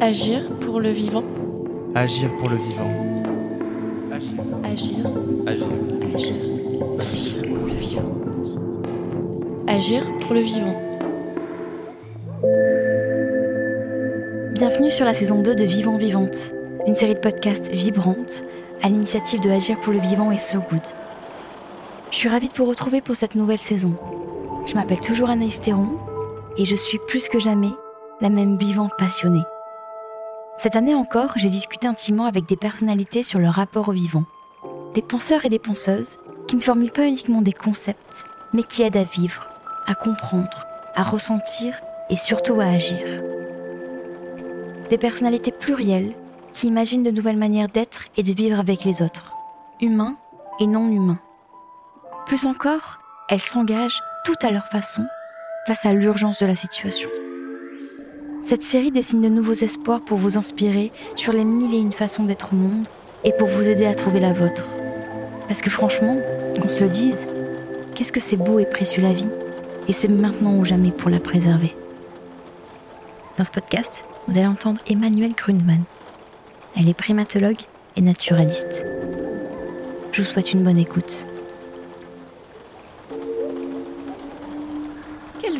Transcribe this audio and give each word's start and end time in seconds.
Agir 0.00 0.54
pour 0.60 0.80
le 0.80 0.90
vivant. 0.90 1.24
Agir 1.94 2.30
pour 2.36 2.50
le 2.50 2.56
vivant. 2.56 2.90
Agir. 4.12 4.40
Agir. 4.64 5.66
Agir. 6.14 6.34
Agir 6.98 7.42
pour 7.54 7.66
le 7.66 7.74
vivant. 7.74 8.04
Agir 9.66 10.02
pour 10.20 10.34
le 10.34 10.40
vivant. 10.40 10.76
Bienvenue 14.52 14.90
sur 14.90 15.04
la 15.04 15.14
saison 15.14 15.40
2 15.40 15.54
de 15.54 15.64
Vivant 15.64 15.96
Vivante, 15.96 16.52
une 16.86 16.96
série 16.96 17.14
de 17.14 17.20
podcasts 17.20 17.70
vibrantes 17.70 18.44
à 18.82 18.88
l'initiative 18.88 19.40
de 19.40 19.50
Agir 19.50 19.80
pour 19.80 19.92
le 19.92 20.00
vivant 20.00 20.30
et 20.32 20.38
So 20.38 20.58
Good. 20.70 20.82
Je 22.10 22.16
suis 22.16 22.28
ravie 22.28 22.48
de 22.48 22.54
vous 22.54 22.66
retrouver 22.66 23.00
pour 23.00 23.16
cette 23.16 23.34
nouvelle 23.34 23.58
saison. 23.58 23.94
Je 24.66 24.74
m'appelle 24.74 25.00
toujours 25.00 25.30
Anaïs 25.30 25.60
Théron 25.60 25.98
et 26.56 26.64
je 26.64 26.74
suis 26.74 26.98
plus 26.98 27.28
que 27.28 27.40
jamais 27.40 27.72
la 28.20 28.30
même 28.30 28.56
vivante 28.56 28.92
passionnée. 28.98 29.44
Cette 30.56 30.76
année 30.76 30.94
encore, 30.94 31.32
j'ai 31.36 31.48
discuté 31.48 31.86
intimement 31.86 32.26
avec 32.26 32.46
des 32.46 32.56
personnalités 32.56 33.22
sur 33.22 33.38
leur 33.38 33.54
rapport 33.54 33.88
au 33.88 33.92
vivant. 33.92 34.24
Des 34.94 35.02
penseurs 35.02 35.44
et 35.44 35.48
des 35.48 35.58
penseuses 35.58 36.16
qui 36.46 36.56
ne 36.56 36.60
formulent 36.60 36.92
pas 36.92 37.08
uniquement 37.08 37.42
des 37.42 37.52
concepts, 37.52 38.24
mais 38.52 38.62
qui 38.62 38.82
aident 38.82 38.96
à 38.96 39.04
vivre, 39.04 39.48
à 39.86 39.94
comprendre, 39.94 40.66
à 40.94 41.02
ressentir 41.02 41.80
et 42.08 42.16
surtout 42.16 42.60
à 42.60 42.66
agir. 42.66 43.22
Des 44.90 44.98
personnalités 44.98 45.50
plurielles 45.50 46.14
qui 46.52 46.68
imaginent 46.68 47.02
de 47.02 47.10
nouvelles 47.10 47.36
manières 47.36 47.68
d'être 47.68 48.04
et 48.16 48.22
de 48.22 48.32
vivre 48.32 48.60
avec 48.60 48.84
les 48.84 49.02
autres, 49.02 49.34
humains 49.80 50.16
et 50.60 50.68
non 50.68 50.88
humains. 50.88 51.18
Plus 52.26 52.46
encore, 52.46 52.98
elles 53.28 53.40
s'engagent 53.40 54.00
tout 54.24 54.36
à 54.42 54.52
leur 54.52 54.68
façon 54.68 55.04
face 55.66 55.86
à 55.86 55.92
l'urgence 55.92 56.40
de 56.40 56.46
la 56.46 56.56
situation. 56.56 57.08
Cette 58.42 58.62
série 58.62 58.90
dessine 58.90 59.22
de 59.22 59.28
nouveaux 59.28 59.54
espoirs 59.54 60.02
pour 60.02 60.18
vous 60.18 60.36
inspirer 60.36 60.92
sur 61.16 61.32
les 61.32 61.44
mille 61.44 61.74
et 61.74 61.78
une 61.78 61.92
façons 61.92 62.24
d'être 62.24 62.52
au 62.52 62.56
monde 62.56 62.86
et 63.24 63.32
pour 63.32 63.48
vous 63.48 63.66
aider 63.66 63.86
à 63.86 63.94
trouver 63.94 64.20
la 64.20 64.34
vôtre. 64.34 64.66
Parce 65.48 65.62
que 65.62 65.70
franchement, 65.70 66.18
qu'on 66.60 66.68
se 66.68 66.84
le 66.84 66.90
dise, 66.90 67.26
qu'est-ce 67.94 68.12
que 68.12 68.20
c'est 68.20 68.36
beau 68.36 68.58
et 68.58 68.66
précieux 68.66 69.02
la 69.02 69.14
vie 69.14 69.28
Et 69.88 69.94
c'est 69.94 70.08
maintenant 70.08 70.56
ou 70.56 70.66
jamais 70.66 70.90
pour 70.90 71.10
la 71.10 71.20
préserver. 71.20 71.74
Dans 73.38 73.44
ce 73.44 73.50
podcast, 73.50 74.04
vous 74.28 74.36
allez 74.36 74.46
entendre 74.46 74.82
Emmanuelle 74.86 75.34
Grunman. 75.34 75.84
Elle 76.76 76.88
est 76.88 76.94
primatologue 76.94 77.62
et 77.96 78.02
naturaliste. 78.02 78.84
Je 80.12 80.22
vous 80.22 80.28
souhaite 80.28 80.52
une 80.52 80.62
bonne 80.62 80.78
écoute. 80.78 81.26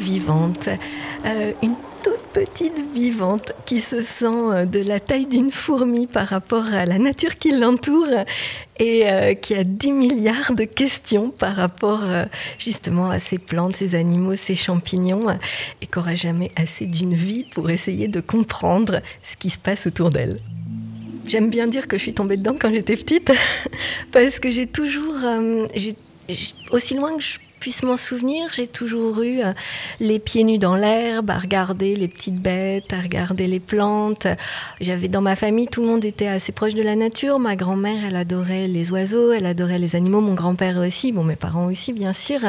Vivante 0.05 0.69
euh, 1.24 1.52
Une 1.62 1.74
toute 2.02 2.20
petite 2.34 2.78
vivante 2.92 3.55
qui 3.64 3.80
se 3.80 4.02
sent 4.02 4.27
euh, 4.27 4.66
de 4.66 4.80
la 4.80 5.00
taille 5.00 5.27
d'une 5.27 5.50
fourmi 5.50 6.06
par 6.06 6.28
rapport 6.28 6.66
à 6.66 6.84
la 6.84 6.98
nature 6.98 7.36
qui 7.36 7.52
l'entoure 7.52 8.25
et 8.78 9.10
euh, 9.10 9.32
qui 9.34 9.55
a 9.55 9.64
10 9.64 9.92
milliards 9.92 10.52
de 10.52 10.64
questions 10.64 11.30
par 11.30 11.56
rapport 11.56 12.02
justement 12.58 13.10
à 13.10 13.19
ces 13.19 13.38
plantes, 13.38 13.77
ces 13.77 13.94
animaux, 13.94 14.36
ces 14.36 14.55
champignons 14.55 15.27
et 15.80 15.86
qu'aura 15.86 16.14
jamais 16.14 16.52
assez 16.56 16.86
d'une 16.86 17.14
vie 17.14 17.47
pour 17.55 17.70
essayer 17.70 18.08
de 18.08 18.20
comprendre 18.20 19.00
ce 19.22 19.36
qui 19.36 19.48
se 19.48 19.58
passe 19.58 19.86
autour 19.86 20.10
d'elle. 20.10 20.36
J'aime 21.27 21.48
bien 21.48 21.66
dire 21.66 21.88
que 21.88 21.97
je 21.97 22.02
suis 22.02 22.14
tombée 22.14 22.36
dedans 22.36 22.55
quand 22.60 22.70
j'étais 22.70 22.97
petite 22.97 23.32
parce 24.12 24.38
que 24.38 24.50
j'ai 24.50 24.66
toujours, 24.66 25.16
aussi 26.70 26.94
loin 26.94 27.16
que 27.16 27.22
je 27.22 27.38
puisse 27.65 27.83
m'en 27.83 27.97
souvenir, 27.97 28.51
j'ai 28.53 28.67
toujours 28.67 29.23
eu 29.23 29.41
euh, 29.41 29.55
les 29.98 30.19
pieds 30.19 30.45
nus 30.45 30.59
dans 30.59 30.77
l'herbe, 30.77 31.31
à 31.31 31.39
regarder 31.39 31.97
les 31.97 32.09
petites 32.09 32.37
bêtes, 32.37 32.93
à 32.93 33.01
regarder 33.01 33.47
les 33.47 33.59
plantes. 33.59 34.27
J'avais 34.83 35.09
dans 35.09 35.23
ma 35.23 35.34
famille, 35.34 35.67
tout 35.67 35.81
le 35.81 35.89
monde 35.89 36.05
était 36.05 36.27
assez 36.27 36.53
proche 36.53 36.75
de 36.75 36.83
la 36.83 36.95
nature. 36.95 37.39
Ma 37.39 37.56
grand-mère, 37.56 38.05
elle 38.06 38.16
adorait 38.16 38.69
les 38.69 38.91
oiseaux, 38.91 39.33
elle 39.33 39.47
adorait 39.47 39.78
les 39.78 39.97
animaux. 39.97 40.21
Mon 40.21 40.34
grand-père 40.34 40.77
aussi, 40.77 41.11
bon, 41.11 41.25
mes 41.25 41.37
parents 41.37 41.65
aussi, 41.65 41.94
bien 41.94 42.12
sûr. 42.12 42.41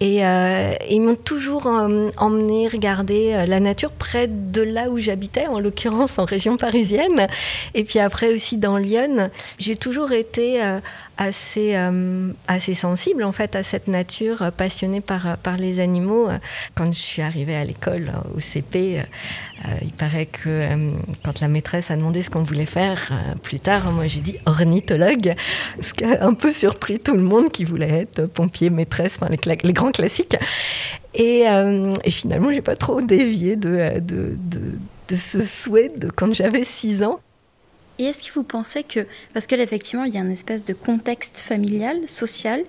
Et 0.00 0.22
euh, 0.22 0.74
ils 0.90 1.00
m'ont 1.00 1.14
toujours 1.14 1.66
euh, 1.66 2.10
emmené 2.18 2.68
regarder 2.68 3.46
la 3.48 3.58
nature 3.58 3.90
près 3.90 4.26
de 4.26 4.60
là 4.60 4.90
où 4.90 4.98
j'habitais, 4.98 5.46
en 5.46 5.60
l'occurrence 5.60 6.18
en 6.18 6.26
région 6.26 6.58
parisienne. 6.58 7.26
Et 7.72 7.84
puis 7.84 8.00
après 8.00 8.34
aussi 8.34 8.58
dans 8.58 8.76
Lyon. 8.76 9.30
J'ai 9.58 9.76
toujours 9.76 10.12
été 10.12 10.60
assez, 11.18 11.72
euh, 11.74 12.32
assez 12.48 12.74
sensible 12.74 13.24
en 13.24 13.32
fait 13.32 13.54
à 13.56 13.62
cette 13.62 13.88
nature, 13.88 14.42
euh, 14.42 14.50
passionnée 14.50 15.00
par, 15.00 15.26
euh, 15.26 15.34
par 15.40 15.56
les 15.56 15.80
animaux. 15.80 16.28
Quand 16.74 16.86
je 16.86 16.98
suis 16.98 17.22
arrivée 17.22 17.54
à 17.54 17.64
l'école, 17.64 18.12
au 18.34 18.40
CP, 18.40 19.02
il 19.82 19.92
paraît 19.92 20.26
que 20.26 20.68
quand 21.24 21.40
la 21.40 21.48
maîtresse 21.48 21.90
a 21.90 21.96
demandé 21.96 22.22
ce 22.22 22.30
qu'on 22.30 22.42
voulait 22.42 22.66
faire 22.66 23.12
plus 23.42 23.60
tard, 23.60 23.90
moi 23.92 24.06
j'ai 24.06 24.20
dit 24.20 24.38
ornithologue, 24.46 25.34
ce 25.80 25.94
qui 25.94 26.04
a 26.04 26.24
un 26.24 26.34
peu 26.34 26.52
surpris 26.52 26.98
tout 26.98 27.14
le 27.14 27.22
monde 27.22 27.50
qui 27.50 27.64
voulait 27.64 28.02
être 28.02 28.26
pompier, 28.26 28.70
maîtresse, 28.70 29.18
enfin 29.20 29.32
les, 29.44 29.72
grands 29.72 29.92
classiques. 29.92 30.36
Et, 31.14 31.44
et 32.04 32.10
finalement, 32.10 32.52
j'ai 32.52 32.62
pas 32.62 32.76
trop 32.76 33.00
dévié 33.00 33.56
de, 33.56 34.00
de, 34.00 34.36
de, 34.36 34.60
de 35.08 35.16
ce 35.16 35.42
souhait 35.42 35.92
de 35.94 36.08
quand 36.08 36.32
j'avais 36.32 36.64
6 36.64 37.02
ans. 37.02 37.20
Et 38.02 38.06
est-ce 38.06 38.28
que 38.28 38.34
vous 38.34 38.42
pensez 38.42 38.82
que, 38.82 39.06
parce 39.32 39.46
que 39.46 39.54
effectivement, 39.54 40.02
il 40.02 40.12
y 40.12 40.18
a 40.18 40.22
une 40.22 40.32
espèce 40.32 40.64
de 40.64 40.72
contexte 40.74 41.38
familial, 41.38 42.08
social, 42.08 42.64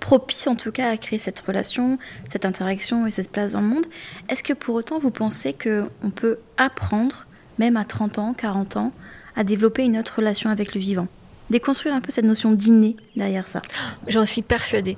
propice 0.00 0.46
en 0.46 0.54
tout 0.56 0.72
cas 0.72 0.88
à 0.88 0.96
créer 0.96 1.18
cette 1.18 1.38
relation, 1.40 1.98
cette 2.32 2.46
interaction 2.46 3.06
et 3.06 3.10
cette 3.10 3.30
place 3.30 3.52
dans 3.52 3.60
le 3.60 3.66
monde, 3.66 3.84
est-ce 4.30 4.42
que 4.42 4.54
pour 4.54 4.74
autant 4.74 4.98
vous 4.98 5.10
pensez 5.10 5.52
qu'on 5.52 6.08
peut 6.08 6.38
apprendre, 6.56 7.26
même 7.58 7.76
à 7.76 7.84
30 7.84 8.18
ans, 8.18 8.32
40 8.32 8.78
ans, 8.78 8.92
à 9.36 9.44
développer 9.44 9.84
une 9.84 9.98
autre 9.98 10.20
relation 10.20 10.48
avec 10.48 10.74
le 10.74 10.80
vivant? 10.80 11.08
Déconstruire 11.50 11.94
un 11.94 12.00
peu 12.00 12.10
cette 12.10 12.24
notion 12.24 12.52
d'inné 12.52 12.96
derrière 13.16 13.48
ça 13.48 13.62
J'en 14.06 14.24
suis 14.24 14.42
persuadée. 14.42 14.96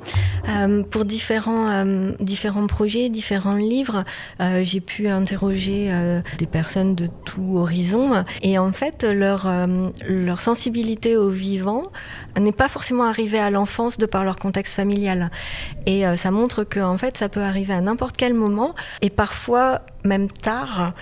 Euh, 0.48 0.82
pour 0.82 1.04
différents, 1.04 1.68
euh, 1.68 2.12
différents 2.20 2.66
projets, 2.66 3.08
différents 3.08 3.54
livres, 3.54 4.04
euh, 4.40 4.62
j'ai 4.62 4.80
pu 4.80 5.08
interroger 5.08 5.90
des 6.38 6.46
personnes 6.46 6.94
de 6.94 7.08
tout 7.24 7.56
horizon 7.56 8.24
et 8.42 8.58
en 8.58 8.72
fait 8.72 9.04
leur, 9.04 9.50
leur 10.08 10.40
sensibilité 10.40 11.16
au 11.16 11.28
vivant 11.28 11.82
n'est 12.38 12.52
pas 12.52 12.68
forcément 12.68 13.04
arrivée 13.04 13.38
à 13.38 13.50
l'enfance 13.50 13.98
de 13.98 14.06
par 14.06 14.24
leur 14.24 14.36
contexte 14.36 14.74
familial. 14.74 15.30
Et 15.86 16.04
ça 16.16 16.30
montre 16.30 16.64
que 16.64 16.80
en 16.80 16.96
fait 16.98 17.16
ça 17.16 17.28
peut 17.28 17.42
arriver 17.42 17.74
à 17.74 17.80
n'importe 17.80 18.16
quel 18.16 18.34
moment 18.34 18.74
et 19.02 19.10
parfois 19.10 19.82
même 20.04 20.28
tard, 20.30 20.92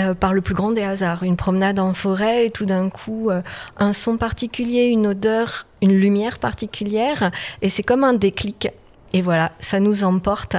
euh, 0.00 0.14
par 0.14 0.32
le 0.32 0.40
plus 0.40 0.54
grand 0.54 0.72
des 0.72 0.82
hasards. 0.82 1.22
Une 1.22 1.36
promenade 1.36 1.78
en 1.78 1.94
forêt 1.94 2.46
et 2.46 2.50
tout 2.50 2.66
d'un 2.66 2.90
coup, 2.90 3.30
euh, 3.30 3.42
un 3.78 3.92
son 3.92 4.16
particulier, 4.16 4.84
une 4.86 5.06
odeur, 5.06 5.66
une 5.82 5.96
lumière 5.96 6.38
particulière, 6.38 7.30
et 7.62 7.68
c'est 7.68 7.82
comme 7.82 8.04
un 8.04 8.14
déclic 8.14 8.68
et 9.12 9.22
voilà, 9.22 9.52
ça 9.60 9.80
nous 9.80 10.04
emporte. 10.04 10.56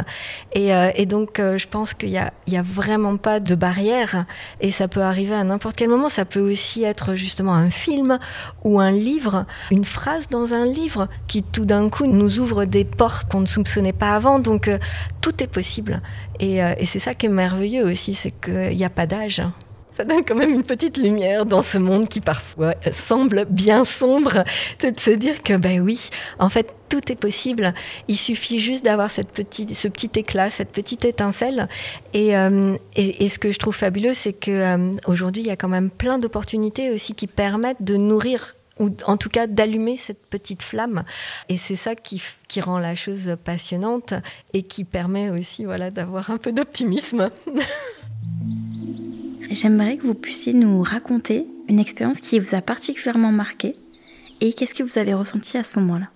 Et, 0.54 0.74
euh, 0.74 0.92
donc, 1.06 1.40
euh, 1.40 1.58
je 1.58 1.68
pense 1.68 1.94
qu'il 1.94 2.10
n'y 2.10 2.18
a, 2.18 2.32
a 2.52 2.62
vraiment 2.62 3.18
pas 3.18 3.40
de 3.40 3.56
barrière. 3.56 4.26
Et 4.62 4.72
ça 4.72 4.88
peut 4.88 5.02
arriver 5.02 5.36
à 5.36 5.44
n'importe 5.44 5.76
quel 5.76 5.90
moment. 5.90 6.10
Ça 6.10 6.26
peut 6.26 6.40
aussi 6.40 6.84
être 6.84 7.14
justement 7.14 7.54
un 7.54 7.70
film 7.70 8.20
ou 8.64 8.80
un 8.80 8.92
livre, 8.92 9.46
une 9.72 9.86
phrase 9.86 10.28
dans 10.30 10.54
un 10.54 10.66
livre 10.66 11.08
qui 11.28 11.44
tout 11.44 11.66
d'un 11.66 11.90
coup 11.90 12.08
nous 12.08 12.40
ouvre 12.40 12.66
des 12.66 12.86
portes 12.86 13.30
qu'on 13.30 13.42
ne 13.42 13.46
soupçonnait 13.46 13.94
pas 13.94 14.16
avant. 14.16 14.40
Donc, 14.40 14.68
euh, 14.68 14.80
tout 15.22 15.44
est 15.44 15.48
possible. 15.48 16.02
Et, 16.40 16.58
et 16.58 16.86
c'est 16.86 17.00
ça 17.00 17.16
qui 17.16 17.26
est 17.26 17.30
merveilleux 17.30 17.84
aussi, 17.84 18.14
c'est 18.14 18.32
qu'il 18.32 18.76
n'y 18.76 18.86
a 18.86 18.90
pas 18.90 19.08
d'âge 19.08 19.42
ça 19.98 20.04
donne 20.04 20.24
quand 20.24 20.36
même 20.36 20.52
une 20.52 20.64
petite 20.64 20.98
lumière 20.98 21.48
dans 21.48 21.64
ce 21.64 21.80
monde 21.80 22.08
qui 22.08 22.22
parfois 22.22 22.76
semble 22.92 23.46
bien 23.50 23.84
sombre. 23.84 24.44
C'est 24.78 24.92
de 24.92 25.00
se 25.00 25.10
dire 25.10 25.42
que, 25.42 25.58
ben 25.58 25.82
oui, 25.82 26.12
en 26.38 26.50
fait, 26.50 26.72
tout 26.88 27.12
est 27.12 27.16
possible. 27.16 27.74
Il 28.08 28.16
suffit 28.16 28.60
juste 28.60 28.86
d'avoir 28.86 29.10
cette 29.10 29.32
petite, 29.32 29.74
ce 29.74 29.88
petit 29.88 30.12
éclat, 30.16 30.52
cette 30.52 30.72
petite 30.72 31.04
étincelle. 31.04 31.68
Et, 32.14 32.38
euh, 32.38 32.78
et, 32.96 33.28
ce 33.28 33.40
que 33.40 33.52
je 33.52 33.58
trouve 33.58 33.76
fabuleux, 33.76 34.14
c'est 34.14 34.34
que 34.34 34.52
euh, 34.52 34.92
aujourd'hui, 35.08 35.42
il 35.42 35.48
y 35.48 35.52
a 35.52 35.56
quand 35.56 35.68
même 35.68 35.90
plein 35.90 36.20
d'opportunités 36.20 36.92
aussi 36.92 37.16
qui 37.16 37.26
permettent 37.26 37.82
de 37.82 37.98
nourrir 37.98 38.54
ou 38.80 38.92
en 39.08 39.18
tout 39.18 39.30
cas 39.30 39.48
d'allumer 39.48 39.98
cette 39.98 40.28
petite 40.28 40.62
flamme. 40.62 41.06
Et 41.50 41.58
c'est 41.58 41.76
ça 41.76 41.96
qui, 41.96 42.22
qui, 42.48 42.62
rend 42.62 42.78
la 42.78 42.94
chose 42.94 43.36
passionnante 43.44 44.14
et 44.54 44.62
qui 44.62 44.84
permet 44.84 45.32
aussi 45.32 45.66
voilà, 45.66 45.90
d'avoir 45.90 46.30
un 46.30 46.38
peu 46.38 46.52
d'optimisme. 46.52 47.32
J'aimerais 49.50 49.98
que 49.98 50.06
vous 50.06 50.14
puissiez 50.14 50.54
nous 50.54 50.82
raconter 50.82 51.46
une 51.70 51.80
expérience 51.80 52.20
qui 52.20 52.40
vous 52.40 52.56
a 52.56 52.62
particulièrement 52.62 53.32
marqué 53.32 53.76
et 54.42 54.54
qu'est-ce 54.54 54.74
que 54.74 54.84
vous 54.84 54.98
avez 54.98 55.14
ressenti 55.14 55.58
à 55.58 55.64
ce 55.64 55.80
moment-là? 55.80 56.10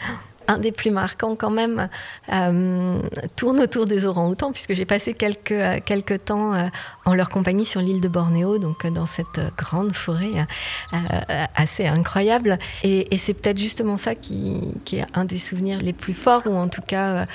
un 0.48 0.58
des 0.58 0.72
plus 0.72 0.90
marquants 0.90 1.36
quand 1.36 1.50
même 1.50 1.88
euh, 2.32 3.00
tourne 3.36 3.60
autour 3.60 3.86
des 3.86 4.06
orang-outans, 4.06 4.52
puisque 4.52 4.74
j'ai 4.74 4.84
passé 4.84 5.14
quelques, 5.14 5.52
euh, 5.52 6.18
temps 6.24 6.54
euh, 6.54 6.68
en 7.04 7.14
leur 7.14 7.28
compagnie 7.28 7.66
sur 7.66 7.80
l'île 7.80 8.00
de 8.00 8.08
Bornéo, 8.08 8.58
donc 8.58 8.86
dans 8.86 9.06
cette 9.06 9.40
grande 9.56 9.94
forêt 9.94 10.46
assez 11.54 11.86
incroyable. 11.86 12.58
Et, 12.82 13.14
et 13.14 13.18
c'est 13.18 13.34
peut-être 13.34 13.58
justement 13.58 13.96
ça 13.96 14.14
qui, 14.14 14.60
qui, 14.84 14.96
est 14.96 15.06
un 15.14 15.24
des 15.24 15.38
souvenirs 15.38 15.80
les 15.80 15.92
plus 15.92 16.14
forts, 16.14 16.42
ou 16.46 16.54
en 16.54 16.68
tout 16.68 16.82
cas 16.82 17.26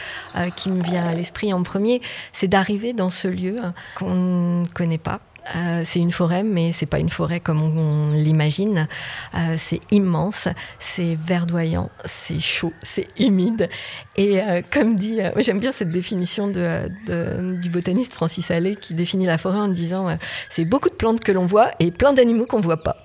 qui 0.56 0.72
me 0.72 0.82
vient 0.82 1.06
à 1.06 1.14
l'esprit 1.14 1.54
en 1.54 1.64
premier, 1.64 2.02
c'est 2.34 2.48
d'arriver 2.48 2.94
dans 2.94 3.10
ce 3.10 3.28
lieu 3.28 3.60
qu'on 3.96 4.16
ne 4.16 4.68
connaît 4.68 4.98
pas 4.98 5.20
euh, 5.56 5.82
c'est 5.84 6.00
une 6.00 6.12
forêt, 6.12 6.44
mais 6.44 6.72
c'est 6.72 6.86
pas 6.86 7.00
une 7.00 7.10
forêt 7.10 7.40
comme 7.40 7.62
on, 7.64 8.14
l'imagine. 8.14 8.88
Euh, 9.34 9.56
c'est 9.58 9.82
immense, 9.92 10.48
c'est 10.80 11.16
verdoyant, 11.16 11.90
c'est 12.06 12.40
chaud, 12.40 12.74
c'est 12.84 13.08
humide. 13.20 13.70
Et 14.16 14.42
euh, 14.42 14.62
comme 14.72 14.96
dit, 14.96 15.20
j'aime 15.38 15.60
bien 15.60 15.72
cette 15.72 15.92
définition 15.92 16.48
du 16.48 17.70
botaniste 17.70 18.14
Francis 18.14 18.52
Allais 18.52 18.76
qui 18.76 18.94
définit 18.94 19.26
la 19.26 19.38
forêt 19.38 19.60
en 19.60 19.68
disant 19.68 20.18
c'est 20.50 20.66
beaucoup 20.66 20.90
de 20.90 20.96
plantes 20.96 21.22
que 21.22 21.32
l'on 21.32 21.46
voit 21.46 21.72
et 21.80 21.92
plein 21.92 22.14
d'animaux 22.14 22.46
qu'on 22.46 22.62
voit 22.62 22.84
pas. 22.84 22.98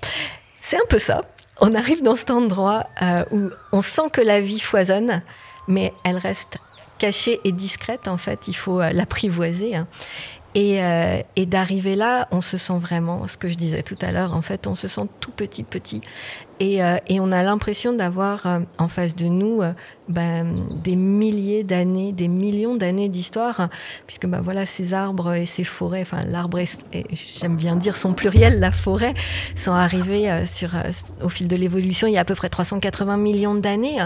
C'est 0.61 0.77
un 0.77 0.85
peu 0.89 0.99
ça. 0.99 1.23
On 1.59 1.73
arrive 1.73 2.03
dans 2.03 2.15
cet 2.15 2.29
endroit 2.29 2.87
où 3.31 3.49
on 3.71 3.81
sent 3.81 4.09
que 4.13 4.21
la 4.21 4.41
vie 4.41 4.59
foisonne, 4.59 5.21
mais 5.67 5.91
elle 6.03 6.17
reste 6.17 6.57
cachée 6.99 7.39
et 7.43 7.51
discrète. 7.51 8.07
En 8.07 8.17
fait, 8.17 8.47
il 8.47 8.55
faut 8.55 8.79
l'apprivoiser. 8.79 9.75
Hein. 9.75 9.87
Euh, 10.57 11.21
et, 11.35 11.45
d'arriver 11.45 11.95
là, 11.95 12.27
on 12.31 12.41
se 12.41 12.57
sent 12.57 12.77
vraiment, 12.79 13.27
ce 13.27 13.37
que 13.37 13.47
je 13.47 13.55
disais 13.55 13.83
tout 13.83 13.97
à 14.01 14.11
l'heure, 14.11 14.33
en 14.33 14.41
fait, 14.41 14.65
on 14.65 14.73
se 14.73 14.87
sent 14.87 15.07
tout 15.19 15.31
petit, 15.31 15.63
petit. 15.63 16.01
Et, 16.59 16.83
euh, 16.83 16.97
on 17.11 17.31
a 17.31 17.43
l'impression 17.43 17.93
d'avoir 17.93 18.47
euh, 18.47 18.59
en 18.79 18.87
face 18.87 19.15
de 19.15 19.25
nous 19.25 19.61
ben, 20.09 20.67
des 20.83 20.95
milliers 20.95 21.63
d'années, 21.63 22.11
des 22.11 22.27
millions 22.27 22.75
d'années 22.75 23.07
d'histoire, 23.07 23.69
puisque 24.07 24.25
ben, 24.25 24.41
voilà, 24.41 24.65
ces 24.65 24.95
arbres 24.95 25.33
et 25.33 25.45
ces 25.45 25.63
forêts, 25.63 26.01
enfin 26.01 26.23
l'arbre, 26.23 26.59
j'aime 27.39 27.55
bien 27.55 27.75
dire 27.75 27.95
son 27.95 28.13
pluriel, 28.13 28.59
la 28.59 28.71
forêt, 28.71 29.13
sont 29.55 29.73
arrivés 29.73 30.43
sur, 30.47 30.75
au 31.23 31.29
fil 31.29 31.47
de 31.47 31.55
l'évolution 31.55 32.07
il 32.07 32.13
y 32.13 32.17
a 32.17 32.21
à 32.21 32.25
peu 32.25 32.35
près 32.35 32.49
380 32.49 33.17
millions 33.17 33.55
d'années. 33.55 33.97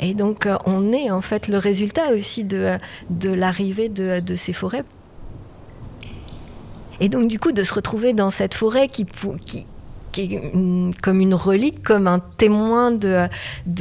Et 0.00 0.14
donc 0.14 0.48
on 0.66 0.92
est 0.92 1.10
en 1.10 1.20
fait 1.20 1.46
le 1.46 1.58
résultat 1.58 2.08
aussi 2.12 2.42
de, 2.42 2.78
de 3.10 3.30
l'arrivée 3.30 3.88
de, 3.88 4.18
de 4.18 4.34
ces 4.34 4.52
forêts 4.52 4.84
et 7.02 7.08
donc, 7.08 7.26
du 7.26 7.40
coup, 7.40 7.50
de 7.50 7.64
se 7.64 7.74
retrouver 7.74 8.12
dans 8.12 8.30
cette 8.30 8.54
forêt 8.54 8.86
qui, 8.86 9.04
est 10.18 10.96
comme 11.02 11.20
une 11.20 11.34
relique, 11.34 11.82
comme 11.82 12.06
un 12.06 12.20
témoin 12.20 12.92
de, 12.92 13.28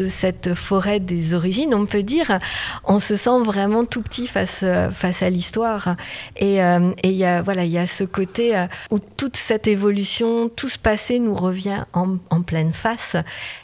cette 0.10 0.56
forêt 0.56 1.00
des 1.00 1.36
origines, 1.36 1.76
on 1.76 1.86
peut 1.86 2.02
dire, 2.02 2.40
on 2.84 2.98
se 2.98 3.16
sent 3.16 3.40
vraiment 3.44 3.86
tout 3.86 4.02
petit 4.02 4.26
face, 4.26 4.66
face 4.92 5.22
à 5.22 5.30
l'histoire. 5.30 5.98
Et 6.36 6.64
euh, 6.64 6.94
il 7.04 7.12
y, 7.12 7.26
a, 7.26 7.44
voilà, 7.44 7.64
y 7.64 7.78
a 7.78 7.86
ce 7.86 8.06
côté 8.06 8.58
euh, 8.58 8.66
où 8.90 8.98
toute 8.98 9.38
cette 9.38 9.68
évolution, 9.68 10.50
tout 10.50 10.70
ce 10.70 10.80
passé 10.80 11.20
nous 11.20 11.36
revient 11.36 11.84
en, 11.94 12.18
en 12.32 12.42
pleine 12.42 12.74
face. 12.74 13.18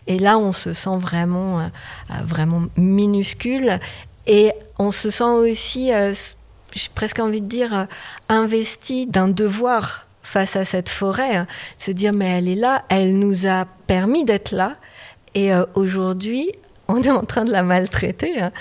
Et 0.06 0.20
là, 0.20 0.38
on 0.38 0.52
se 0.52 0.72
sent 0.72 0.98
vraiment, 0.98 1.62
euh, 1.62 1.68
vraiment 2.24 2.66
minuscule. 2.76 3.80
Et 4.28 4.52
on 4.78 4.92
se 4.92 5.10
sent 5.10 5.24
aussi 5.24 5.90
j'ai 6.78 6.90
presque 6.94 7.20
envie 7.20 7.42
de 7.42 7.48
dire, 7.48 7.74
euh, 7.74 7.86
investi 8.30 9.08
d'un 9.08 9.28
devoir 9.28 10.08
face 10.22 10.56
à 10.56 10.66
cette 10.66 10.90
forêt, 10.90 11.36
hein. 11.36 11.48
se 11.78 11.92
dire 11.92 12.14
mais 12.14 12.38
elle 12.38 12.50
est 12.50 12.56
là, 12.56 12.84
elle 12.90 13.18
nous 13.18 13.48
a 13.48 13.66
permis 13.88 14.26
d'être 14.26 14.52
là, 14.52 14.76
et 15.36 15.54
euh, 15.54 15.66
aujourd'hui 15.76 16.52
on 16.88 17.02
est 17.02 17.10
en 17.10 17.24
train 17.24 17.46
de 17.46 17.52
la 17.52 17.64
maltraiter. 17.64 18.40
Hein. 18.40 18.52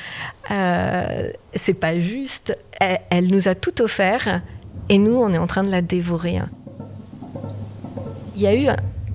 Euh, 0.50 1.30
c'est 1.54 1.74
pas 1.74 1.98
juste. 1.98 2.56
Elle, 2.80 3.28
nous 3.28 3.48
a 3.48 3.54
tout 3.54 3.82
offert, 3.82 4.40
et 4.88 4.98
nous 4.98 5.14
on 5.16 5.32
est 5.32 5.38
en 5.38 5.46
train 5.46 5.62
de 5.62 5.70
la 5.70 5.82
dévorer. 5.82 6.38
Hein. 6.38 6.48
Il 8.36 8.42
y 8.42 8.46
a 8.46 8.54
eu 8.54 8.66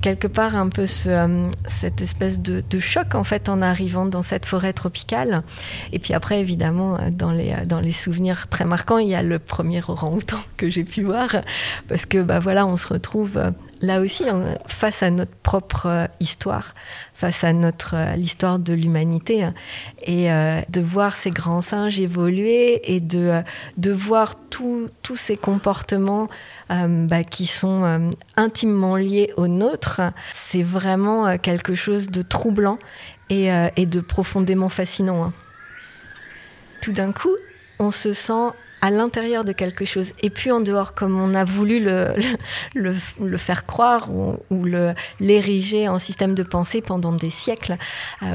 quelque 0.01 0.27
part 0.27 0.55
un 0.55 0.69
peu 0.69 0.85
ce, 0.85 1.09
euh, 1.09 1.47
cette 1.65 2.01
espèce 2.01 2.39
de, 2.39 2.63
choc 2.79 3.15
en 3.15 3.23
fait 3.23 3.47
en 3.47 3.61
arrivant 3.61 4.05
dans 4.05 4.23
cette 4.23 4.45
forêt 4.45 4.73
tropicale. 4.73 5.43
Et 5.93 5.99
puis 5.99 6.13
après, 6.13 6.39
évidemment, 6.39 6.95
euh, 6.95 7.09
dans 7.11 7.31
les, 7.31 7.51
euh, 7.51 7.65
dans 7.65 7.79
les 7.79 7.91
souvenirs 7.91 8.47
très 8.49 8.65
marquants, 8.65 8.97
il 8.97 9.07
y 9.07 9.15
a 9.15 9.23
le 9.23 9.39
premier 9.39 9.81
orang-outan 9.87 10.39
que 10.57 10.69
j'ai 10.69 10.83
pu 10.83 11.03
voir, 11.03 11.29
parce 11.87 12.05
que 12.05 12.21
bah 12.21 12.39
voilà, 12.39 12.65
on 12.65 12.75
se 12.75 12.87
retrouve 12.87 13.39
là 13.81 13.99
aussi 13.99 14.25
face 14.67 15.03
à 15.03 15.09
notre 15.09 15.35
propre 15.35 16.07
histoire, 16.19 16.75
face 17.13 17.43
à 17.43 17.53
notre 17.53 17.95
l'histoire 18.15 18.59
de 18.59 18.73
l'humanité, 18.73 19.43
hein. 19.43 19.53
et 20.03 20.27
de 20.69 20.81
voir 20.81 21.15
ces 21.15 21.31
grands 21.31 21.61
singes 21.61 21.99
évoluer 21.99 22.93
et 22.93 22.99
de 22.99 23.41
de 23.77 23.91
voir 23.91 24.35
tous 24.49 24.89
ces 25.15 25.37
comportements 25.37 26.29
euh, 26.71 27.05
bah, 27.05 27.23
qui 27.23 27.47
sont 27.47 27.83
euh, 27.83 28.09
intimement 28.37 28.95
liés 28.95 29.33
aux 29.35 29.47
nôtres, 29.47 30.01
c'est 30.31 30.63
vraiment 30.63 31.27
euh, 31.27 31.37
quelque 31.37 31.75
chose 31.75 32.09
de 32.09 32.21
troublant 32.21 32.77
et, 33.29 33.49
de 33.77 33.99
profondément 34.01 34.67
fascinant. 34.67 35.23
Hein. 35.23 35.33
Tout 36.81 36.91
d'un 36.91 37.13
coup, 37.13 37.35
on 37.79 37.91
se 37.91 38.11
sent 38.11 38.51
à 38.81 38.89
l'intérieur 38.89 39.43
de 39.43 39.51
quelque 39.51 39.85
chose 39.85 40.13
et 40.21 40.29
puis 40.29 40.51
en 40.51 40.59
dehors 40.59 40.93
comme 40.93 41.19
on 41.19 41.33
a 41.33 41.43
voulu 41.43 41.83
le, 41.83 42.13
le, 42.75 43.37
faire 43.37 43.65
croire 43.65 44.09
ou, 44.11 44.37
ou 44.49 44.65
l'ériger 45.19 45.87
en 45.87 45.99
système 45.99 46.35
de 46.35 46.43
pensée 46.43 46.81
pendant 46.81 47.11
des 47.11 47.29
siècles 47.29 47.77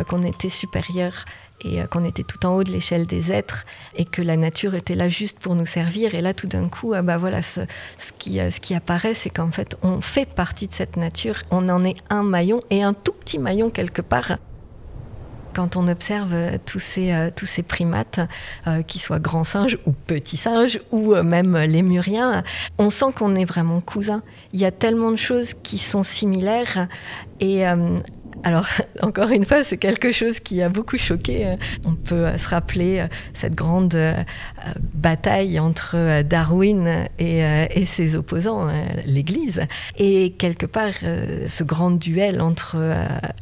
qu'on 0.09 0.23
était 0.23 0.49
supérieur 0.49 1.25
et 1.61 1.81
euh, 1.81 1.87
qu'on 1.87 2.05
était 2.05 2.23
tout 2.23 2.45
en 2.47 2.57
haut 2.57 2.65
de 2.65 2.73
l'échelle 2.73 3.07
des 3.07 3.33
êtres 3.33 3.65
et 3.95 4.05
que 4.05 4.23
la 4.23 4.37
nature 4.37 4.75
était 4.75 4.95
là 4.95 5.09
juste 5.09 5.39
pour 5.39 5.55
nous 5.55 5.67
servir. 5.67 6.15
Et 6.15 6.21
là, 6.21 6.35
tout 6.35 6.47
d'un 6.47 6.69
coup, 6.69 6.95
euh, 6.95 7.03
bah 7.03 7.17
voilà, 7.17 7.43
ce, 7.43 7.61
qui, 8.19 8.41
euh, 8.41 8.51
ce 8.51 8.61
qui 8.61 8.75
apparaît, 8.75 9.15
c'est 9.15 9.31
qu'en 9.31 9.51
fait, 9.51 9.77
on 9.83 10.01
fait 10.01 10.27
partie 10.27 10.69
de 10.69 10.73
cette 10.73 10.97
nature. 10.97 11.43
On 11.51 11.69
en 11.69 11.85
est 11.85 11.97
un 12.11 12.23
maillon 12.23 12.61
et 12.71 12.83
un 12.83 12.95
tout 12.95 13.13
petit 13.13 13.39
maillon 13.39 13.71
quelque 13.71 14.03
part 14.03 14.39
quand 15.57 15.77
on 15.77 15.89
observe 15.89 16.35
tous 16.67 16.79
ces, 16.79 17.31
tous 17.35 17.47
ces 17.47 17.63
primates, 17.63 18.21
qu'ils 18.87 19.01
soient 19.01 19.19
grands 19.19 19.45
singes 19.45 19.79
ou 19.87 19.93
petits 19.93 20.37
singes, 20.37 20.81
ou 20.91 21.15
même 21.15 21.57
les 21.57 21.83
muriens, 21.83 22.45
on 22.79 22.91
sent 22.91 23.07
qu'on 23.17 23.35
est 23.35 23.47
vraiment 23.47 23.81
cousins. 23.81 24.23
Il 24.53 24.61
y 24.61 24.67
a 24.67 24.71
tellement 24.71 25.11
de 25.11 25.17
choses 25.17 25.55
qui 25.55 25.79
sont 25.79 26.03
similaires. 26.03 26.89
Et 27.41 27.65
alors, 28.43 28.67
encore 29.03 29.31
une 29.31 29.45
fois, 29.45 29.65
c'est 29.65 29.77
quelque 29.77 30.13
chose 30.13 30.41
qui 30.41 30.63
a 30.63 30.69
beaucoup 30.69 30.97
choqué. 30.97 31.55
On 31.87 31.95
peut 31.95 32.37
se 32.37 32.49
rappeler 32.49 33.01
euh, 33.01 33.07
cette 33.35 33.55
grande 33.55 33.95
euh, 33.95 34.15
bataille 34.95 35.59
entre 35.61 35.95
euh, 35.97 36.23
Darwin 36.23 37.09
et, 37.19 37.87
ses 37.87 38.17
opposants, 38.17 38.69
l'Église. 39.05 39.63
Et 39.97 40.33
quelque 40.33 40.67
part, 40.67 40.95
ce 41.01 41.65
grand 41.65 41.91
duel 41.91 42.41
entre 42.41 42.77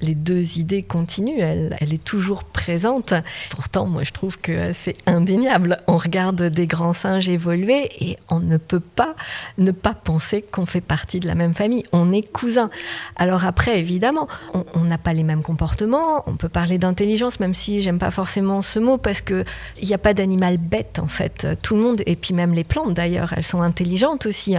les 0.00 0.15
deux 0.15 0.59
idées 0.59 0.82
continue. 0.82 1.41
Elle, 1.41 1.76
est 1.81 2.05
toujours 2.05 2.44
présente. 2.44 3.15
Pourtant, 3.50 3.87
moi, 3.87 4.03
je 4.03 4.12
trouve 4.12 4.38
que 4.38 4.73
c'est 4.73 4.97
indéniable. 5.06 5.79
On 5.87 5.97
regarde 5.97 6.43
des 6.43 6.67
grands 6.67 6.93
singes 6.93 7.29
évoluer 7.29 7.88
et 8.00 8.19
on 8.31 8.41
ne 8.41 8.59
peut 8.59 8.81
pas 8.81 9.15
ne 9.58 9.70
pas 9.70 9.94
penser 9.94 10.43
qu'on 10.43 10.67
fait 10.67 10.81
partie 10.81 11.20
de 11.20 11.27
la 11.27 11.34
même 11.34 11.55
famille. 11.55 11.84
On 11.93 12.13
est 12.13 12.22
cousins. 12.22 12.70
Alors 13.17 13.44
après, 13.44 13.79
évidemment, 13.79 14.29
on 14.53 14.65
on 14.75 14.84
n'a 14.84 14.98
pas 14.98 15.13
les 15.13 15.22
mêmes 15.22 15.43
comportements. 15.43 16.25
On 16.27 16.37
peut 16.37 16.48
parler 16.48 16.79
d'intelligence, 16.79 17.41
même 17.41 17.55
si 17.55 17.82
j'aime 17.82 17.98
pas 17.98 18.10
forcément 18.10 18.63
ce 18.63 18.79
mot, 18.79 18.98
parce 18.98 19.20
que 19.20 19.44
il 19.81 19.89
n'y 19.89 19.94
a 19.94 19.98
pas 19.98 20.15
d'animal 20.15 20.58
bête 20.58 20.98
en 21.03 21.06
fait. 21.15 21.47
Tout 21.63 21.77
le 21.77 21.83
monde, 21.83 22.03
et 22.06 22.17
puis 22.17 22.35
même 22.35 22.53
les 22.53 22.65
plantes 22.65 22.94
d'ailleurs, 22.94 23.33
elles 23.37 23.44
sont 23.44 23.63
intelligentes 23.63 24.27
aussi. 24.27 24.56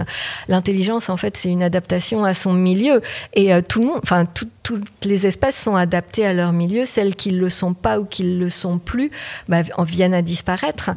L'intelligence 0.48 1.08
en 1.08 1.16
fait, 1.16 1.36
c'est 1.36 1.50
une 1.50 1.62
adaptation 1.62 2.24
à 2.24 2.34
son 2.34 2.52
milieu, 2.52 3.02
et 3.34 3.52
euh, 3.54 3.60
tout 3.66 3.80
le 3.80 3.86
monde, 3.86 4.00
enfin 4.02 4.24
toutes 4.26 5.04
les 5.04 5.26
espèces 5.26 5.56
sont 5.56 5.76
adaptées 5.76 6.26
à 6.26 6.32
leur 6.32 6.52
milieu. 6.52 6.84
Celles 6.84 7.14
qui 7.14 7.32
ne 7.32 7.38
le 7.38 7.48
sont 7.48 7.74
pas 7.74 8.00
ou 8.00 8.04
qui 8.04 8.24
ne 8.24 8.38
le 8.38 8.50
sont 8.50 8.78
plus, 8.78 9.10
bah, 9.48 9.62
viennent 9.84 10.14
à 10.14 10.22
disparaître. 10.22 10.90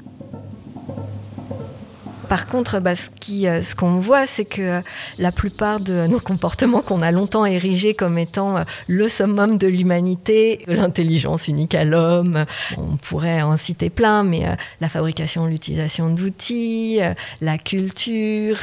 Par 2.30 2.46
contre, 2.46 2.80
bah, 2.80 2.92
euh, 2.92 3.62
ce 3.64 3.76
qu'on 3.76 3.96
voit, 3.96 4.28
c'est 4.28 4.46
que 4.46 4.62
euh, 4.62 4.82
la 5.18 5.32
plupart 5.32 5.80
de 5.80 6.06
nos 6.06 6.20
comportements 6.20 6.84
qu'on 6.84 7.02
a 7.02 7.12
longtemps 7.12 7.44
érigés 7.44 7.96
comme 7.96 8.20
étant 8.20 8.58
euh, 8.58 8.64
le 8.88 9.10
summum 9.10 9.58
de 9.58 9.66
l'humanité, 9.66 10.60
l'intelligence 10.68 11.48
unique 11.48 11.74
à 11.74 11.84
l'homme, 11.86 12.46
on 12.78 12.98
pourrait 12.98 13.42
en 13.42 13.58
citer 13.58 13.90
plein, 13.90 14.22
mais 14.22 14.46
la 14.80 14.90
fabrication, 14.90 15.48
l'utilisation 15.48 16.10
d'outils, 16.12 17.00
la 17.42 17.58
culture, 17.58 18.58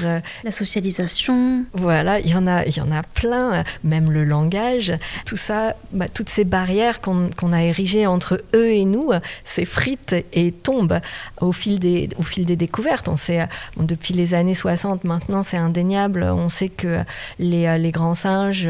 la 0.44 0.52
socialisation. 0.52 1.64
Voilà, 1.72 2.20
il 2.20 2.30
y 2.30 2.34
en 2.36 2.46
a, 2.46 2.64
il 2.66 2.76
y 2.76 2.80
en 2.80 2.92
a 2.92 3.02
plein, 3.02 3.64
même 3.82 4.12
le 4.12 4.22
langage. 4.22 4.92
Tout 5.24 5.36
ça, 5.36 5.74
bah, 5.92 6.06
toutes 6.08 6.28
ces 6.28 6.44
barrières 6.44 7.00
qu'on 7.00 7.52
a 7.52 7.62
érigées 7.64 8.06
entre 8.06 8.40
eux 8.54 8.70
et 8.70 8.84
nous, 8.84 9.10
s'effritent 9.44 10.14
et 10.32 10.52
tombent 10.52 11.00
au 11.40 11.50
fil 11.50 11.80
des, 11.80 12.08
au 12.16 12.22
fil 12.22 12.44
des 12.44 12.56
découvertes. 12.56 13.08
On 13.08 13.16
depuis 13.76 14.14
les 14.14 14.34
années 14.34 14.54
60 14.54 15.04
maintenant, 15.04 15.42
c'est 15.42 15.56
indéniable. 15.56 16.22
On 16.22 16.48
sait 16.48 16.68
que 16.68 17.00
les, 17.38 17.78
les 17.78 17.90
grands 17.90 18.14
singes 18.14 18.68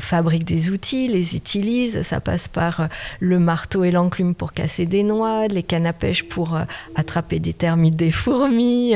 fabriquent 0.00 0.44
des 0.44 0.70
outils, 0.70 1.08
les 1.08 1.36
utilisent. 1.36 2.02
Ça 2.02 2.20
passe 2.20 2.48
par 2.48 2.88
le 3.20 3.38
marteau 3.38 3.84
et 3.84 3.90
l'enclume 3.90 4.34
pour 4.34 4.52
casser 4.52 4.86
des 4.86 5.02
noix, 5.02 5.46
les 5.48 5.62
cannes 5.62 5.86
à 5.86 5.92
pêche 5.92 6.24
pour 6.24 6.58
attraper 6.94 7.38
des 7.38 7.52
termites, 7.52 7.96
des 7.96 8.10
fourmis. 8.10 8.94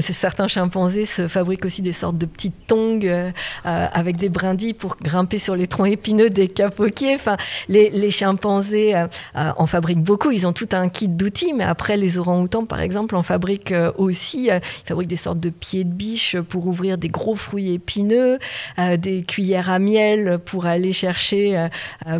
certains 0.00 0.48
chimpanzés 0.48 1.06
se 1.06 1.28
fabriquent 1.28 1.64
aussi 1.64 1.82
des 1.82 1.92
sortes 1.92 2.18
de 2.18 2.26
petites 2.26 2.66
tongs 2.66 3.32
avec 3.64 4.16
des 4.16 4.28
brindilles 4.28 4.74
pour 4.74 4.96
grimper 5.02 5.38
sur 5.38 5.56
les 5.56 5.66
troncs 5.66 5.88
épineux 5.88 6.30
des 6.30 6.48
capoquiers. 6.48 7.14
Enfin, 7.14 7.36
les, 7.68 7.90
les 7.90 8.10
chimpanzés 8.10 8.94
en 9.34 9.66
fabriquent 9.66 10.02
beaucoup. 10.02 10.30
Ils 10.30 10.46
ont 10.46 10.52
tout 10.52 10.68
un 10.72 10.88
kit 10.88 11.08
d'outils, 11.08 11.52
mais 11.52 11.64
après, 11.64 11.96
les 11.96 12.18
orang-outans, 12.18 12.64
par 12.64 12.80
exemple, 12.80 13.16
en 13.16 13.22
fabriquent 13.22 13.72
euh, 13.72 13.92
aussi. 14.16 14.50
Euh, 14.50 14.58
ils 14.84 14.88
fabriquent 14.88 15.08
des 15.08 15.16
sortes 15.16 15.40
de 15.40 15.50
pieds 15.50 15.84
de 15.84 15.92
biche 15.92 16.36
pour 16.48 16.66
ouvrir 16.66 16.96
des 16.96 17.08
gros 17.08 17.34
fruits 17.34 17.74
épineux, 17.74 18.38
euh, 18.78 18.96
des 18.96 19.22
cuillères 19.22 19.68
à 19.68 19.78
miel 19.78 20.38
pour 20.44 20.64
aller 20.66 20.92
chercher, 20.92 21.68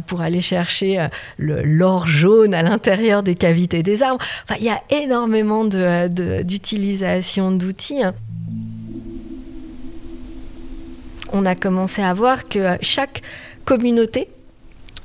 pour 0.06 0.20
aller 0.20 0.40
chercher 0.40 1.08
l'or 1.38 2.06
jaune 2.06 2.54
à 2.54 2.62
l'intérieur 2.62 3.22
des 3.22 3.34
cavités 3.34 3.82
des 3.82 4.02
arbres. 4.02 4.22
Enfin, 4.44 4.56
il 4.60 4.66
y 4.66 4.70
a 4.70 4.82
énormément 4.90 5.64
d'utilisation 5.64 7.52
d'outils. 7.52 8.02
Hein. 8.02 8.14
On 11.32 11.46
a 11.46 11.54
commencé 11.54 12.02
à 12.02 12.12
voir 12.12 12.46
que 12.46 12.76
chaque 12.82 13.22
communauté 13.64 14.28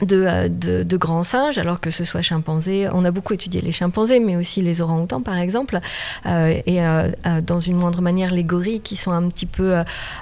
euh, 0.01 0.47
de, 0.47 0.83
de, 0.83 0.97
grands 0.97 1.23
singes, 1.23 1.57
alors 1.57 1.79
que 1.79 1.91
ce 1.91 2.03
soit 2.03 2.21
chimpanzés. 2.21 2.87
On 2.91 3.05
a 3.05 3.11
beaucoup 3.11 3.33
étudié 3.33 3.61
les 3.61 3.71
chimpanzés, 3.71 4.19
mais 4.19 4.35
aussi 4.35 4.61
les 4.61 4.81
orang-outans, 4.81 5.21
par 5.21 5.37
exemple, 5.37 5.79
euh, 6.25 6.59
et 6.65 6.83
euh, 6.83 7.09
dans 7.45 7.59
une 7.59 7.75
moindre 7.75 8.01
manière 8.01 8.33
les 8.33 8.43
gorilles, 8.43 8.81
qui 8.81 8.95
sont 8.95 9.11
un 9.11 9.29
petit 9.29 9.45
peu, 9.45 9.75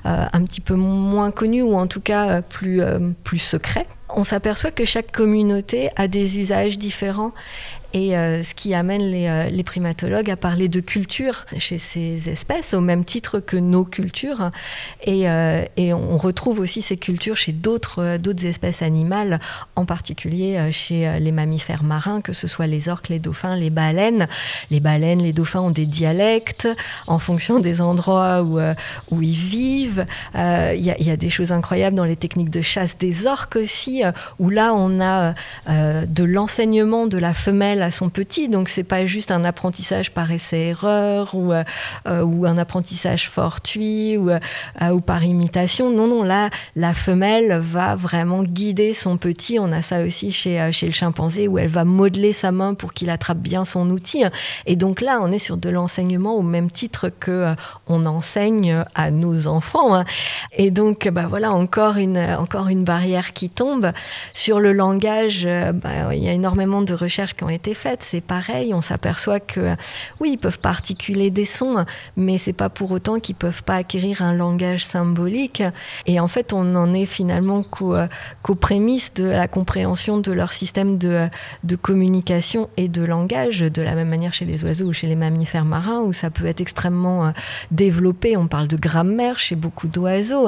un 0.04 0.44
petit 0.44 0.62
peu 0.62 0.76
moins 0.76 1.32
connus 1.32 1.62
ou 1.62 1.76
en 1.76 1.88
tout 1.88 2.02
cas 2.02 2.42
plus, 2.42 2.82
plus 3.24 3.38
secrets. 3.38 3.88
On 4.10 4.24
s'aperçoit 4.24 4.72
que 4.72 4.86
chaque 4.86 5.12
communauté 5.12 5.90
a 5.96 6.08
des 6.08 6.40
usages 6.40 6.78
différents 6.78 7.32
et 7.94 8.16
euh, 8.16 8.44
ce 8.44 8.54
qui 8.54 8.76
amène 8.76 9.02
les, 9.02 9.28
euh, 9.28 9.50
les, 9.50 9.64
primatologues 9.64 10.30
à 10.30 10.36
parler 10.36 10.68
de 10.68 10.80
culture 10.80 11.46
chez 11.58 11.80
ces 11.80 12.30
espèces, 12.30 12.76
au 12.76 12.82
même 12.82 13.04
titre 13.04 13.40
que 13.40 13.58
nos 13.58 13.84
cultures. 13.84 14.52
Et, 15.04 15.28
euh, 15.28 15.66
on 15.78 16.18
retrouve 16.18 16.60
aussi 16.60 16.82
ces 16.82 16.98
cultures 16.98 17.36
chez 17.36 17.52
d'autres 17.52 18.20
espèces 18.46 18.82
animales, 18.82 19.40
en 19.76 19.86
particulier 19.86 20.72
chez 20.72 21.20
les 21.20 21.32
mammifères 21.32 21.84
marins, 21.84 22.22
que 22.22 22.34
ce 22.34 22.48
soit 22.48 22.68
les 22.68 22.90
orques, 22.90 23.10
les 23.10 23.20
dauphins, 23.20 23.56
les 23.56 23.70
baleines. 23.70 24.28
Les 24.70 24.80
baleines, 24.80 25.22
les 25.22 25.34
dauphins 25.34 25.62
ont 25.62 25.72
des 25.72 25.86
dialectes 25.86 26.68
en 27.08 27.18
fonction 27.18 27.60
des 27.60 27.82
endroits 27.82 28.44
où, 28.44 29.22
ils 29.22 29.36
vivent. 29.36 30.06
Il 30.36 30.82
y, 30.82 31.12
a 31.12 31.18
des 31.18 31.30
choses 31.30 31.52
incroyables 31.52 31.96
dans 31.96 32.06
les 32.06 32.16
techniques 32.18 32.50
de 32.50 32.62
chasse 32.62 32.98
des 32.98 33.26
orques 33.26 33.56
aussi, 33.56 34.04
où 34.38 34.50
là 34.50 34.74
on 34.74 35.00
a 35.02 35.34
de 35.68 36.24
l'enseignement 36.24 37.08
de 37.08 37.18
la 37.18 37.34
femelle 37.34 37.79
à 37.82 37.92
son 37.92 38.10
petit. 38.10 38.50
Donc 38.50 38.70
c'est 38.70 38.84
pas 38.84 39.06
juste 39.06 39.32
un 39.32 39.44
apprentissage 39.44 40.12
par 40.12 40.32
essai-erreur 40.32 41.36
ou, 41.36 41.54
euh, 41.54 41.64
euh, 42.08 42.22
ou 42.22 42.46
un 42.46 42.58
apprentissage 42.58 43.30
fortuit 43.30 44.18
ou, 44.18 44.30
euh, 44.30 44.40
ou 44.92 45.02
par 45.02 45.24
imitation. 45.24 45.90
Non, 45.90 46.08
non, 46.08 46.24
là, 46.24 46.50
la 46.76 46.94
femelle 46.94 47.58
va 47.58 47.96
vraiment 47.96 48.44
guider 48.44 48.94
son 48.94 49.18
petit. 49.18 49.60
On 49.60 49.72
a 49.72 49.82
ça 49.82 50.02
aussi 50.04 50.32
chez, 50.32 50.70
chez 50.72 50.88
le 50.88 50.94
chimpanzé 50.94 51.48
où 51.48 51.58
elle 51.58 51.68
va 51.70 51.86
modeler 51.86 52.34
sa 52.34 52.52
main 52.52 52.74
pour 52.74 52.94
qu'il 52.94 53.10
attrape 53.10 53.40
bien 53.40 53.66
son 53.66 53.90
outil. 53.90 54.24
Et 54.66 54.76
donc 54.76 55.02
là, 55.02 55.20
on 55.22 55.32
est 55.32 55.40
sur 55.40 55.58
de 55.58 55.70
l'enseignement 55.70 56.36
au 56.36 56.42
même 56.42 56.72
titre 56.72 57.10
que 57.20 57.54
on 57.88 58.06
enseigne 58.06 58.84
à 58.96 59.12
nos 59.12 59.48
enfants. 59.48 59.96
Hein. 59.96 60.06
Et 60.54 60.72
donc, 60.72 61.08
bah 61.10 61.26
voilà, 61.28 61.52
encore 61.52 61.98
une, 61.98 62.18
encore 62.18 62.68
une 62.68 62.84
barrière 62.84 63.34
qui 63.34 63.50
tombe. 63.50 63.92
Sur 64.34 64.60
le 64.60 64.74
langage, 64.74 65.48
bah, 65.74 66.14
il 66.14 66.24
y 66.24 66.30
a 66.30 66.34
énormément 66.34 66.82
de 66.82 66.94
recherches 66.94 67.34
qui 67.34 67.44
ont 67.44 67.50
été 67.50 67.69
faites. 67.74 68.02
C'est 68.02 68.22
pareil, 68.22 68.74
on 68.74 68.82
s'aperçoit 68.82 69.40
que 69.40 69.76
oui, 70.20 70.32
ils 70.34 70.38
peuvent 70.38 70.60
pas 70.60 70.70
articuler 70.70 71.30
des 71.30 71.46
sons, 71.46 71.86
mais 72.16 72.38
c'est 72.38 72.54
pas 72.54 72.70
pour 72.70 72.92
autant 72.92 73.20
qu'ils 73.20 73.36
peuvent 73.36 73.64
pas 73.64 73.76
acquérir 73.76 74.22
un 74.22 74.34
langage 74.34 74.86
symbolique. 74.86 75.64
Et 76.06 76.20
en 76.20 76.28
fait, 76.28 76.54
on 76.54 76.76
en 76.76 76.94
est 76.94 77.06
finalement 77.06 77.64
qu'aux 77.64 78.56
prémices 78.56 79.14
de 79.14 79.26
la 79.26 79.48
compréhension 79.48 80.20
de 80.20 80.32
leur 80.32 80.54
système 80.54 80.98
de, 80.98 81.30
communication 81.82 82.70
et 82.78 82.88
de 82.88 83.04
langage, 83.04 83.60
de 83.60 83.82
la 83.82 83.94
même 83.96 84.10
manière 84.10 84.34
chez 84.34 84.46
les 84.46 84.64
oiseaux 84.64 84.86
ou 84.86 84.94
chez 84.94 85.08
les 85.08 85.16
mammifères 85.16 85.66
marins, 85.66 86.02
où 86.02 86.14
ça 86.14 86.30
peut 86.30 86.46
être 86.46 86.62
extrêmement 86.62 87.28
euh, 87.28 87.32
développé. 87.72 88.38
On 88.38 88.48
parle 88.48 88.68
de 88.68 88.78
grammaire 88.78 89.40
chez 89.40 89.56
beaucoup 89.56 89.88
d'oiseaux. 89.88 90.48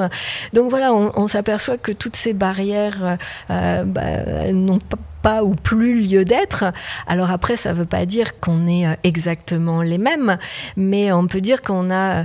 Donc 0.52 0.70
voilà, 0.70 0.92
on, 0.92 1.28
s'aperçoit 1.28 1.78
que 1.78 1.92
toutes 1.92 2.16
ces 2.16 2.32
barrières, 2.32 3.04
euh, 3.04 3.16
euh, 3.50 3.84
bah, 3.84 4.52
n'ont 4.52 4.78
pas 4.78 4.98
pas 5.22 5.44
ou 5.44 5.54
plus 5.54 6.02
lieu 6.02 6.24
d'être. 6.24 6.64
Alors 7.06 7.30
après, 7.30 7.56
ça 7.56 7.72
ne 7.72 7.78
veut 7.78 7.86
pas 7.86 8.06
dire 8.06 8.38
qu'on 8.40 8.66
est 8.66 8.86
euh, 8.86 8.94
exactement 9.04 9.82
les 9.82 9.98
mêmes, 9.98 10.38
mais 10.76 11.12
on 11.12 11.26
peut 11.26 11.40
dire 11.40 11.62
qu'on 11.62 11.90
a, 11.90 12.22
euh, 12.22 12.24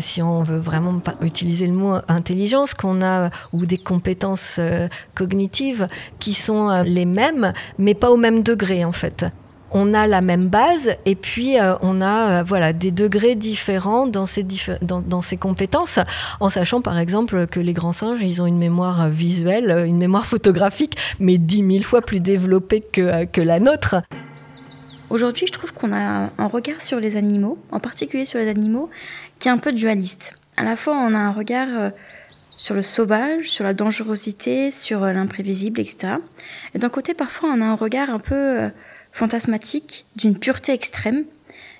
si 0.00 0.20
on 0.22 0.42
veut 0.42 0.58
vraiment 0.58 1.00
utiliser 1.22 1.66
le 1.66 1.72
mot 1.72 1.96
intelligence, 2.08 2.74
qu'on 2.74 3.02
a 3.02 3.30
ou 3.52 3.64
des 3.66 3.78
compétences 3.78 4.56
euh, 4.58 4.88
cognitives 5.14 5.88
qui 6.18 6.34
sont 6.34 6.82
les 6.84 7.06
mêmes, 7.06 7.52
mais 7.78 7.94
pas 7.94 8.10
au 8.10 8.16
même 8.16 8.42
degré 8.42 8.84
en 8.84 8.92
fait 8.92 9.26
on 9.72 9.94
a 9.94 10.06
la 10.06 10.20
même 10.20 10.48
base 10.48 10.94
et 11.06 11.14
puis 11.14 11.58
euh, 11.58 11.74
on 11.80 12.00
a 12.00 12.40
euh, 12.40 12.42
voilà 12.42 12.72
des 12.72 12.90
degrés 12.90 13.34
différents 13.34 14.06
dans 14.06 14.26
ces, 14.26 14.44
dans, 14.82 15.20
ces 15.20 15.36
compétences, 15.36 15.98
en 16.40 16.48
sachant 16.48 16.80
par 16.80 16.98
exemple 16.98 17.46
que 17.46 17.60
les 17.60 17.72
grands 17.72 17.92
singes, 17.92 18.20
ils 18.22 18.42
ont 18.42 18.46
une 18.46 18.58
mémoire 18.58 19.08
visuelle, 19.08 19.84
une 19.86 19.98
mémoire 19.98 20.26
photographique, 20.26 20.96
mais 21.18 21.38
dix 21.38 21.62
mille 21.62 21.84
fois 21.84 22.02
plus 22.02 22.20
développée 22.20 22.80
que, 22.80 23.00
euh, 23.00 23.26
que 23.26 23.40
la 23.40 23.60
nôtre. 23.60 23.96
Aujourd'hui, 25.10 25.46
je 25.46 25.52
trouve 25.52 25.72
qu'on 25.74 25.92
a 25.92 26.30
un 26.38 26.46
regard 26.46 26.80
sur 26.80 26.98
les 26.98 27.16
animaux, 27.16 27.58
en 27.70 27.80
particulier 27.80 28.24
sur 28.24 28.38
les 28.38 28.48
animaux, 28.48 28.88
qui 29.38 29.48
est 29.48 29.50
un 29.50 29.58
peu 29.58 29.72
dualiste. 29.72 30.34
À 30.56 30.64
la 30.64 30.76
fois, 30.76 30.94
on 30.96 31.14
a 31.14 31.18
un 31.18 31.32
regard 31.32 31.92
sur 32.56 32.74
le 32.74 32.82
sauvage, 32.82 33.50
sur 33.50 33.62
la 33.62 33.74
dangerosité, 33.74 34.70
sur 34.70 35.00
l'imprévisible, 35.00 35.80
etc. 35.80 36.14
Et 36.74 36.78
d'un 36.78 36.88
côté, 36.88 37.12
parfois, 37.12 37.50
on 37.54 37.60
a 37.60 37.66
un 37.66 37.74
regard 37.74 38.08
un 38.08 38.20
peu 38.20 38.70
fantasmatique, 39.12 40.06
d'une 40.16 40.38
pureté 40.38 40.72
extrême, 40.72 41.24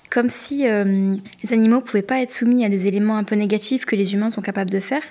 comme 0.09 0.29
si 0.29 0.67
euh, 0.67 1.15
les 1.43 1.53
animaux 1.53 1.81
pouvaient 1.81 2.03
pas 2.03 2.21
être 2.21 2.31
soumis 2.31 2.63
à 2.63 2.69
des 2.69 2.87
éléments 2.87 3.17
un 3.17 3.23
peu 3.23 3.35
négatifs 3.35 3.85
que 3.85 3.95
les 3.95 4.13
humains 4.13 4.29
sont 4.29 4.41
capables 4.41 4.69
de 4.69 4.79
faire. 4.79 5.01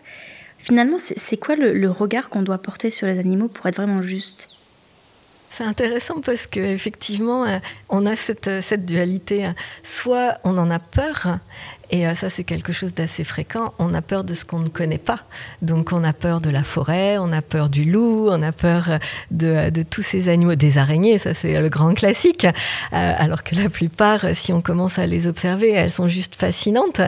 Finalement, 0.59 0.97
c'est 0.99 1.37
quoi 1.37 1.57
le, 1.57 1.91
regard 1.91 2.29
qu'on 2.29 2.43
doit 2.43 2.59
porter 2.59 2.91
sur 2.91 3.09
les 3.09 3.19
animaux 3.19 3.49
pour 3.49 3.67
être 3.67 3.77
vraiment 3.77 4.01
juste? 4.01 4.57
C'est 5.51 5.65
intéressant 5.65 6.21
parce 6.21 6.47
qu'effectivement, 6.47 7.45
euh, 7.45 7.59
on 7.89 8.07
a 8.07 8.15
cette, 8.15 8.63
cette 8.63 8.87
dualité. 8.87 9.45
Hein. 9.45 9.57
Soit 9.83 10.39
on 10.45 10.57
en 10.57 10.71
a 10.71 10.79
peur, 10.79 11.39
et 11.93 12.07
euh, 12.07 12.15
ça, 12.15 12.31
c'est 12.31 12.43
quelque 12.43 12.73
chose 12.73 12.95
d'assez 12.95 13.23
fréquent. 13.23 13.75
On 13.79 13.93
a 13.93 14.01
peur 14.03 14.25
de 14.25 14.33
ce 14.33 14.45
qu'on 14.45 14.61
ne 14.61 14.69
connaît 14.69 14.99
pas. 14.99 15.21
Donc, 15.61 15.93
on 15.93 16.03
a 16.03 16.15
peur 16.15 16.41
de 16.41 16.51
la 16.51 16.63
forêt, 16.63 17.19
on 17.19 17.31
a 17.33 17.43
peur 17.43 17.69
du 17.69 17.85
loup, 17.85 18.29
on 18.31 18.43
a 18.43 18.51
peur 18.51 18.99
de, 19.31 19.71
de 19.71 19.83
tous 19.83 20.03
ces 20.03 20.31
animaux, 20.31 20.55
des 20.55 20.79
araignées, 20.79 21.19
ça 21.19 21.35
c'est 21.35 21.61
le 21.61 21.69
grand 21.69 21.95
classique. 21.95 22.47
Euh, 22.47 23.13
alors 23.19 23.43
que 23.45 23.55
la 23.55 23.69
plupart, 23.69 24.25
si 24.35 24.53
on 24.53 24.63
commence 24.63 24.99
à 24.99 25.07
les 25.07 25.27
observer, 25.27 25.71
elles 25.71 25.91
sont 25.91 26.09
juste 26.09 26.35
fascinantes. 26.35 27.01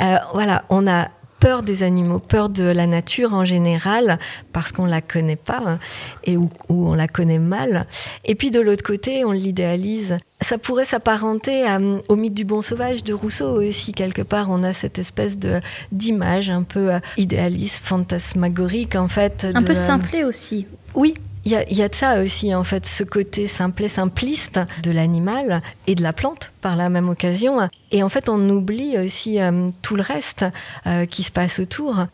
Euh, 0.00 0.16
voilà, 0.32 0.64
on 0.68 0.86
a 0.86 1.08
peur 1.40 1.62
des 1.62 1.82
animaux, 1.82 2.18
peur 2.18 2.48
de 2.48 2.64
la 2.64 2.86
nature 2.86 3.34
en 3.34 3.44
général, 3.44 4.18
parce 4.52 4.72
qu'on 4.72 4.86
la 4.86 5.00
connaît 5.00 5.36
pas 5.36 5.62
hein, 5.66 5.78
et 6.24 6.36
où, 6.36 6.48
on 6.68 6.94
la 6.94 7.08
connaît 7.08 7.38
mal. 7.38 7.86
Et 8.24 8.34
puis 8.34 8.50
de 8.50 8.60
l'autre 8.60 8.82
côté, 8.82 9.24
on 9.24 9.32
l'idéalise. 9.32 10.16
Ça 10.40 10.58
pourrait 10.58 10.84
s'apparenter 10.84 11.64
au 12.08 12.16
mythe 12.16 12.34
du 12.34 12.44
bon 12.44 12.62
sauvage 12.62 13.04
de 13.04 13.14
Rousseau 13.14 13.62
aussi 13.62 13.92
quelque 13.92 14.22
part. 14.22 14.50
On 14.50 14.62
a 14.62 14.72
cette 14.72 14.98
espèce 14.98 15.38
de 15.38 15.60
d'image 15.92 16.50
un 16.50 16.62
peu 16.62 16.94
euh, 16.94 16.98
idéaliste, 17.16 17.84
fantasmagorique 17.84 18.94
en 18.94 19.08
fait. 19.08 19.46
Un 19.54 19.62
peu 19.62 19.74
simplé 19.74 20.24
aussi. 20.24 20.66
Oui, 20.94 21.14
il 21.46 21.52
y, 21.52 21.82
a, 21.82 21.88
de 21.88 21.94
ça 21.94 22.22
aussi, 22.22 22.54
en 22.54 22.64
fait, 22.64 22.86
ce 22.86 23.04
côté 23.04 23.46
simple 23.46 23.84
et 23.84 23.88
simpliste 23.88 24.60
de 24.82 24.90
l'animal 24.90 25.60
et 25.86 25.94
de 25.94 26.02
la 26.02 26.14
plante 26.14 26.52
par 26.62 26.74
la 26.74 26.88
même 26.88 27.10
occasion. 27.10 27.68
Et 27.92 28.02
en 28.02 28.08
fait, 28.08 28.30
on 28.30 28.48
oublie 28.48 28.96
aussi 28.96 29.38
euh, 29.40 29.68
tout 29.82 29.94
le 29.94 30.02
reste 30.02 30.46
euh, 30.86 31.04
qui 31.04 31.22
se 31.22 31.30
passe 31.30 31.58
autour. 31.58 32.06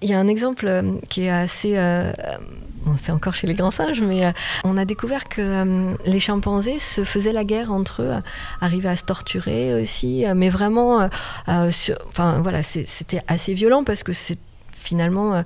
Il 0.00 0.08
y 0.08 0.14
a 0.14 0.18
un 0.18 0.26
exemple 0.26 0.66
euh, 0.66 0.94
qui 1.10 1.24
est 1.24 1.30
assez... 1.30 1.74
Bon, 2.86 2.96
c'est 2.96 3.12
encore 3.12 3.34
chez 3.34 3.46
les 3.46 3.54
grands 3.54 3.72
singes, 3.72 4.00
mais 4.00 4.32
on 4.64 4.78
a 4.78 4.86
découvert 4.86 5.28
que 5.28 5.94
les 6.06 6.20
chimpanzés 6.20 6.78
se 6.78 7.04
faisaient 7.04 7.32
la 7.32 7.44
guerre 7.44 7.72
entre 7.72 8.02
eux, 8.02 8.12
arrivaient 8.62 8.88
à 8.88 8.96
se 8.96 9.04
torturer 9.04 9.74
aussi, 9.82 10.24
mais 10.34 10.48
vraiment, 10.48 11.10
enfin 11.48 12.40
voilà, 12.40 12.62
c'était 12.62 13.20
assez 13.26 13.52
violent 13.52 13.82
parce 13.82 14.04
que 14.04 14.12
c'est 14.12 14.38
finalement 14.72 15.42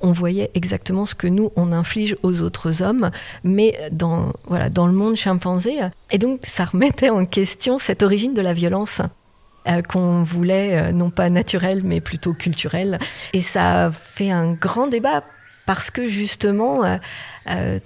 on 0.00 0.12
voyait 0.12 0.50
exactement 0.54 1.06
ce 1.06 1.14
que 1.14 1.26
nous, 1.26 1.50
on 1.56 1.72
inflige 1.72 2.16
aux 2.22 2.42
autres 2.42 2.82
hommes, 2.82 3.10
mais 3.44 3.78
dans, 3.92 4.32
voilà, 4.46 4.68
dans 4.68 4.86
le 4.86 4.92
monde 4.92 5.16
chimpanzé. 5.16 5.78
Et 6.10 6.18
donc, 6.18 6.40
ça 6.42 6.64
remettait 6.64 7.10
en 7.10 7.26
question 7.26 7.78
cette 7.78 8.02
origine 8.02 8.34
de 8.34 8.42
la 8.42 8.52
violence. 8.52 9.02
qu'on 9.88 10.22
voulait 10.22 10.92
non 10.92 11.10
pas 11.10 11.28
naturel 11.28 11.82
mais 11.84 12.00
plutôt 12.00 12.34
culturel. 12.34 12.98
Et 13.32 13.40
ça 13.40 13.90
fait 13.90 14.30
un 14.30 14.52
grand 14.52 14.86
débat 14.86 15.24
parce 15.66 15.90
que 15.90 16.06
justement, 16.06 16.84
euh, 16.84 16.96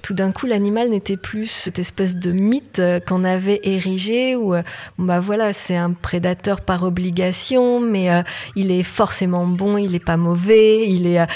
tout 0.02 0.14
d'un 0.14 0.32
coup, 0.32 0.46
l'animal 0.46 0.88
n'était 0.88 1.16
plus 1.16 1.46
cette 1.46 1.78
espèce 1.78 2.16
de 2.16 2.32
mythe 2.32 2.78
euh, 2.78 2.98
qu'on 3.00 3.24
avait 3.24 3.60
érigé 3.62 4.34
où, 4.34 4.54
euh, 4.54 4.62
bah 4.98 5.20
voilà, 5.20 5.52
c'est 5.52 5.76
un 5.76 5.92
prédateur 5.92 6.62
par 6.62 6.82
obligation, 6.82 7.80
mais 7.80 8.08
il 8.56 8.70
est 8.70 8.82
forcément 8.82 9.46
bon, 9.46 9.76
il 9.76 9.92
n'est 9.92 9.98
pas 9.98 10.16
mauvais, 10.16 10.88
il 10.88 11.06
est. 11.06 11.26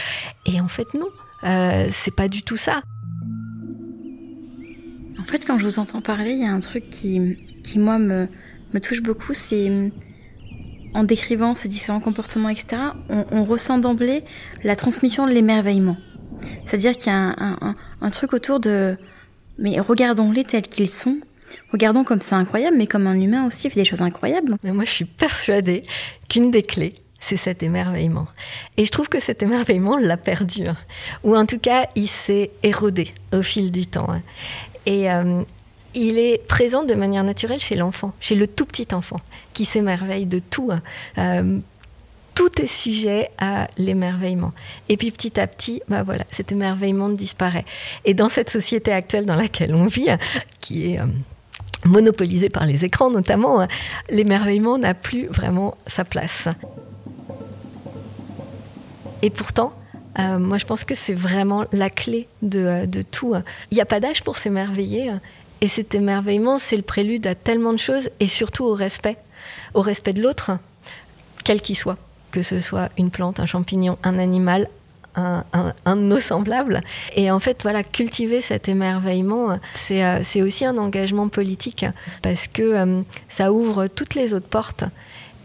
et 0.47 0.61
en 0.61 0.69
fait, 0.69 0.87
non, 0.95 1.09
c'est 1.91 2.15
pas 2.15 2.29
du 2.29 2.43
tout 2.43 2.57
ça. 2.57 2.83
En 5.21 5.25
fait, 5.25 5.47
quand 5.47 5.59
je 5.59 5.65
vous 5.65 5.79
entends 5.79 6.03
parler, 6.03 6.33
il 6.33 6.41
y 6.41 6.47
a 6.47 6.53
un 6.53 6.61
truc 6.61 6.89
qui, 6.91 7.37
qui 7.63 7.79
moi, 7.79 7.99
me, 7.99 8.29
me 8.73 8.81
touche 8.81 9.03
beaucoup, 9.03 9.35
c'est 9.35 9.71
en 10.95 11.05
décrivant 11.05 11.55
ces 11.55 11.69
différents 11.69 12.01
comportements, 12.01 12.49
etc., 12.49 12.77
on 13.09 13.45
ressent 13.45 13.79
d'emblée 13.79 14.23
la 14.63 14.77
transmission 14.77 15.27
de 15.27 15.33
l'émerveillement. 15.33 15.97
C'est-à-dire 16.65 16.97
qu'il 16.97 17.13
y 17.13 17.15
a 17.15 17.35
un, 18.01 18.11
truc 18.11 18.33
autour 18.33 18.61
de... 18.61 18.97
Mais 19.59 19.79
regardons-les 19.79 20.45
tels 20.45 20.63
qu'ils 20.67 20.89
sont. 20.89 21.19
Regardons 21.73 22.05
comme 22.05 22.21
c'est 22.21 22.35
incroyable, 22.35 22.77
mais 22.77 22.87
comme 22.87 23.07
un 23.07 23.21
humain 23.21 23.47
aussi 23.47 23.71
fait 23.71 23.81
des 23.81 23.85
choses 23.85 24.03
incroyables. 24.03 24.57
Mais 24.65 24.73
moi, 24.73 24.85
je 24.85 24.91
suis 24.91 25.05
persuadée 25.05 25.85
qu'une 26.29 26.51
des 26.51 26.63
clés, 26.63 26.95
c'est 27.21 27.37
cet 27.37 27.63
émerveillement. 27.63 28.27
Et 28.77 28.85
je 28.85 28.91
trouve 28.91 29.09
que 29.09 29.21
cet 29.21 29.43
émerveillement 29.43 29.97
l'a 29.97 30.17
perdu. 30.17 30.65
Ou 31.23 31.37
en 31.37 31.47
tout 31.47 31.59
cas, 31.59 31.89
il 31.95 32.09
s'est 32.09 32.51
érodé 32.63 33.13
au 33.33 33.43
fil 33.43 33.71
du 33.71 33.87
temps. 33.87 34.11
Hein. 34.11 34.23
Et 34.87 35.11
euh, 35.11 35.43
il 35.95 36.19
est 36.19 36.45
présent 36.47 36.85
de 36.85 36.95
manière 36.95 37.25
naturelle 37.25 37.61
chez 37.61 37.77
l'enfant, 37.77 38.13
chez 38.21 38.35
le 38.35 38.47
tout 38.47 38.67
petit 38.67 38.89
enfant, 38.93 39.21
qui 39.53 39.65
s'émerveille 39.65 40.27
de 40.27 40.39
tout. 40.39 40.71
Hein. 40.73 40.83
Euh, 41.19 41.59
tout 42.35 42.61
est 42.61 42.67
sujet 42.67 43.31
à 43.39 43.69
l'émerveillement. 43.79 44.53
Et 44.89 44.97
puis 44.97 45.11
petit 45.11 45.39
à 45.39 45.47
petit, 45.47 45.83
bah 45.89 46.03
voilà, 46.03 46.25
cet 46.31 46.53
émerveillement 46.53 47.09
disparaît. 47.09 47.65
Et 48.05 48.15
dans 48.15 48.29
cette 48.29 48.51
société 48.51 48.93
actuelle 48.93 49.27
dans 49.27 49.37
laquelle 49.37 49.75
on 49.75 49.87
vit, 49.87 50.09
qui 50.61 50.93
est 50.93 51.01
euh, 51.01 51.07
monopolisée 51.85 52.49
par 52.49 52.67
les 52.67 52.85
écrans 52.85 53.11
notamment, 53.11 53.61
hein, 53.61 53.69
l'émerveillement 54.11 54.79
n'a 54.79 54.95
plus 54.95 55.27
vraiment 55.27 55.77
sa 55.87 56.05
place. 56.05 56.49
Et 59.23 59.31
pourtant, 59.31 59.73
euh, 60.19 60.39
moi 60.39 60.59
je 60.59 60.67
pense 60.67 60.85
que 60.85 60.95
c'est 60.95 61.15
vraiment 61.15 61.65
la 61.73 61.89
clé 61.89 62.29
de, 62.43 62.61
euh, 62.61 62.87
de 62.87 63.03
tout. 63.03 63.35
Il 63.71 63.75
n'y 63.75 63.81
a 63.81 63.87
pas 63.87 64.01
d'âge 64.01 64.25
pour 64.25 64.37
s'émerveiller. 64.37 65.13
Et 65.61 65.69
cet 65.69 65.95
émerveillement, 65.95 66.59
c'est 66.59 66.77
le 66.77 66.83
prélude 66.83 67.27
à 67.27 67.35
tellement 67.35 67.73
de 67.73 67.79
choses 67.79 68.11
et 68.21 68.27
surtout 68.27 68.65
au 68.65 68.75
respect, 68.75 69.17
au 69.73 69.81
respect 69.81 70.13
de 70.13 70.21
l'autre, 70.21 70.59
quel 71.45 71.63
qu'il 71.63 71.77
soit 71.77 71.97
que 72.35 72.43
ce 72.43 72.59
soit 72.59 72.89
une 72.99 73.13
plante, 73.13 73.39
un 73.39 73.47
champignon, 73.47 73.97
un 74.03 74.19
animal, 74.19 74.69
un, 75.15 75.45
de 75.87 76.01
nos 76.01 76.19
semblables. 76.19 76.81
Et 77.15 77.31
en 77.31 77.39
fait, 77.39 77.63
voilà, 77.63 77.85
cultiver 77.85 78.41
cet 78.41 78.69
émerveillement, 78.69 79.57
c'est 79.73 80.05
euh, 80.05 80.45
aussi 80.45 80.65
un 80.65 80.77
engagement 80.77 81.29
politique 81.29 81.87
parce 82.23 82.49
que 82.49 82.63
euh, 82.63 83.03
ça 83.29 83.53
ouvre 83.53 83.87
toutes 83.87 84.17
les 84.17 84.35
autres 84.35 84.49
portes. 84.49 84.83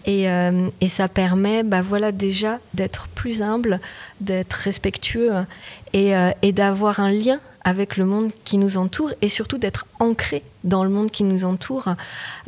Et, 0.07 0.27
euh, 0.27 0.69
ça 0.87 1.07
permet, 1.07 1.61
bah 1.61 1.83
voilà, 1.83 2.11
déjà 2.11 2.57
d'être 2.73 3.07
plus 3.09 3.43
humble, 3.43 3.79
d'être 4.19 4.53
respectueux 4.53 5.31
et, 5.93 6.13
et 6.41 6.51
d'avoir 6.51 6.99
un 6.99 7.11
lien 7.11 7.39
avec 7.63 7.97
le 7.97 8.05
monde 8.05 8.31
qui 8.43 8.57
nous 8.57 8.77
entoure 8.77 9.13
et 9.21 9.29
surtout 9.29 9.57
d'être 9.57 9.85
ancré 9.99 10.43
dans 10.63 10.83
le 10.83 10.89
monde 10.89 11.11
qui 11.11 11.23
nous 11.23 11.45
entoure. 11.45 11.95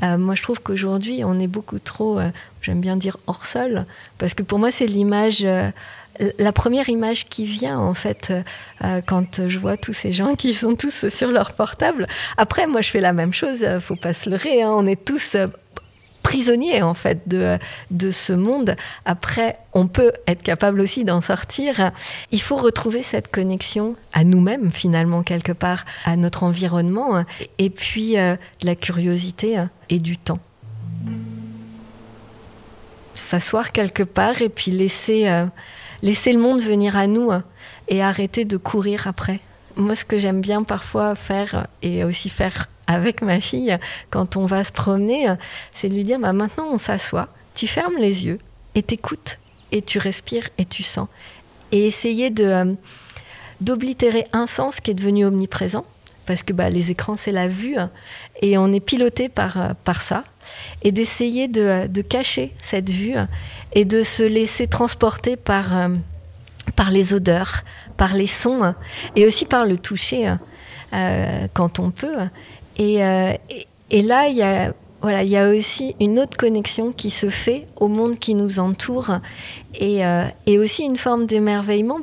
Euh, 0.03 0.17
moi, 0.17 0.35
je 0.35 0.41
trouve 0.41 0.61
qu'aujourd'hui, 0.61 1.23
on 1.23 1.39
est 1.39 1.47
beaucoup 1.47 1.79
trop, 1.79 2.19
euh, 2.19 2.29
j'aime 2.61 2.81
bien 2.81 2.95
dire, 2.95 3.17
hors 3.27 3.45
sol, 3.45 3.85
parce 4.17 4.33
que 4.33 4.43
pour 4.43 4.59
moi, 4.59 4.71
c'est 4.71 4.85
l'image, 4.85 5.43
euh, 5.43 5.69
la 6.37 6.51
première 6.51 6.89
image 6.89 7.27
qui 7.29 7.45
vient, 7.45 7.79
en 7.79 7.93
fait, 7.93 8.33
quand 9.07 9.47
je 9.47 9.57
vois 9.57 9.77
tous 9.77 9.93
ces 9.93 10.11
gens 10.11 10.35
qui 10.35 10.53
sont 10.53 10.75
tous 10.75 11.07
sur 11.07 11.31
leur 11.31 11.53
portable. 11.53 12.05
Après, 12.37 12.67
moi, 12.67 12.81
je 12.81 12.91
fais 12.91 12.99
la 12.99 13.13
même 13.13 13.33
chose, 13.33 13.65
faut 13.79 13.95
pas 13.95 14.13
se 14.13 14.29
leurrer, 14.29 14.61
hein, 14.61 14.71
on 14.71 14.85
est 14.85 15.03
tous 15.03 15.37
prisonnier 16.31 16.81
en 16.81 16.93
fait 16.93 17.27
de, 17.27 17.59
de 17.89 18.09
ce 18.09 18.31
monde. 18.31 18.77
Après, 19.03 19.57
on 19.73 19.87
peut 19.87 20.13
être 20.27 20.43
capable 20.43 20.79
aussi 20.79 21.03
d'en 21.03 21.19
sortir. 21.19 21.91
Il 22.31 22.41
faut 22.41 22.55
retrouver 22.55 23.03
cette 23.03 23.29
connexion 23.29 23.97
à 24.13 24.23
nous-mêmes 24.23 24.71
finalement 24.71 25.23
quelque 25.23 25.51
part, 25.51 25.83
à 26.05 26.15
notre 26.15 26.43
environnement, 26.43 27.25
et 27.57 27.69
puis 27.69 28.17
euh, 28.17 28.37
la 28.63 28.75
curiosité 28.75 29.61
et 29.89 29.99
du 29.99 30.17
temps. 30.17 30.39
S'asseoir 33.13 33.73
quelque 33.73 34.03
part 34.03 34.41
et 34.41 34.47
puis 34.47 34.71
laisser, 34.71 35.27
euh, 35.27 35.45
laisser 36.01 36.31
le 36.31 36.39
monde 36.39 36.61
venir 36.61 36.95
à 36.95 37.07
nous 37.07 37.29
et 37.89 38.01
arrêter 38.01 38.45
de 38.45 38.55
courir 38.55 39.05
après. 39.05 39.41
Moi, 39.75 39.95
ce 39.95 40.05
que 40.05 40.17
j'aime 40.17 40.39
bien 40.39 40.63
parfois 40.63 41.13
faire 41.15 41.67
et 41.81 42.05
aussi 42.05 42.29
faire 42.29 42.69
avec 42.91 43.21
ma 43.21 43.41
fille, 43.41 43.77
quand 44.09 44.37
on 44.37 44.45
va 44.45 44.63
se 44.63 44.71
promener, 44.71 45.27
c'est 45.73 45.89
de 45.89 45.93
lui 45.93 46.03
dire 46.03 46.19
bah, 46.19 46.33
maintenant 46.33 46.67
on 46.71 46.77
s'assoit, 46.77 47.29
tu 47.55 47.67
fermes 47.67 47.97
les 47.97 48.25
yeux 48.25 48.39
et 48.75 48.83
t'écoutes 48.83 49.39
et 49.71 49.81
tu 49.81 49.99
respires 49.99 50.49
et 50.57 50.65
tu 50.65 50.83
sens. 50.83 51.07
Et 51.71 51.87
essayer 51.87 52.29
de, 52.29 52.45
euh, 52.45 52.73
d'oblitérer 53.61 54.25
un 54.33 54.47
sens 54.47 54.79
qui 54.79 54.91
est 54.91 54.95
devenu 54.95 55.25
omniprésent, 55.25 55.85
parce 56.25 56.43
que 56.43 56.53
bah, 56.53 56.69
les 56.69 56.91
écrans 56.91 57.15
c'est 57.15 57.31
la 57.31 57.47
vue 57.47 57.77
et 58.41 58.57
on 58.57 58.71
est 58.71 58.79
piloté 58.79 59.29
par, 59.29 59.57
euh, 59.59 59.69
par 59.83 60.01
ça, 60.01 60.23
et 60.83 60.91
d'essayer 60.91 61.47
de, 61.47 61.61
euh, 61.61 61.87
de, 61.87 62.01
cacher 62.01 62.53
cette 62.61 62.89
vue 62.89 63.15
et 63.73 63.85
de 63.85 64.03
se 64.03 64.23
laisser 64.23 64.67
transporter 64.67 65.37
par, 65.37 65.89
par 66.75 66.91
les 66.91 67.13
odeurs, 67.13 67.63
par 67.97 68.13
les 68.13 68.27
sons 68.27 68.73
et 69.15 69.25
aussi 69.25 69.45
par 69.45 69.65
le 69.65 69.77
toucher 69.77 70.35
quand 71.53 71.79
on 71.79 71.89
peut. 71.89 72.17
Euh, 72.79 73.33
et, 73.89 74.01
là, 74.01 74.27
il 74.27 74.35
y 74.35 74.41
a 74.41 74.73
voilà, 75.01 75.23
il 75.23 75.29
y 75.29 75.37
a 75.37 75.49
aussi 75.49 75.95
une 75.99 76.19
autre 76.19 76.37
connexion 76.37 76.91
qui 76.91 77.09
se 77.09 77.29
fait 77.29 77.65
au 77.75 77.87
monde 77.87 78.19
qui 78.19 78.35
nous 78.35 78.59
entoure 78.59 79.17
et, 79.73 80.05
euh, 80.05 80.25
aussi 80.47 80.83
une 80.83 80.97
forme 80.97 81.25
d'émerveillement. 81.25 81.99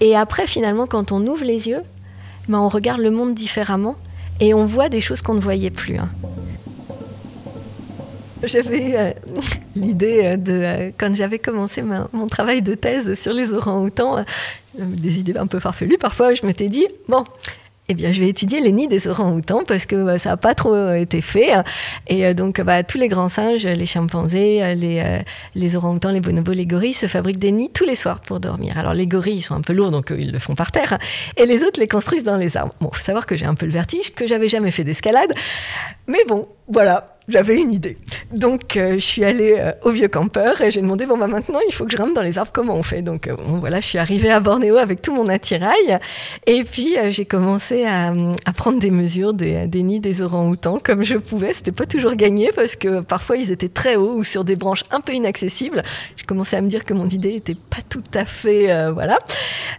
Et 0.00 0.16
après, 0.16 0.46
finalement, 0.46 0.86
quand 0.86 1.12
on 1.12 1.26
ouvre 1.26 1.44
les 1.44 1.68
yeux, 1.68 1.82
ben, 2.48 2.58
on 2.58 2.68
regarde 2.68 3.00
le 3.00 3.10
monde 3.10 3.34
différemment 3.34 3.96
et 4.40 4.54
on 4.54 4.64
voit 4.64 4.88
des 4.88 5.02
choses 5.02 5.20
qu'on 5.20 5.34
ne 5.34 5.40
voyait 5.40 5.70
plus. 5.70 5.98
Hein. 5.98 6.08
J'avais 8.44 8.90
eu 8.90 8.94
euh, 8.94 9.12
l'idée 9.76 10.36
de, 10.38 10.92
quand 10.96 11.14
j'avais 11.14 11.38
commencé 11.38 11.82
mon 11.82 12.26
travail 12.28 12.62
de 12.62 12.74
thèse 12.74 13.18
sur 13.18 13.34
les 13.34 13.52
orangs-outans, 13.52 14.24
des 14.78 15.18
idées 15.18 15.36
un 15.36 15.46
peu 15.46 15.60
farfelues 15.60 15.98
parfois, 15.98 16.32
je 16.32 16.46
m'étais 16.46 16.68
dit, 16.68 16.86
bon, 17.08 17.24
eh 17.88 17.94
bien, 17.94 18.10
je 18.10 18.20
vais 18.20 18.28
étudier 18.28 18.60
les 18.60 18.72
nids 18.72 18.88
des 18.88 19.06
orangs-outans 19.06 19.62
parce 19.66 19.86
que 19.86 19.96
bah, 19.96 20.18
ça 20.18 20.30
n'a 20.30 20.36
pas 20.36 20.54
trop 20.54 20.74
euh, 20.74 20.94
été 20.94 21.20
fait. 21.20 21.52
Et 22.08 22.26
euh, 22.26 22.34
donc, 22.34 22.60
bah, 22.60 22.82
tous 22.82 22.98
les 22.98 23.08
grands 23.08 23.28
singes, 23.28 23.64
les 23.64 23.86
chimpanzés, 23.86 24.62
euh, 24.62 24.74
les, 24.74 25.22
les 25.54 25.76
orang-outans, 25.76 26.10
les 26.10 26.20
bonobos, 26.20 26.52
les 26.52 26.66
gorilles 26.66 26.94
se 26.94 27.06
fabriquent 27.06 27.38
des 27.38 27.52
nids 27.52 27.70
tous 27.72 27.84
les 27.84 27.94
soirs 27.94 28.20
pour 28.20 28.40
dormir. 28.40 28.76
Alors, 28.76 28.94
les 28.94 29.06
gorilles, 29.06 29.36
ils 29.36 29.42
sont 29.42 29.54
un 29.54 29.60
peu 29.60 29.72
lourds, 29.72 29.90
donc 29.90 30.12
ils 30.16 30.32
le 30.32 30.38
font 30.38 30.54
par 30.54 30.72
terre. 30.72 30.98
Et 31.36 31.46
les 31.46 31.62
autres 31.62 31.78
les 31.78 31.88
construisent 31.88 32.24
dans 32.24 32.36
les 32.36 32.56
arbres. 32.56 32.74
Bon, 32.80 32.90
faut 32.92 33.04
savoir 33.04 33.26
que 33.26 33.36
j'ai 33.36 33.46
un 33.46 33.54
peu 33.54 33.66
le 33.66 33.72
vertige, 33.72 34.14
que 34.14 34.26
j'avais 34.26 34.48
jamais 34.48 34.72
fait 34.72 34.84
d'escalade. 34.84 35.32
Mais 36.08 36.24
bon, 36.26 36.48
voilà 36.68 37.15
j'avais 37.28 37.56
une 37.56 37.72
idée. 37.72 37.96
Donc, 38.32 38.76
euh, 38.76 38.94
je 38.94 39.04
suis 39.04 39.24
allée 39.24 39.56
euh, 39.58 39.72
au 39.82 39.90
vieux 39.90 40.08
campeur 40.08 40.60
et 40.60 40.70
j'ai 40.70 40.80
demandé 40.80 41.06
bon, 41.06 41.18
bah, 41.18 41.26
maintenant, 41.26 41.58
il 41.68 41.72
faut 41.72 41.84
que 41.84 41.90
je 41.90 41.96
rentre 41.96 42.14
dans 42.14 42.22
les 42.22 42.38
arbres, 42.38 42.52
comment 42.52 42.74
on 42.74 42.82
fait? 42.82 43.02
Donc, 43.02 43.26
euh, 43.26 43.34
voilà, 43.60 43.80
je 43.80 43.86
suis 43.86 43.98
arrivée 43.98 44.30
à 44.30 44.38
Bornéo 44.38 44.76
avec 44.76 45.02
tout 45.02 45.12
mon 45.12 45.26
attirail. 45.26 45.98
Et 46.46 46.62
puis, 46.62 46.96
j'ai 47.08 47.24
commencé 47.24 47.84
à, 47.84 48.12
prendre 48.56 48.78
des 48.78 48.90
mesures 48.90 49.34
des, 49.34 49.66
nids 49.66 50.00
des 50.00 50.22
orangs-outans 50.22 50.80
comme 50.82 51.02
je 51.02 51.16
pouvais. 51.16 51.52
C'était 51.52 51.72
pas 51.72 51.86
toujours 51.86 52.14
gagné 52.14 52.50
parce 52.54 52.76
que 52.76 53.00
parfois, 53.00 53.36
ils 53.36 53.50
étaient 53.50 53.68
très 53.68 53.96
hauts 53.96 54.14
ou 54.14 54.24
sur 54.24 54.44
des 54.44 54.56
branches 54.56 54.84
un 54.90 55.00
peu 55.00 55.12
inaccessibles. 55.12 55.82
J'ai 56.16 56.24
commencé 56.24 56.56
à 56.56 56.60
me 56.60 56.68
dire 56.68 56.84
que 56.84 56.94
mon 56.94 57.06
idée 57.06 57.34
était 57.34 57.54
pas 57.54 57.82
tout 57.88 58.02
à 58.14 58.24
fait. 58.24 58.90
voilà. 58.92 59.18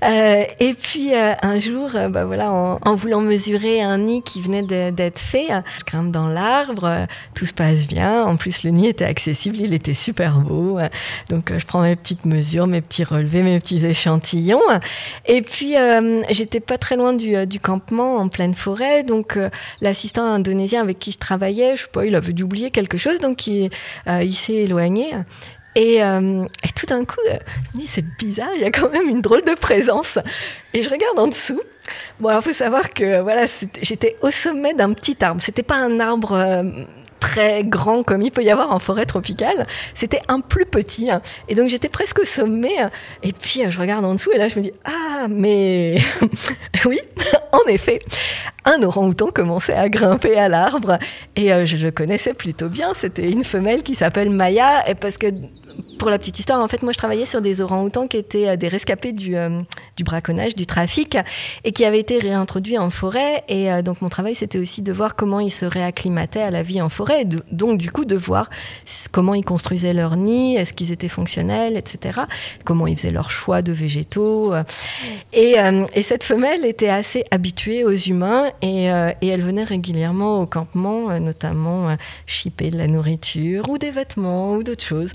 et 0.04 0.74
puis, 0.74 1.14
un 1.16 1.60
jour, 1.60 1.92
bah, 2.10 2.26
voilà, 2.26 2.52
en, 2.52 2.80
en, 2.84 2.96
voulant 2.96 3.22
mesurer 3.22 3.82
un 3.82 3.98
nid 3.98 4.22
qui 4.22 4.42
venait 4.42 4.92
d'être 4.92 5.20
fait, 5.20 5.48
je 5.80 5.86
grimpe 5.86 6.12
dans 6.12 6.28
l'arbre 6.28 7.08
tout 7.38 7.46
se 7.46 7.54
passe 7.54 7.86
bien. 7.86 8.24
En 8.24 8.36
plus, 8.36 8.64
le 8.64 8.72
nid 8.72 8.88
était 8.88 9.06
accessible, 9.06 9.58
il 9.60 9.76
était 9.76 9.94
super 9.94 10.40
beau. 10.40 10.80
Donc, 11.30 11.52
euh, 11.52 11.60
je 11.60 11.68
prends 11.68 11.84
mes 11.84 11.96
petites 11.96 12.26
mesures, 12.26 12.66
mes 12.66 12.82
petits 12.82 13.04
relevés, 13.04 13.44
mes 13.44 13.60
petits 13.60 13.86
échantillons. 13.86 14.60
Et 15.28 15.44
puis, 15.44 15.78
euh, 15.78 16.24
j'étais 16.32 16.60
pas 16.60 16.80
très 16.80 16.96
loin 16.96 17.14
du, 17.14 17.36
euh, 17.36 17.46
du, 17.46 17.60
campement, 17.60 18.16
en 18.18 18.28
pleine 18.28 18.56
forêt. 18.56 19.04
Donc, 19.04 19.38
l'assistant 19.82 20.26
indonésien 20.26 20.82
avec 20.82 20.98
qui 20.98 21.12
je 21.12 21.20
travaillais, 21.20 21.76
je 21.76 21.84
sais 21.84 21.88
pas, 21.92 22.08
il 22.08 22.16
avait 22.16 22.34
dû 22.34 22.42
oublier 22.42 22.72
quelque 22.72 22.98
chose, 22.98 23.20
donc 23.20 23.46
il, 23.46 23.70
s'est 24.34 24.54
éloigné. 24.54 25.12
Et, 25.76 26.00
tout 26.76 26.88
d'un 26.88 27.06
coup, 27.06 27.22
je 27.76 27.80
me 27.80 27.86
c'est 27.86 28.06
bizarre, 28.18 28.50
il 28.56 28.62
y 28.62 28.66
a 28.66 28.72
quand 28.72 28.90
même 28.90 29.08
une 29.08 29.22
drôle 29.22 29.44
de 29.44 29.54
présence. 29.54 30.18
Et 30.74 30.82
je 30.82 30.90
regarde 30.90 31.20
en 31.20 31.28
dessous. 31.28 31.62
Bon, 32.20 32.36
il 32.36 32.42
faut 32.42 32.52
savoir 32.52 32.94
que 32.94 33.22
voilà, 33.22 33.46
j'étais 33.84 34.18
au 34.22 34.32
sommet 34.32 34.74
d'un 34.74 34.94
petit 34.94 35.24
arbre. 35.24 35.40
C'était 35.40 35.64
pas 35.64 35.76
un 35.78 36.00
arbre 36.00 36.64
grand 37.64 38.04
comme 38.04 38.22
il 38.22 38.32
peut 38.32 38.44
y 38.44 38.50
avoir 38.50 38.72
en 38.72 38.80
forêt 38.80 39.06
tropicale. 39.06 39.68
C'était 39.94 40.22
un 40.28 40.40
plus 40.40 40.66
petit. 40.66 41.10
Hein. 41.10 41.22
Et 41.48 41.56
donc 41.56 41.70
j'étais 41.70 41.90
presque 41.90 42.20
au 42.20 42.26
sommet. 42.26 42.78
Hein. 42.80 42.92
Et 43.24 43.34
puis 43.34 43.62
je 43.68 43.80
regarde 43.80 44.06
en 44.06 44.14
dessous 44.14 44.32
et 44.32 44.38
là 44.38 44.50
je 44.50 44.58
me 44.58 44.64
dis 44.64 44.74
ah 44.86 45.28
mais 45.30 45.98
oui 46.86 47.00
en 47.52 47.68
effet 47.68 48.00
un 48.68 48.84
orang-outan 48.84 49.28
commençait 49.28 49.74
à 49.74 49.88
grimper 49.88 50.38
à 50.38 50.50
l'arbre 50.50 51.00
et 51.38 51.54
euh, 51.54 51.66
je 51.66 51.78
le 51.78 51.90
connaissais 51.90 52.34
plutôt 52.34 52.68
bien. 52.68 52.94
C'était 52.94 53.30
une 53.30 53.46
femelle 53.46 53.82
qui 53.82 53.96
s'appelle 53.96 54.30
Maya 54.30 54.88
et 54.90 54.96
parce 54.96 55.18
que 55.18 55.28
pour 56.00 56.10
la 56.10 56.20
petite 56.20 56.40
histoire, 56.40 56.62
en 56.62 56.68
fait, 56.68 56.82
moi, 56.84 56.92
je 56.92 56.98
travaillais 56.98 57.26
sur 57.26 57.42
des 57.42 57.62
orang-outans 57.62 58.08
qui 58.08 58.18
étaient 58.18 58.50
euh, 58.50 58.56
des 58.58 58.68
rescapés 58.68 59.14
du, 59.14 59.38
euh, 59.38 59.62
du 59.96 60.04
braconnage, 60.04 60.56
du 60.56 60.66
trafic, 60.66 61.18
et 61.64 61.72
qui 61.72 61.86
avaient 61.86 62.00
été 62.00 62.20
réintroduits 62.20 62.78
en 62.78 62.90
forêt. 62.90 63.44
Et 63.48 63.70
donc, 63.84 64.02
mon 64.02 64.10
travail, 64.10 64.36
c'était 64.36 64.58
aussi 64.58 64.82
de 64.82 64.92
voir 64.92 65.16
comment 65.16 65.40
ils 65.40 65.52
se 65.52 65.66
réacclimataient 65.66 66.42
à 66.42 66.52
la 66.52 66.64
vie 66.64 66.82
en 66.82 66.90
forêt. 66.90 67.26
donc, 67.52 67.78
du 67.78 67.92
coup, 67.92 68.06
de 68.06 68.16
voir 68.16 68.50
comment 69.12 69.34
ils 69.34 69.46
construisaient 69.46 69.94
leur 69.94 70.18
nid, 70.18 70.56
est-ce 70.56 70.74
qu'ils 70.74 70.92
étaient 70.92 71.08
fonctionnels, 71.08 71.78
etc. 71.78 72.22
Comment 72.66 72.88
ils 72.88 72.98
faisaient 72.98 73.12
leur 73.12 73.32
choix 73.32 73.62
de 73.62 73.72
végétaux. 73.72 74.54
Et, 75.34 75.56
et 75.94 76.02
cette 76.02 76.24
femelle 76.24 76.66
était 76.66 76.90
assez 76.90 77.24
habituée 77.32 77.84
aux 77.84 77.96
humains 77.96 78.52
et, 78.62 78.86
et 79.22 79.28
elle 79.28 79.42
venait 79.42 79.64
régulièrement 79.64 80.42
au 80.42 80.46
campement, 80.46 81.20
notamment 81.20 81.96
chipper 82.26 82.70
de 82.70 82.78
la 82.78 82.88
nourriture 82.88 83.70
ou 83.70 83.78
des 83.78 83.92
vêtements 83.92 84.56
ou 84.56 84.64
d'autres 84.64 84.84
choses. 84.84 85.12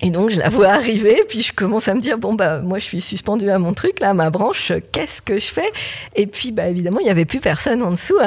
Et 0.00 0.10
donc, 0.10 0.30
je 0.30 0.38
la 0.38 0.48
vois 0.48 0.68
arriver, 0.68 1.22
puis 1.28 1.42
je 1.42 1.52
commence 1.52 1.88
à 1.88 1.94
me 1.94 2.00
dire, 2.00 2.18
bon, 2.18 2.34
bah, 2.34 2.60
moi, 2.60 2.78
je 2.78 2.84
suis 2.84 3.00
suspendue 3.00 3.50
à 3.50 3.58
mon 3.58 3.72
truc, 3.74 4.00
là, 4.00 4.10
à 4.10 4.14
ma 4.14 4.30
branche, 4.30 4.72
qu'est-ce 4.92 5.22
que 5.22 5.38
je 5.38 5.46
fais? 5.46 5.72
Et 6.16 6.26
puis, 6.26 6.52
bah, 6.52 6.68
évidemment, 6.68 7.00
il 7.00 7.04
n'y 7.04 7.10
avait 7.10 7.24
plus 7.24 7.40
personne 7.40 7.82
en 7.82 7.90
dessous. 7.90 8.18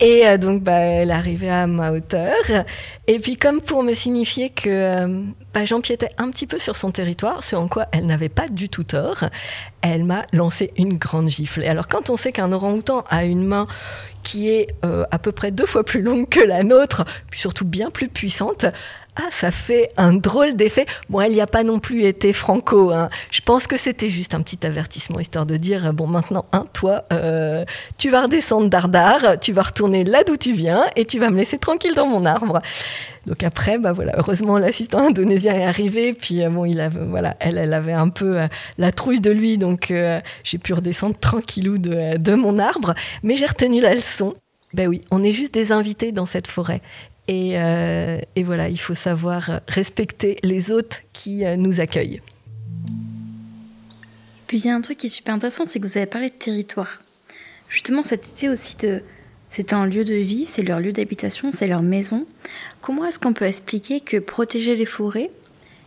Et 0.00 0.26
euh, 0.26 0.36
donc, 0.38 0.62
bah, 0.62 0.78
elle 0.78 1.10
arrivait 1.10 1.50
à 1.50 1.66
ma 1.66 1.92
hauteur. 1.92 2.34
Et 3.12 3.18
puis, 3.18 3.36
comme 3.36 3.60
pour 3.60 3.82
me 3.82 3.92
signifier 3.92 4.50
que 4.50 4.68
euh, 4.68 5.24
bah, 5.52 5.64
j'empiétais 5.64 6.10
un 6.16 6.30
petit 6.30 6.46
peu 6.46 6.58
sur 6.58 6.76
son 6.76 6.92
territoire, 6.92 7.42
ce 7.42 7.56
en 7.56 7.66
quoi 7.66 7.86
elle 7.90 8.06
n'avait 8.06 8.28
pas 8.28 8.46
du 8.46 8.68
tout 8.68 8.84
tort, 8.84 9.24
elle 9.82 10.04
m'a 10.04 10.26
lancé 10.32 10.72
une 10.76 10.96
grande 10.96 11.28
gifle. 11.28 11.64
Et 11.64 11.66
alors, 11.66 11.88
quand 11.88 12.08
on 12.08 12.14
sait 12.14 12.30
qu'un 12.30 12.52
orang-outan 12.52 13.02
a 13.10 13.24
une 13.24 13.44
main 13.44 13.66
qui 14.22 14.48
est 14.48 14.68
euh, 14.84 15.02
à 15.10 15.18
peu 15.18 15.32
près 15.32 15.50
deux 15.50 15.66
fois 15.66 15.82
plus 15.82 16.02
longue 16.02 16.28
que 16.28 16.38
la 16.38 16.62
nôtre, 16.62 17.04
puis 17.32 17.40
surtout 17.40 17.64
bien 17.64 17.90
plus 17.90 18.06
puissante, 18.06 18.66
ah, 19.20 19.28
ça 19.30 19.50
fait 19.50 19.90
un 19.96 20.14
drôle 20.14 20.54
d'effet. 20.54 20.86
Bon, 21.08 21.20
elle 21.20 21.32
n'y 21.32 21.40
a 21.40 21.46
pas 21.46 21.62
non 21.62 21.78
plus 21.78 22.04
été 22.04 22.32
franco. 22.32 22.90
Hein. 22.90 23.08
Je 23.30 23.40
pense 23.40 23.66
que 23.66 23.76
c'était 23.76 24.08
juste 24.08 24.34
un 24.34 24.42
petit 24.42 24.64
avertissement, 24.66 25.20
histoire 25.20 25.46
de 25.46 25.56
dire, 25.56 25.92
bon, 25.92 26.06
maintenant, 26.06 26.46
hein, 26.52 26.66
toi, 26.72 27.04
euh, 27.12 27.64
tu 27.98 28.10
vas 28.10 28.22
redescendre 28.22 28.68
dardard, 28.68 29.38
tu 29.40 29.52
vas 29.52 29.62
retourner 29.62 30.04
là 30.04 30.24
d'où 30.24 30.36
tu 30.36 30.52
viens 30.52 30.84
et 30.96 31.04
tu 31.04 31.18
vas 31.18 31.30
me 31.30 31.36
laisser 31.36 31.58
tranquille 31.58 31.94
dans 31.94 32.06
mon 32.06 32.24
arbre. 32.24 32.62
Donc 33.26 33.42
après, 33.42 33.78
bah 33.78 33.92
voilà, 33.92 34.14
heureusement 34.16 34.58
l'assistant 34.58 35.08
indonésien 35.08 35.54
est 35.54 35.64
arrivé, 35.64 36.14
puis 36.14 36.42
euh, 36.42 36.48
bon, 36.48 36.64
il 36.64 36.80
avait, 36.80 37.04
voilà, 37.04 37.36
elle, 37.40 37.58
elle 37.58 37.74
avait 37.74 37.92
un 37.92 38.08
peu 38.08 38.40
euh, 38.40 38.48
la 38.78 38.92
trouille 38.92 39.20
de 39.20 39.30
lui, 39.30 39.58
donc 39.58 39.92
j'ai 40.44 40.58
pu 40.58 40.72
redescendre 40.72 41.18
tranquillou 41.18 41.78
de, 41.78 42.16
de 42.16 42.34
mon 42.34 42.58
arbre, 42.58 42.94
mais 43.22 43.36
j'ai 43.36 43.46
retenu 43.46 43.80
la 43.80 43.94
leçon. 43.94 44.32
Ben 44.72 44.86
oui, 44.86 45.02
on 45.10 45.24
est 45.24 45.32
juste 45.32 45.52
des 45.52 45.72
invités 45.72 46.12
dans 46.12 46.26
cette 46.26 46.46
forêt. 46.46 46.80
Euh, 47.30 48.20
et, 48.34 48.42
voilà, 48.42 48.68
il 48.68 48.78
faut 48.78 48.94
savoir 48.94 49.60
respecter 49.68 50.36
les 50.42 50.72
autres 50.72 50.98
qui 51.12 51.44
euh, 51.44 51.56
nous 51.56 51.80
accueillent. 51.80 52.20
Puis 54.46 54.58
il 54.58 54.66
y 54.66 54.68
a 54.68 54.74
un 54.74 54.80
truc 54.80 54.98
qui 54.98 55.06
est 55.06 55.10
super 55.10 55.34
intéressant, 55.34 55.64
c'est 55.66 55.78
que 55.78 55.86
vous 55.86 55.96
avez 55.96 56.06
parlé 56.06 56.30
de 56.30 56.34
territoire. 56.34 56.98
Justement, 57.68 58.02
cette 58.02 58.28
idée 58.32 58.48
aussi 58.48 58.76
de 58.76 59.02
c'est 59.48 59.72
un 59.72 59.86
lieu 59.86 60.04
de 60.04 60.14
vie, 60.14 60.44
c'est 60.44 60.62
leur 60.62 60.78
lieu 60.78 60.92
d'habitation, 60.92 61.50
c'est 61.52 61.66
leur 61.66 61.82
maison. 61.82 62.24
Comment 62.80 63.04
est-ce 63.04 63.18
qu'on 63.18 63.32
peut 63.32 63.46
expliquer 63.46 64.00
que 64.00 64.16
protéger 64.16 64.76
les 64.76 64.86
forêts, 64.86 65.30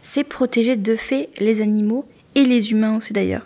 c'est 0.02 0.26
protéger 0.26 0.76
de 0.76 0.96
fait 0.98 1.30
les 1.40 1.62
animaux 1.62 2.06
et 2.36 2.44
les 2.44 2.72
humains 2.72 2.98
aussi 2.98 3.14
d'ailleurs? 3.14 3.46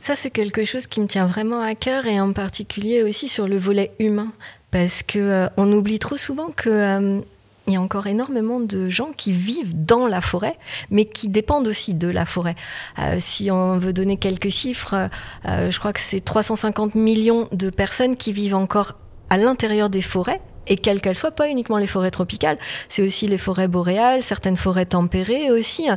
Ça, 0.00 0.16
c'est 0.16 0.30
quelque 0.30 0.64
chose 0.64 0.86
qui 0.86 1.00
me 1.00 1.06
tient 1.06 1.26
vraiment 1.26 1.60
à 1.60 1.74
cœur 1.74 2.06
et 2.06 2.20
en 2.20 2.32
particulier 2.32 3.02
aussi 3.02 3.28
sur 3.28 3.48
le 3.48 3.56
volet 3.56 3.92
humain 3.98 4.32
parce 4.74 5.04
que 5.04 5.20
euh, 5.20 5.48
on 5.56 5.70
oublie 5.70 6.00
trop 6.00 6.16
souvent 6.16 6.48
que 6.48 6.68
euh, 6.68 7.20
il 7.68 7.74
y 7.74 7.76
a 7.76 7.80
encore 7.80 8.08
énormément 8.08 8.58
de 8.58 8.88
gens 8.88 9.12
qui 9.16 9.30
vivent 9.30 9.72
dans 9.72 10.08
la 10.08 10.20
forêt, 10.20 10.58
mais 10.90 11.04
qui 11.04 11.28
dépendent 11.28 11.68
aussi 11.68 11.94
de 11.94 12.08
la 12.08 12.26
forêt. 12.26 12.56
Euh, 12.98 13.18
si 13.20 13.52
on 13.52 13.78
veut 13.78 13.92
donner 13.92 14.16
quelques 14.16 14.48
chiffres, 14.48 15.08
je 15.44 15.78
crois 15.78 15.92
que 15.92 16.00
c'est 16.00 16.20
350 16.20 16.96
millions 16.96 17.48
de 17.52 17.70
personnes 17.70 18.16
qui 18.16 18.32
vivent 18.32 18.56
encore 18.56 18.96
à 19.30 19.36
l'intérieur 19.36 19.90
des 19.90 20.02
forêts 20.02 20.40
et 20.66 20.76
quelles 20.76 21.00
qu'elles 21.00 21.16
soient, 21.16 21.30
pas 21.30 21.48
uniquement 21.48 21.78
les 21.78 21.86
forêts 21.86 22.10
tropicales, 22.10 22.58
c'est 22.88 23.02
aussi 23.02 23.28
les 23.28 23.38
forêts 23.38 23.68
boréales, 23.68 24.24
certaines 24.24 24.56
forêts 24.56 24.86
tempérées 24.86 25.52
aussi 25.52 25.88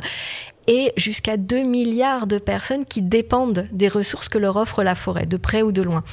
et 0.68 0.92
jusqu'à 0.98 1.38
2 1.38 1.62
milliards 1.62 2.26
de 2.26 2.36
personnes 2.38 2.84
qui 2.84 3.00
dépendent 3.00 3.66
des 3.72 3.88
ressources 3.88 4.28
que 4.28 4.36
leur 4.36 4.56
offre 4.56 4.84
la 4.84 4.94
forêt, 4.94 5.24
de 5.24 5.38
près 5.38 5.62
ou 5.62 5.72
de 5.72 5.80
loin. 5.80 6.04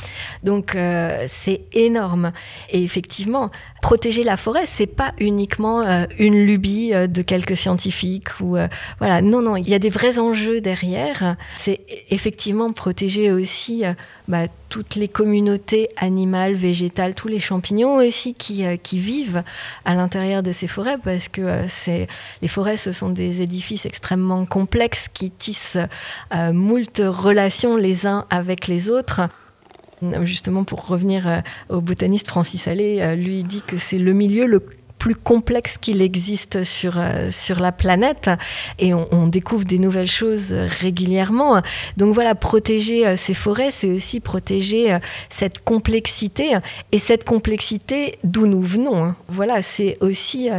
Donc 0.43 0.75
euh, 0.75 1.25
c'est 1.27 1.65
énorme. 1.73 2.31
Et 2.69 2.81
effectivement, 2.81 3.49
protéger 3.81 4.23
la 4.23 4.37
forêt, 4.37 4.65
c'est 4.65 4.87
pas 4.87 5.13
uniquement 5.19 5.81
euh, 5.81 6.05
une 6.17 6.45
lubie 6.45 6.91
euh, 6.93 7.07
de 7.07 7.21
quelques 7.21 7.57
scientifiques 7.57 8.39
ou 8.41 8.57
voilà. 8.99 9.21
Non, 9.21 9.41
non, 9.41 9.55
il 9.55 9.69
y 9.69 9.73
a 9.73 9.79
des 9.79 9.89
vrais 9.89 10.19
enjeux 10.19 10.61
derrière. 10.61 11.35
C'est 11.57 11.81
effectivement 12.09 12.71
protéger 12.73 13.31
aussi 13.31 13.83
bah, 14.27 14.47
toutes 14.69 14.95
les 14.95 15.07
communautés 15.07 15.89
animales, 15.97 16.53
végétales, 16.53 17.15
tous 17.15 17.27
les 17.27 17.39
champignons 17.39 17.95
aussi 17.95 18.33
qui, 18.33 18.65
qui 18.79 18.99
vivent 18.99 19.43
à 19.85 19.95
l'intérieur 19.95 20.43
de 20.43 20.51
ces 20.51 20.67
forêts, 20.67 20.97
parce 21.03 21.27
que 21.27 21.61
c'est 21.67 22.07
les 22.41 22.47
forêts, 22.47 22.77
ce 22.77 22.91
sont 22.91 23.09
des 23.09 23.41
édifices 23.41 23.85
extrêmement 23.85 24.45
complexe 24.45 25.07
qui 25.13 25.31
tisse 25.31 25.77
euh, 26.33 26.53
moult 26.53 27.01
relations 27.05 27.77
les 27.77 28.07
uns 28.07 28.25
avec 28.29 28.67
les 28.67 28.89
autres. 28.89 29.21
Justement, 30.23 30.63
pour 30.63 30.87
revenir 30.87 31.27
euh, 31.27 31.39
au 31.69 31.81
botaniste 31.81 32.27
Francis 32.27 32.67
Allais, 32.67 33.01
euh, 33.01 33.15
lui 33.15 33.43
dit 33.43 33.61
que 33.65 33.77
c'est 33.77 33.97
le 33.97 34.13
milieu 34.13 34.45
le 34.45 34.61
plus 34.97 35.15
complexe 35.15 35.77
qu'il 35.77 36.01
existe 36.01 36.63
sur, 36.63 36.99
sur 37.29 37.59
la 37.59 37.71
planète 37.71 38.31
et 38.79 38.95
on, 38.95 39.27
découvre 39.27 39.63
des 39.63 39.77
nouvelles 39.77 40.07
choses 40.07 40.51
régulièrement. 40.51 41.61
Donc 41.95 42.15
voilà, 42.15 42.33
protéger 42.33 43.15
ces 43.15 43.35
forêts, 43.35 43.69
c'est 43.69 43.91
aussi 43.91 44.19
protéger 44.19 44.97
cette 45.29 45.63
complexité 45.63 46.57
et 46.91 46.97
cette 46.97 47.23
complexité 47.23 48.17
d'où 48.23 48.47
nous 48.47 48.63
venons. 48.63 49.03
Hein. 49.03 49.15
Voilà, 49.27 49.61
c'est 49.61 49.99
aussi 50.01 50.49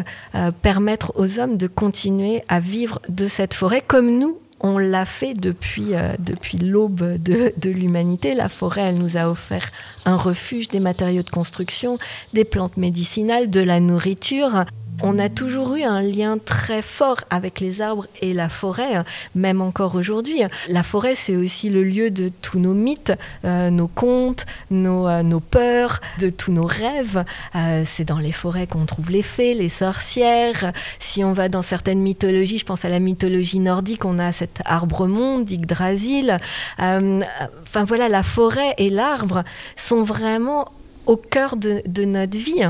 permettre 0.63 1.13
aux 1.17 1.41
hommes 1.41 1.57
de 1.57 1.67
continuer 1.67 2.43
à 2.47 2.61
vivre 2.61 3.01
de 3.09 3.27
cette 3.27 3.55
forêt 3.55 3.83
comme 3.85 4.17
nous, 4.17 4.39
on 4.61 4.79
l'a 4.79 5.05
fait 5.05 5.35
depuis, 5.35 5.95
euh, 5.95 6.15
depuis 6.19 6.59
l'aube 6.59 7.23
de, 7.23 7.53
de 7.57 7.71
l'humanité. 7.71 8.35
La 8.35 8.49
forêt, 8.49 8.83
elle 8.83 8.99
nous 8.99 9.17
a 9.17 9.29
offert 9.29 9.71
un 10.05 10.17
refuge, 10.17 10.69
des 10.69 10.81
matériaux 10.81 11.23
de 11.23 11.31
construction, 11.31 11.99
des 12.33 12.45
plantes 12.45 12.77
médicinales, 12.77 13.51
de 13.51 13.61
la 13.61 13.81
nourriture 13.81 14.65
on 15.03 15.19
a 15.19 15.29
toujours 15.29 15.77
eu 15.77 15.83
un 15.83 16.01
lien 16.01 16.39
très 16.39 16.83
fort 16.83 17.21
avec 17.31 17.61
les 17.61 17.81
arbres 17.81 18.07
et 18.23 18.33
la 18.33 18.49
forêt, 18.49 19.05
même 19.35 19.61
encore 19.61 19.95
aujourd'hui. 19.95 20.43
La 20.69 20.83
forêt, 20.83 21.15
c'est 21.15 21.37
aussi 21.37 21.71
le 21.71 21.85
lieu 21.85 22.11
de 22.11 22.31
tous 22.43 22.59
nos 22.59 22.73
mythes, 22.73 23.13
euh, 23.45 23.71
nos 23.71 23.89
contes, 23.89 24.47
euh, 24.73 25.23
nos, 25.23 25.41
peurs, 25.41 26.01
de 26.19 26.31
tous 26.31 26.53
nos 26.53 26.65
rêves. 26.65 27.25
Euh, 27.55 27.83
c'est 27.85 28.05
dans 28.05 28.19
les 28.19 28.33
forêts 28.33 28.67
qu'on 28.67 28.87
trouve 28.87 29.11
les 29.11 29.23
fées, 29.23 29.55
les 29.55 29.69
sorcières. 29.69 30.73
Si 30.99 31.25
on 31.25 31.33
va 31.33 31.49
dans 31.49 31.63
certaines 31.63 32.01
mythologies, 32.01 32.59
je 32.59 32.65
pense 32.65 32.85
à 32.85 32.89
la 32.89 33.01
mythologie 33.01 33.59
nordique, 33.59 34.05
on 34.05 34.19
a 34.19 34.33
cet 34.33 34.61
arbre-monde, 34.65 35.51
Yggdrasil. 35.51 36.39
enfin 36.79 37.85
voilà, 37.85 38.09
la 38.09 38.23
forêt 38.23 38.75
et 38.79 38.91
l'arbre 38.91 39.45
sont 39.77 40.03
vraiment 40.03 40.73
au 41.05 41.17
cœur 41.17 41.57
de 41.57 42.05
notre 42.05 42.37
vie. 42.37 42.65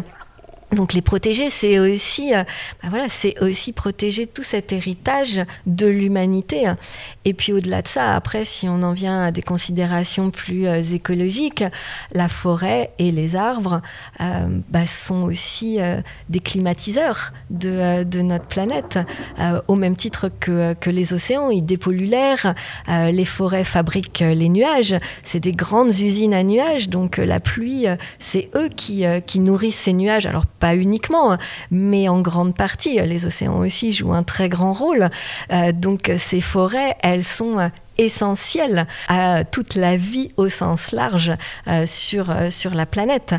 Donc 0.77 0.93
les 0.93 1.01
protéger, 1.01 1.49
c'est 1.49 1.79
aussi, 1.79 2.35
euh, 2.35 2.45
bah 2.83 2.89
voilà, 2.91 3.07
c'est 3.09 3.43
aussi 3.43 3.73
protéger 3.73 4.27
tout 4.27 4.43
cet 4.43 4.73
héritage 4.73 5.41
de 5.65 5.87
l'humanité. 5.87 6.71
Et 7.25 7.33
puis 7.33 7.55
au-delà 7.55 7.81
de 7.81 7.89
ça, 7.89 8.15
après, 8.15 8.45
si 8.45 8.69
on 8.69 8.83
en 8.83 8.93
vient 8.93 9.25
à 9.25 9.31
des 9.31 9.41
considérations 9.41 10.31
plus 10.31 10.67
euh, 10.67 10.83
écologiques, 10.83 11.65
la 12.12 12.29
forêt 12.29 12.91
et 12.99 13.11
les 13.11 13.37
arbres 13.37 13.81
euh, 14.21 14.47
bah, 14.69 14.85
sont 14.85 15.23
aussi 15.23 15.79
des 16.29 16.41
climatiseurs 16.41 17.33
de, 17.49 18.05
notre 18.21 18.45
planète, 18.45 18.99
au 19.69 19.75
même 19.75 19.97
titre 19.97 20.29
que, 20.29 20.75
que 20.75 20.91
les 20.91 21.15
océans, 21.15 21.51
ils 21.51 21.65
dépolluent 21.65 22.07
l'air, 22.07 22.55
les 22.89 23.25
forêts 23.25 23.65
fabriquent 23.65 24.25
les 24.27 24.49
nuages, 24.49 24.97
c'est 25.23 25.41
des 25.41 25.53
grandes 25.53 25.99
usines 25.99 26.35
à 26.35 26.43
nuages, 26.43 26.89
donc 26.89 27.17
la 27.17 27.41
pluie, 27.41 27.87
c'est 28.19 28.51
eux 28.55 28.69
qui, 28.69 29.05
qui 29.27 29.41
nourrissent 29.41 29.77
ces 29.77 29.93
nuages. 29.93 30.27
Alors 30.27 30.47
pas 30.47 30.65
uniquement, 30.74 31.37
mais 31.70 32.09
en 32.09 32.20
grande 32.20 32.55
partie. 32.57 33.00
Les 33.00 33.26
océans 33.26 33.59
aussi 33.59 33.92
jouent 33.92 34.12
un 34.12 34.22
très 34.22 34.48
grand 34.48 34.72
rôle. 34.72 35.11
Euh, 35.52 35.72
donc 35.72 36.12
ces 36.18 36.40
forêts, 36.40 36.96
elles 37.02 37.24
sont 37.24 37.59
euh, 37.59 37.68
essentielles 37.98 38.87
à 39.09 39.44
toute 39.44 39.74
la 39.74 39.96
vie 39.96 40.33
au 40.37 40.48
sens 40.48 40.92
large 40.92 41.33
euh, 41.68 41.87
sur, 41.87 42.35
sur 42.50 42.74
la 42.74 42.87
planète. 42.87 43.35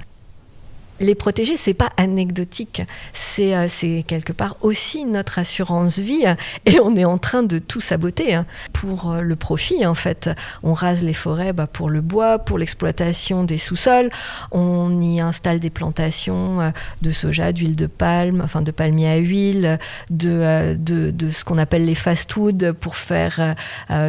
Les 0.99 1.15
protéger, 1.15 1.57
c'est 1.57 1.73
pas 1.73 1.91
anecdotique, 1.97 2.81
c'est 3.13 3.55
euh, 3.55 3.67
c'est 3.67 4.03
quelque 4.07 4.33
part 4.33 4.57
aussi 4.62 5.05
notre 5.05 5.39
assurance 5.39 5.99
vie 5.99 6.25
et 6.65 6.79
on 6.79 6.95
est 6.95 7.05
en 7.05 7.17
train 7.17 7.43
de 7.43 7.60
tout 7.60 7.81
saboter 7.81 8.33
hein, 8.33 8.45
pour 8.73 9.12
euh, 9.12 9.21
le 9.21 9.36
profit 9.36 9.86
en 9.86 9.93
fait. 9.93 10.29
On 10.63 10.73
rase 10.73 11.03
les 11.03 11.13
forêts 11.13 11.53
bah, 11.53 11.67
pour 11.67 11.89
le 11.89 12.01
bois, 12.01 12.39
pour 12.39 12.57
l'exploitation 12.57 13.43
des 13.43 13.57
sous-sols, 13.57 14.10
on 14.51 15.01
y 15.01 15.19
installe 15.19 15.60
des 15.60 15.69
plantations 15.69 16.62
euh, 16.62 16.69
de 17.01 17.12
soja, 17.12 17.51
d'huile 17.51 17.75
de 17.75 17.88
palme, 17.88 18.41
enfin 18.43 18.62
de 18.62 18.71
palmier 18.71 19.10
à 19.10 19.17
huile, 19.17 19.79
de, 20.10 20.75
de, 20.75 21.12
de 21.12 21.29
ce 21.29 21.43
qu'on 21.43 21.57
appelle 21.57 21.86
les 21.86 21.95
fast-food 21.95 22.73
pour 22.73 22.95
faire 22.95 23.55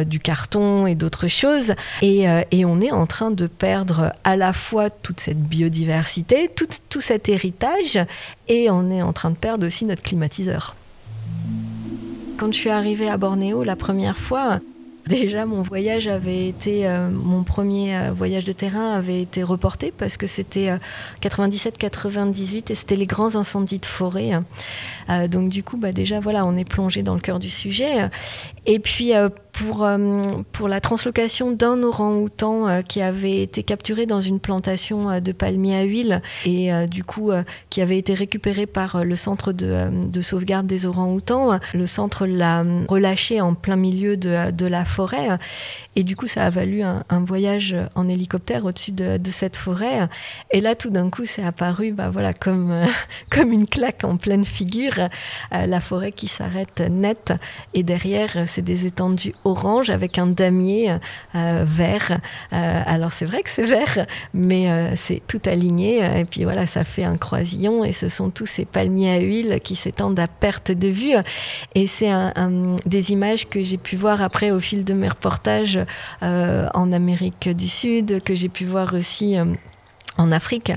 du 0.05 0.19
carton 0.19 0.87
et 0.87 0.95
d'autres 0.95 1.27
choses. 1.27 1.73
Et, 2.01 2.25
et 2.51 2.65
on 2.65 2.81
est 2.81 2.91
en 2.91 3.05
train 3.05 3.31
de 3.31 3.47
perdre 3.47 4.13
à 4.23 4.35
la 4.35 4.53
fois 4.53 4.89
toute 4.89 5.19
cette 5.19 5.41
biodiversité, 5.41 6.49
toute 6.53 6.78
tout 6.89 7.01
cet 7.01 7.29
héritage 7.29 7.99
et 8.47 8.69
on 8.69 8.89
est 8.89 9.01
en 9.01 9.13
train 9.13 9.31
de 9.31 9.35
perdre 9.35 9.65
aussi 9.65 9.85
notre 9.85 10.01
climatiseur. 10.01 10.75
Quand 12.37 12.53
je 12.53 12.57
suis 12.57 12.69
arrivée 12.69 13.09
à 13.09 13.17
Bornéo 13.17 13.63
la 13.63 13.75
première 13.75 14.17
fois, 14.17 14.59
Déjà, 15.09 15.47
mon 15.47 15.63
voyage 15.63 16.07
avait 16.07 16.47
été, 16.47 16.85
euh, 16.85 17.09
mon 17.09 17.43
premier 17.43 17.97
euh, 17.97 18.11
voyage 18.11 18.45
de 18.45 18.51
terrain 18.51 18.91
avait 18.93 19.19
été 19.23 19.41
reporté 19.41 19.91
parce 19.91 20.17
que 20.17 20.27
c'était 20.27 20.69
97-98 21.23 22.55
euh, 22.55 22.61
et 22.69 22.75
c'était 22.75 22.95
les 22.95 23.07
grands 23.07 23.35
incendies 23.35 23.79
de 23.79 23.87
forêt. 23.87 24.39
donc 25.27 25.49
du 25.49 25.63
coup, 25.63 25.77
bah, 25.77 25.91
déjà, 25.93 26.19
voilà, 26.19 26.45
on 26.45 26.55
est 26.55 26.63
plongé 26.63 27.01
dans 27.01 27.15
le 27.15 27.21
cœur 27.21 27.39
du 27.39 27.49
sujet. 27.49 28.07
Et 28.65 28.79
puis, 28.79 29.13
pour, 29.59 29.83
euh, 29.83 30.21
pour 30.53 30.69
la 30.69 30.79
translocation 30.79 31.51
d'un 31.51 31.83
orang-outan 31.83 32.67
euh, 32.67 32.81
qui 32.81 33.01
avait 33.01 33.41
été 33.41 33.61
capturé 33.61 34.05
dans 34.05 34.21
une 34.21 34.39
plantation 34.39 35.09
euh, 35.09 35.19
de 35.19 35.33
palmiers 35.33 35.77
à 35.77 35.83
huile 35.83 36.21
et 36.45 36.69
du 36.87 37.03
coup 37.03 37.31
qui 37.69 37.81
avait 37.81 37.97
été 37.97 38.13
récupéré 38.13 38.65
par 38.65 39.03
le 39.03 39.15
centre 39.15 39.51
de, 39.51 39.89
de 40.09 40.21
sauvegarde 40.21 40.65
des 40.65 40.85
orang-outans. 40.85 41.59
Le 41.73 41.85
centre 41.85 42.25
l'a 42.25 42.63
relâché 42.87 43.41
en 43.41 43.53
plein 43.53 43.75
milieu 43.75 44.17
de, 44.17 44.65
la 44.65 44.85
forêt 44.85 45.37
et 45.99 46.03
du 46.03 46.15
coup 46.15 46.27
ça 46.27 46.45
a 46.45 46.49
valu 46.49 46.81
un, 46.81 47.03
voyage 47.25 47.75
en 47.93 48.07
hélicoptère 48.07 48.63
au-dessus 48.63 48.93
de, 48.93 49.19
cette 49.29 49.57
forêt. 49.57 50.07
Et 50.49 50.61
là 50.61 50.73
tout 50.73 50.89
d'un 50.89 51.09
coup 51.09 51.25
c'est 51.25 51.43
apparu 51.43 51.91
bah, 51.91 52.09
voilà, 52.09 52.31
comme, 52.31 52.73
comme 53.29 53.51
une 53.51 53.67
claque 53.67 54.05
en 54.05 54.15
pleine 54.15 54.45
figure, 54.45 55.09
la 55.51 55.79
forêt 55.81 56.13
qui 56.13 56.29
s'arrête 56.29 56.79
net 56.89 57.33
et 57.73 57.83
derrière 57.83 58.43
c'est 58.45 58.61
des 58.61 58.85
étendues 58.85 59.33
orange 59.43 59.89
avec 59.89 60.17
un 60.17 60.27
damier 60.27 60.97
euh, 61.35 61.63
vert. 61.65 62.19
Euh, 62.53 62.83
alors 62.85 63.11
c'est 63.11 63.25
vrai 63.25 63.43
que 63.43 63.49
c'est 63.49 63.65
vert, 63.65 64.05
mais 64.33 64.71
euh, 64.71 64.95
c'est 64.95 65.21
tout 65.27 65.41
aligné. 65.45 65.97
Et 66.19 66.23
puis 66.23 66.45
voilà, 66.45 66.65
ça 66.65 66.85
fait 66.85 67.03
un 67.03 67.17
croisillon 67.17 67.83
et 67.83 67.91
ce 67.91 68.07
sont 68.07 68.29
tous 68.29 68.45
ces 68.45 68.63
palmiers 68.63 69.15
à 69.15 69.19
huile 69.19 69.59
qui 69.61 69.75
s'étendent 69.75 70.19
à 70.19 70.27
perte 70.27 70.71
de 70.71 70.87
vue. 70.87 71.15
Et 71.75 71.87
c'est 71.87 72.11
des 72.85 73.11
images 73.11 73.49
que 73.49 73.61
j'ai 73.61 73.77
pu 73.77 73.95
voir 73.95 74.21
après 74.21 74.51
au 74.51 74.59
fil 74.59 74.83
de 74.83 74.93
mes 74.93 75.09
reportages 75.09 75.79
en 76.21 76.91
Amérique 76.91 77.49
du 77.49 77.67
Sud, 77.67 78.23
que 78.23 78.35
j'ai 78.35 78.49
pu 78.49 78.65
voir 78.65 78.93
aussi 78.93 79.35
en 80.19 80.31
Afrique. 80.31 80.71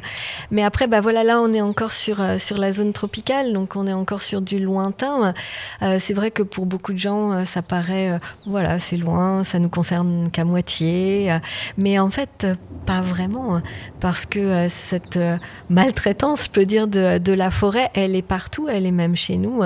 Mais 0.50 0.62
après, 0.62 0.86
bah 0.86 1.00
voilà, 1.00 1.24
là, 1.24 1.40
on 1.40 1.52
est 1.52 1.60
encore 1.60 1.92
sur, 1.92 2.20
euh, 2.20 2.38
sur 2.38 2.58
la 2.58 2.72
zone 2.72 2.92
tropicale, 2.92 3.52
donc 3.52 3.76
on 3.76 3.86
est 3.86 3.92
encore 3.92 4.22
sur 4.22 4.40
du 4.40 4.60
lointain. 4.60 5.34
Euh, 5.82 5.98
c'est 5.98 6.14
vrai 6.14 6.30
que 6.30 6.42
pour 6.42 6.64
beaucoup 6.64 6.92
de 6.92 6.98
gens, 6.98 7.32
euh, 7.32 7.44
ça 7.44 7.60
paraît, 7.60 8.20
voilà, 8.46 8.78
c'est 8.78 8.96
loin, 8.96 9.42
ça 9.42 9.58
nous 9.58 9.68
concerne 9.68 10.30
qu'à 10.30 10.44
moitié. 10.44 11.36
mais 11.76 11.98
en 11.98 12.10
fait, 12.10 12.46
pas 12.86 13.00
vraiment, 13.00 13.60
parce 14.00 14.26
que 14.26 14.66
cette 14.68 15.18
maltraitance, 15.68 16.44
je 16.46 16.50
peux 16.50 16.64
dire, 16.64 16.86
de, 16.86 17.18
de, 17.18 17.32
la 17.32 17.50
forêt, 17.50 17.90
elle 17.94 18.14
est 18.14 18.22
partout, 18.22 18.68
elle 18.68 18.86
est 18.86 18.92
même 18.92 19.16
chez 19.16 19.36
nous. 19.36 19.62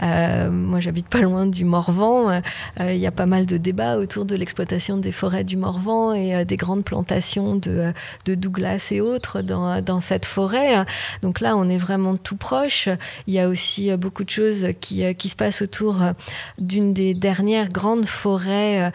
moi, 0.00 0.80
j'habite 0.80 1.08
pas 1.08 1.20
loin 1.20 1.46
du 1.46 1.64
Morvan. 1.64 2.40
Il 2.80 2.96
y 2.96 3.06
a 3.06 3.10
pas 3.10 3.26
mal 3.26 3.46
de 3.46 3.56
débats 3.56 3.98
autour 3.98 4.24
de 4.24 4.36
l'exploitation 4.36 4.98
des 4.98 5.12
forêts 5.12 5.44
du 5.44 5.56
Morvan 5.56 6.14
et 6.14 6.44
des 6.44 6.56
grandes 6.56 6.84
plantations 6.84 7.56
de, 7.56 7.92
de 8.24 8.34
Douglas 8.34 8.88
et 8.92 9.00
autres 9.00 9.15
dans, 9.42 10.00
cette 10.00 10.26
forêt. 10.26 10.84
Donc 11.22 11.40
là, 11.40 11.56
on 11.56 11.68
est 11.68 11.76
vraiment 11.76 12.16
tout 12.16 12.36
proche. 12.36 12.88
Il 13.26 13.34
y 13.34 13.40
a 13.40 13.48
aussi 13.48 13.90
euh, 13.90 13.96
beaucoup 13.96 14.24
de 14.24 14.30
choses 14.30 14.68
qui, 14.80 15.04
euh, 15.04 15.12
se 15.18 15.36
passent 15.36 15.62
autour 15.62 16.02
euh, 16.02 16.12
d'une 16.58 16.92
des 16.92 17.14
dernières 17.14 17.68
grandes 17.68 18.06
forêts 18.06 18.92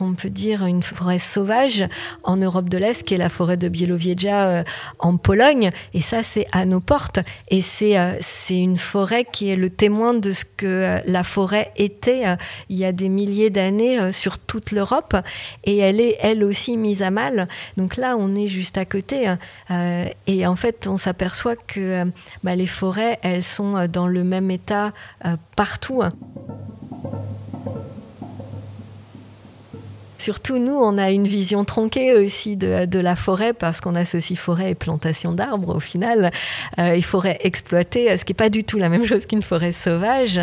on 0.00 0.14
peut 0.14 0.30
dire 0.30 0.64
une 0.64 0.82
forêt 0.82 1.18
sauvage 1.18 1.84
en 2.24 2.36
Europe 2.36 2.68
de 2.68 2.78
l'Est, 2.78 3.02
qui 3.02 3.14
est 3.14 3.18
la 3.18 3.28
forêt 3.28 3.56
de 3.56 3.68
Bielowieża 3.68 4.48
euh, 4.48 4.64
en 4.98 5.16
Pologne. 5.16 5.70
Et 5.94 6.00
ça, 6.00 6.22
c'est 6.22 6.46
à 6.52 6.64
nos 6.64 6.80
portes. 6.80 7.20
Et 7.48 7.60
c'est 7.60 7.98
euh, 7.98 8.14
une 8.48 8.78
forêt 8.78 9.24
qui 9.24 9.50
est 9.50 9.56
le 9.56 9.70
témoin 9.70 10.14
de 10.14 10.32
ce 10.32 10.44
que 10.44 10.66
euh, 10.66 11.00
la 11.04 11.24
forêt 11.24 11.72
était 11.76 12.22
il 12.68 12.78
y 12.78 12.84
a 12.84 12.92
des 12.92 13.08
milliers 13.08 13.50
d'années 13.50 14.12
sur 14.12 14.38
toute 14.38 14.72
l'Europe. 14.72 15.16
Et 15.64 15.78
elle 15.78 16.00
est 16.00 16.16
elle 16.20 16.44
aussi 16.44 16.76
mise 16.76 17.02
à 17.02 17.10
mal. 17.10 17.46
Donc 17.76 17.96
là, 17.96 18.16
on 18.18 18.34
est 18.34 18.48
juste 18.48 18.78
à 18.78 18.84
côté. 18.84 19.34
et 20.26 20.46
en 20.46 20.56
fait, 20.56 20.86
on 20.86 20.96
s'aperçoit 20.96 21.56
que 21.56 22.04
bah, 22.44 22.56
les 22.56 22.66
forêts, 22.66 23.18
elles 23.22 23.44
sont 23.44 23.86
dans 23.86 24.06
le 24.06 24.24
même 24.24 24.50
état 24.50 24.92
partout. 25.56 26.02
Surtout, 30.20 30.58
nous, 30.58 30.74
on 30.74 30.98
a 30.98 31.10
une 31.10 31.26
vision 31.26 31.64
tronquée 31.64 32.12
aussi 32.12 32.54
de, 32.54 32.98
la 32.98 33.16
forêt 33.16 33.54
parce 33.54 33.80
qu'on 33.80 33.94
associe 33.94 34.38
forêt 34.38 34.72
et 34.72 34.74
plantation 34.74 35.32
d'arbres 35.32 35.76
au 35.76 35.80
final, 35.80 36.30
euh, 36.78 36.92
et 36.92 37.00
forêt 37.00 37.38
exploitée, 37.40 38.14
ce 38.18 38.26
qui 38.26 38.32
n'est 38.32 38.36
pas 38.36 38.50
du 38.50 38.62
tout 38.62 38.76
la 38.76 38.90
même 38.90 39.06
chose 39.06 39.24
qu'une 39.24 39.42
forêt 39.42 39.72
sauvage. 39.72 40.38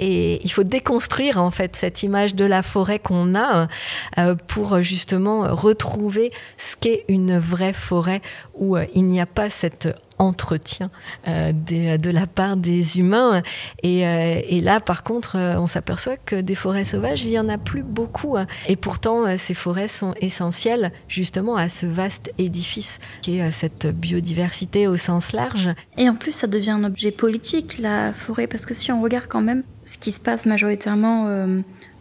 Et 0.00 0.40
il 0.42 0.50
faut 0.50 0.64
déconstruire 0.64 1.38
en 1.38 1.52
fait 1.52 1.76
cette 1.76 2.02
image 2.02 2.34
de 2.34 2.44
la 2.44 2.64
forêt 2.64 2.98
qu'on 2.98 3.36
a 3.36 3.68
euh, 4.18 4.34
pour 4.48 4.82
justement 4.82 5.54
retrouver 5.54 6.32
ce 6.56 6.74
qu'est 6.74 7.04
une 7.06 7.38
vraie 7.38 7.72
forêt 7.72 8.22
où 8.54 8.76
euh, 8.76 8.86
il 8.96 9.04
n'y 9.04 9.20
a 9.20 9.26
pas 9.26 9.48
cette 9.48 9.94
entretien 10.20 10.90
euh, 11.26 11.52
de 11.52 12.10
la 12.10 12.26
part 12.26 12.56
des 12.56 12.98
humains. 12.98 13.42
Et, 13.82 14.06
euh, 14.06 14.40
là, 14.60 14.78
par 14.78 15.02
contre, 15.02 15.36
euh, 15.36 15.56
on 15.56 15.66
s'aperçoit 15.66 16.18
que 16.18 16.36
des 16.36 16.54
forêts 16.54 16.84
sauvages, 16.84 17.24
il 17.24 17.30
y 17.30 17.38
en 17.38 17.48
a 17.48 17.58
plus 17.58 17.82
beaucoup. 17.82 18.36
Hein. 18.36 18.46
Et 18.68 18.76
pourtant, 18.76 19.36
ces 19.38 19.54
forêts 19.54 19.88
sont 19.88 20.14
essentielles 20.20 20.92
justement 21.08 21.56
à 21.56 21.68
ce 21.68 21.86
vaste 21.86 22.32
édifice 22.38 23.00
qui 23.22 23.38
est 23.38 23.50
cette 23.50 23.86
biodiversité 23.86 24.86
au 24.86 24.96
sens 24.96 25.32
large. 25.32 25.70
Et 25.96 26.08
en 26.08 26.14
plus, 26.14 26.32
ça 26.32 26.46
devient 26.46 26.70
un 26.70 26.84
objet 26.84 27.10
politique, 27.10 27.78
la 27.78 28.12
forêt, 28.12 28.46
parce 28.46 28.66
que 28.66 28.74
si 28.74 28.92
on 28.92 29.00
regarde 29.00 29.26
quand 29.26 29.40
même 29.40 29.62
ce 29.84 29.96
qui 29.96 30.12
se 30.12 30.20
passe 30.20 30.44
majoritairement 30.44 31.28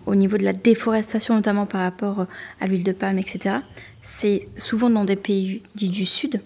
au 0.05 0.15
niveau 0.15 0.37
de 0.37 0.43
la 0.43 0.53
déforestation, 0.53 1.35
notamment 1.35 1.65
par 1.65 1.81
rapport 1.81 2.25
à 2.59 2.67
l'huile 2.67 2.83
de 2.83 2.91
palme, 2.91 3.17
etc., 3.17 3.57
c'est 4.01 4.49
souvent 4.57 4.89
dans 4.89 5.05
des 5.05 5.15
pays 5.15 5.61
dits 5.75 5.89
du 5.89 6.05
Sud, 6.05 6.41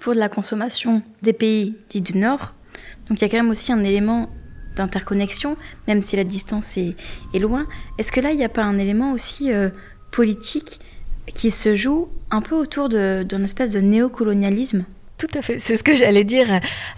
pour 0.00 0.14
de 0.14 0.18
la 0.18 0.28
consommation 0.28 1.02
des 1.22 1.32
pays 1.32 1.74
dits 1.88 2.02
du 2.02 2.16
Nord. 2.16 2.54
Donc 3.08 3.20
il 3.20 3.22
y 3.22 3.24
a 3.24 3.28
quand 3.28 3.36
même 3.36 3.50
aussi 3.50 3.72
un 3.72 3.82
élément 3.82 4.30
d'interconnexion, 4.76 5.56
même 5.86 6.02
si 6.02 6.16
la 6.16 6.24
distance 6.24 6.76
est, 6.76 6.94
loin. 7.38 7.66
Est-ce 7.98 8.12
que 8.12 8.20
là, 8.20 8.30
il 8.30 8.36
n'y 8.36 8.44
a 8.44 8.48
pas 8.48 8.62
un 8.62 8.78
élément 8.78 9.12
aussi 9.12 9.52
euh, 9.52 9.70
politique 10.12 10.80
qui 11.34 11.50
se 11.50 11.74
joue 11.74 12.08
un 12.30 12.40
peu 12.40 12.54
autour 12.54 12.88
d'une 12.88 13.44
espèce 13.44 13.72
de 13.72 13.80
néocolonialisme? 13.80 14.84
Tout 15.18 15.26
à 15.34 15.42
fait, 15.42 15.58
c'est 15.58 15.76
ce 15.76 15.82
que 15.82 15.96
j'allais 15.96 16.22
dire. 16.22 16.46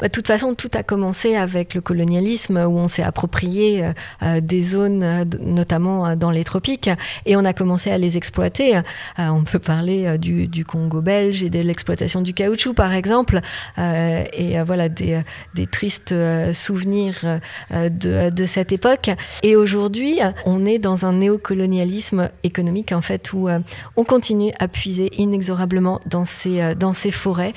Bah, 0.01 0.09
de 0.09 0.13
toute 0.13 0.27
façon, 0.27 0.55
tout 0.55 0.69
a 0.75 0.83
commencé 0.83 1.37
avec 1.37 1.75
le 1.75 1.81
colonialisme 1.81 2.59
où 2.59 2.79
on 2.79 2.87
s'est 2.87 3.03
approprié 3.03 3.83
euh, 3.83 3.93
euh, 4.23 4.41
des 4.43 4.61
zones, 4.61 5.03
euh, 5.03 5.25
notamment 5.41 6.15
dans 6.17 6.31
les 6.31 6.45
tropiques, 6.45 6.91
et 7.25 7.35
on 7.37 7.45
a 7.47 7.55
commencé 7.55 7.91
à 7.91 7.97
les 7.97 8.19
exploiter. 8.19 8.81
on 9.17 9.43
peut 9.45 9.59
parler 9.59 10.19
du, 10.19 10.65
Congo 10.67 11.01
belge 11.01 11.43
et 11.43 11.51
de 11.51 11.61
l'exploitation 11.61 12.21
du 12.21 12.35
caoutchouc, 12.35 12.75
par 12.75 12.93
exemple, 12.93 13.41
et 13.79 14.61
voilà 14.63 14.89
des, 14.89 15.23
tristes 15.71 16.15
souvenirs 16.53 17.41
de, 17.71 18.47
cette 18.47 18.73
époque. 18.73 19.11
Et 19.43 19.57
aujourd'hui, 19.57 20.21
on 20.45 20.67
est 20.67 20.79
dans 20.79 21.07
un 21.07 21.15
néocolonialisme 21.15 22.31
économique, 22.43 22.93
en 22.93 23.01
fait, 23.01 23.33
où 23.33 23.49
on 23.97 24.05
continue 24.05 24.53
à 24.59 24.69
puiser 24.69 25.11
inexorablement 25.17 26.01
dans 26.07 26.25
ces, 26.25 27.11
forêts. 27.11 27.55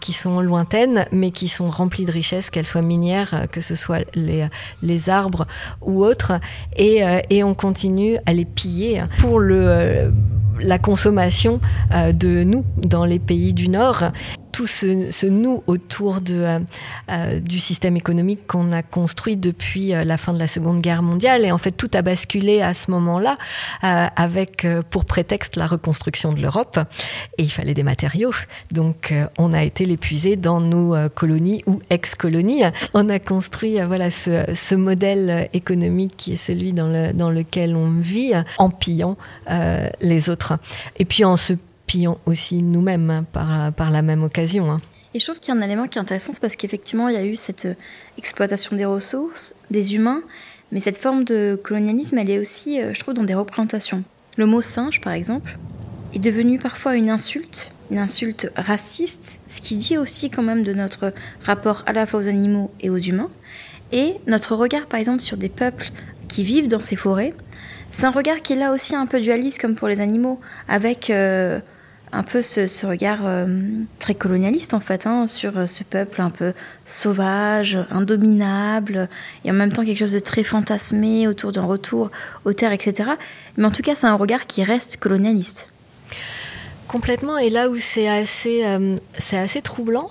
Qui 0.00 0.12
sont 0.12 0.40
lointaines, 0.40 1.06
mais 1.12 1.30
qui 1.30 1.48
sont 1.48 1.68
remplies 1.68 2.04
de 2.04 2.12
richesses, 2.12 2.50
qu'elles 2.50 2.66
soient 2.66 2.82
minières, 2.82 3.34
euh, 3.34 3.46
que 3.46 3.60
ce 3.60 3.74
soit 3.74 4.04
les, 4.14 4.46
les 4.82 5.10
arbres 5.10 5.46
ou 5.80 6.04
autres, 6.04 6.32
et, 6.76 7.02
euh, 7.02 7.20
et 7.30 7.44
on 7.44 7.54
continue 7.54 8.18
à 8.26 8.32
les 8.32 8.44
piller 8.44 9.02
pour 9.18 9.40
le 9.40 10.12
la 10.62 10.78
consommation 10.78 11.58
de 11.90 12.44
nous 12.44 12.66
dans 12.76 13.06
les 13.06 13.18
pays 13.18 13.54
du 13.54 13.70
Nord. 13.70 14.12
Tout 14.52 14.66
se, 14.66 15.10
se, 15.10 15.26
noue 15.26 15.62
autour 15.66 16.20
de, 16.20 16.34
euh, 16.34 16.58
euh, 17.10 17.40
du 17.40 17.58
système 17.58 17.96
économique 17.96 18.46
qu'on 18.46 18.72
a 18.72 18.82
construit 18.82 19.36
depuis 19.36 19.94
euh, 19.94 20.04
la 20.04 20.16
fin 20.16 20.32
de 20.32 20.38
la 20.38 20.46
Seconde 20.46 20.80
Guerre 20.80 21.02
mondiale. 21.02 21.44
Et 21.44 21.52
en 21.52 21.58
fait, 21.58 21.72
tout 21.72 21.90
a 21.94 22.02
basculé 22.02 22.60
à 22.60 22.74
ce 22.74 22.90
moment-là 22.90 23.38
avec 23.82 24.66
pour 24.90 25.04
prétexte 25.04 25.56
la 25.56 25.66
reconstruction 25.66 26.32
de 26.32 26.40
l'Europe. 26.40 26.78
Et 27.38 27.42
il 27.42 27.50
fallait 27.50 27.74
des 27.74 27.82
matériaux. 27.82 28.32
Donc, 28.70 29.14
on 29.38 29.52
a 29.52 29.62
été 29.62 29.84
l'épuiser 29.84 30.36
dans 30.36 30.60
nos 30.60 31.08
colonies 31.10 31.62
ou 31.66 31.80
ex-colonies. 31.90 32.64
On 32.94 33.08
a 33.08 33.18
construit 33.18 33.80
voilà, 33.80 34.10
ce, 34.10 34.44
ce, 34.54 34.74
modèle 34.74 35.48
économique 35.52 36.14
qui 36.16 36.32
est 36.32 36.36
celui 36.36 36.72
dans, 36.72 36.88
le, 36.88 37.12
dans 37.12 37.30
lequel 37.30 37.76
on 37.76 37.98
vit 37.98 38.32
en 38.58 38.70
pillant 38.70 39.16
les 40.00 40.30
autres. 40.30 40.58
Et 40.98 41.04
puis 41.04 41.24
en 41.24 41.36
se 41.36 41.54
aussi 42.26 42.62
nous-mêmes 42.62 43.10
hein, 43.10 43.26
par, 43.32 43.72
par 43.72 43.90
la 43.90 44.02
même 44.02 44.22
occasion. 44.22 44.70
Hein. 44.70 44.80
Et 45.14 45.18
je 45.18 45.26
trouve 45.26 45.40
qu'il 45.40 45.52
y 45.52 45.56
a 45.56 45.60
un 45.60 45.64
élément 45.64 45.88
qui 45.88 45.98
est 45.98 46.00
intéressant, 46.00 46.32
c'est 46.34 46.40
parce 46.40 46.56
qu'effectivement, 46.56 47.08
il 47.08 47.14
y 47.14 47.18
a 47.18 47.24
eu 47.24 47.36
cette 47.36 47.66
exploitation 48.16 48.76
des 48.76 48.84
ressources, 48.84 49.54
des 49.70 49.94
humains, 49.94 50.22
mais 50.70 50.78
cette 50.80 50.98
forme 50.98 51.24
de 51.24 51.58
colonialisme, 51.62 52.16
elle 52.18 52.30
est 52.30 52.38
aussi, 52.38 52.78
je 52.80 53.00
trouve, 53.00 53.14
dans 53.14 53.24
des 53.24 53.34
représentations. 53.34 54.04
Le 54.36 54.46
mot 54.46 54.60
singe, 54.60 55.00
par 55.00 55.12
exemple, 55.12 55.58
est 56.14 56.20
devenu 56.20 56.58
parfois 56.58 56.94
une 56.94 57.10
insulte, 57.10 57.72
une 57.90 57.98
insulte 57.98 58.50
raciste, 58.56 59.40
ce 59.48 59.60
qui 59.60 59.76
dit 59.76 59.98
aussi 59.98 60.30
quand 60.30 60.42
même 60.42 60.62
de 60.62 60.72
notre 60.72 61.12
rapport 61.42 61.82
à 61.86 61.92
la 61.92 62.06
fois 62.06 62.20
aux 62.20 62.28
animaux 62.28 62.70
et 62.80 62.90
aux 62.90 62.98
humains. 62.98 63.30
Et 63.92 64.14
notre 64.26 64.54
regard, 64.54 64.86
par 64.86 65.00
exemple, 65.00 65.20
sur 65.20 65.36
des 65.36 65.48
peuples 65.48 65.90
qui 66.28 66.44
vivent 66.44 66.68
dans 66.68 66.80
ces 66.80 66.96
forêts, 66.96 67.34
c'est 67.90 68.06
un 68.06 68.10
regard 68.10 68.42
qui 68.42 68.52
est 68.52 68.56
là 68.56 68.72
aussi 68.72 68.94
un 68.94 69.06
peu 69.06 69.20
dualiste, 69.20 69.60
comme 69.60 69.74
pour 69.74 69.88
les 69.88 70.00
animaux, 70.00 70.40
avec 70.68 71.10
euh, 71.10 71.58
un 72.12 72.22
peu 72.22 72.42
ce, 72.42 72.86
regard 72.86 73.20
euh, 73.24 73.46
très 73.98 74.14
colonialiste 74.14 74.74
en 74.74 74.80
fait 74.80 75.06
hein, 75.06 75.26
sur 75.26 75.56
euh, 75.56 75.66
ce 75.66 75.84
peuple 75.84 76.20
un 76.20 76.30
peu 76.30 76.52
sauvage, 76.84 77.78
indominable, 77.90 79.08
et 79.44 79.50
en 79.50 79.54
même 79.54 79.72
temps 79.72 79.84
quelque 79.84 79.98
chose 79.98 80.12
de 80.12 80.18
très 80.18 80.42
fantasmé 80.42 81.28
autour 81.28 81.52
d'un 81.52 81.64
retour 81.64 82.10
aux 82.44 82.52
terres, 82.52 82.72
etc. 82.72 83.10
Mais 83.56 83.64
en 83.64 83.70
tout 83.70 83.82
cas, 83.82 83.94
c'est 83.94 84.06
un 84.06 84.16
regard 84.16 84.46
qui 84.46 84.64
reste 84.64 84.96
colonialiste. 84.96 85.68
Complètement, 86.88 87.38
et 87.38 87.50
là 87.50 87.68
où 87.68 87.76
c'est 87.76 88.08
assez, 88.08 88.64
euh, 88.64 88.96
assez 89.32 89.62
troublant, 89.62 90.10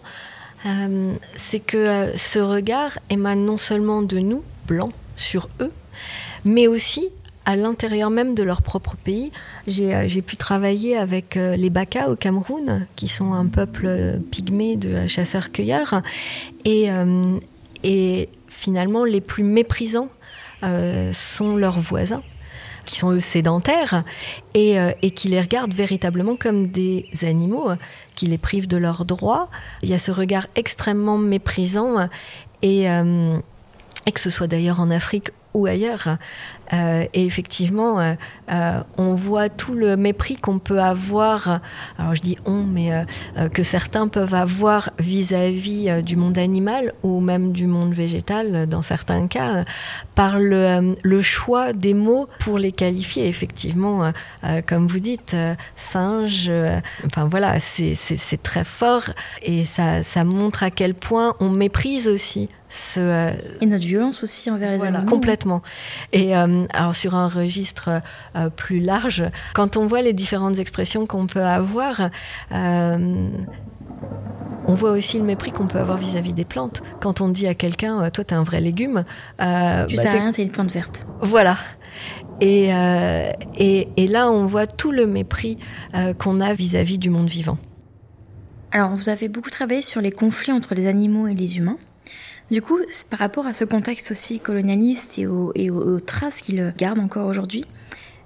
c'est 1.36 1.62
que 1.62 2.12
ce 2.16 2.40
regard 2.40 3.00
émane 3.10 3.46
non 3.46 3.58
seulement 3.58 4.02
de 4.02 4.20
nous, 4.20 4.44
blancs, 4.68 4.92
sur 5.16 5.50
eux, 5.62 5.72
mais 6.44 6.68
aussi 6.68 7.10
à 7.50 7.56
l'intérieur 7.56 8.12
même 8.12 8.36
de 8.36 8.44
leur 8.44 8.62
propre 8.62 8.96
pays. 8.96 9.32
J'ai 9.66 9.96
euh, 9.96 10.22
pu 10.22 10.38
travailler 10.38 10.96
avec 10.96 11.36
euh, 11.36 11.56
les 11.56 11.72
Baka 11.72 12.12
au 12.12 12.16
Cameroun, 12.16 12.86
qui 12.96 13.08
sont 13.08 13.34
un 13.34 13.48
peuple 13.48 13.88
euh, 13.88 14.18
pygmé 14.32 14.76
de 14.76 15.08
chasseurs-cueilleurs, 15.08 16.04
et, 16.64 18.30
finalement 18.48 19.04
les 19.04 19.22
plus 19.22 19.44
méprisants 19.44 20.10
sont 21.14 21.56
leurs 21.56 21.80
voisins 21.80 22.22
qui 22.86 22.98
sont 23.00 23.12
eux 23.12 23.20
sédentaires 23.22 24.04
et, 24.54 24.78
qui 25.16 25.30
les 25.30 25.40
regardent 25.40 25.74
véritablement 25.74 26.36
comme 26.36 26.68
des 26.68 27.06
animaux, 27.22 27.70
qui 28.16 28.26
les 28.26 28.38
privent 28.38 28.68
de 28.68 28.76
leurs 28.76 29.06
droits. 29.06 29.50
Il 29.82 29.90
y 29.90 29.94
a 29.94 30.00
ce 30.00 30.12
regard 30.12 30.48
extrêmement 30.56 31.18
méprisant 31.18 32.10
et, 32.62 32.84
et 32.86 34.12
que 34.12 34.20
ce 34.20 34.30
soit 34.30 34.48
d'ailleurs 34.48 34.82
en 34.82 34.92
Afrique 34.92 35.32
ou 35.60 35.66
ailleurs. 35.66 36.18
Euh, 36.74 37.06
et 37.14 37.26
effectivement, 37.26 38.00
euh, 38.00 38.14
euh, 38.52 38.82
on 38.98 39.16
voit 39.16 39.50
tout 39.50 39.74
le 39.74 39.98
mépris 39.98 40.36
qu'on 40.36 40.60
peut 40.60 40.82
avoir, 40.82 41.62
alors 41.98 42.14
je 42.14 42.22
dis 42.22 42.38
on, 42.46 42.64
mais 42.64 43.06
que 43.54 43.64
certains 43.64 44.08
peuvent 44.08 44.34
avoir 44.34 44.92
vis-à-vis 45.00 45.88
-vis 45.88 46.02
du 46.04 46.16
monde 46.16 46.38
animal 46.38 46.94
ou 47.04 47.20
même 47.20 47.52
du 47.52 47.66
monde 47.68 47.94
végétal 47.94 48.68
dans 48.68 48.82
certains 48.82 49.28
cas, 49.28 49.64
par 50.16 50.40
le, 50.40 51.22
choix 51.22 51.74
des 51.74 51.94
mots 51.94 52.28
pour 52.40 52.58
les 52.58 52.72
qualifier. 52.72 53.28
Effectivement, 53.28 54.12
comme 54.68 54.88
vous 54.88 55.00
dites, 55.00 55.36
singe, 55.76 56.52
enfin 57.06 57.26
voilà, 57.26 57.60
c'est 57.60 58.44
très 58.44 58.64
fort 58.64 59.10
et 59.42 59.64
ça 59.66 60.24
montre 60.24 60.64
à 60.64 60.72
quel 60.72 60.94
point 60.94 61.36
on 61.40 61.50
méprise 61.50 62.08
aussi 62.08 62.50
ce, 62.70 63.00
euh, 63.00 63.32
et 63.62 63.66
notre 63.66 63.86
violence 63.86 64.24
aussi 64.24 64.50
envers 64.50 64.72
les 64.72 64.78
voilà, 64.78 65.00
animaux. 65.00 65.12
Complètement. 65.12 65.62
Et 66.14 66.38
euh, 66.38 66.66
alors 66.72 66.96
sur 66.96 67.16
un 67.16 67.28
registre 67.28 68.02
euh, 68.36 68.50
plus 68.50 68.80
large, 68.80 69.24
quand 69.56 69.76
on 69.76 69.88
voit 69.88 70.02
les 70.02 70.14
différentes 70.14 70.60
expressions 70.60 71.08
qu'on 71.08 71.28
peut 71.28 71.44
avoir, 71.44 72.10
euh, 72.52 73.30
on 74.68 74.76
voit 74.76 74.92
aussi 74.92 75.18
le 75.18 75.26
mépris 75.26 75.52
qu'on 75.52 75.68
peut 75.68 75.80
avoir 75.80 75.98
vis-à-vis 75.98 76.32
-vis 76.32 76.36
des 76.36 76.46
plantes. 76.46 76.84
Quand 77.02 77.22
on 77.22 77.30
dit 77.30 77.48
à 77.48 77.56
quelqu'un, 77.56 78.10
toi 78.12 78.24
t'es 78.24 78.36
un 78.36 78.44
vrai 78.44 78.62
légume, 78.62 79.04
tu 79.40 79.46
bah, 79.46 79.88
sais 79.88 80.10
rien, 80.10 80.32
t'es 80.32 80.44
une 80.44 80.52
plante 80.52 80.72
verte. 80.72 81.08
Voilà. 81.22 81.58
Et, 82.42 82.70
et, 83.58 83.90
et, 83.98 84.08
là, 84.08 84.32
on 84.32 84.46
voit 84.46 84.66
tout 84.66 84.92
le 84.92 85.06
mépris 85.06 85.58
qu'on 86.20 86.40
a 86.40 86.54
vis-à-vis 86.54 86.96
-vis 86.96 87.00
du 87.00 87.10
monde 87.10 87.28
vivant. 87.28 87.58
Alors, 88.72 88.96
vous 88.96 89.10
avez 89.10 89.28
beaucoup 89.28 89.50
travaillé 89.50 89.82
sur 89.82 90.00
les 90.00 90.12
conflits 90.12 90.54
entre 90.54 90.76
les 90.76 90.88
animaux 90.88 91.28
et 91.28 91.34
les 91.34 91.58
humains. 91.58 91.78
Du 92.52 92.64
coup, 92.64 92.80
par 93.12 93.20
rapport 93.20 93.46
à 93.46 93.54
ce 93.54 93.64
contexte 93.64 94.12
aussi 94.12 94.40
colonialiste 94.40 95.20
et 95.20 95.28
aux, 95.28 96.00
traces 96.00 96.42
qu'il 96.42 96.74
garde 96.78 96.98
encore 96.98 97.28
aujourd'hui, 97.28 97.66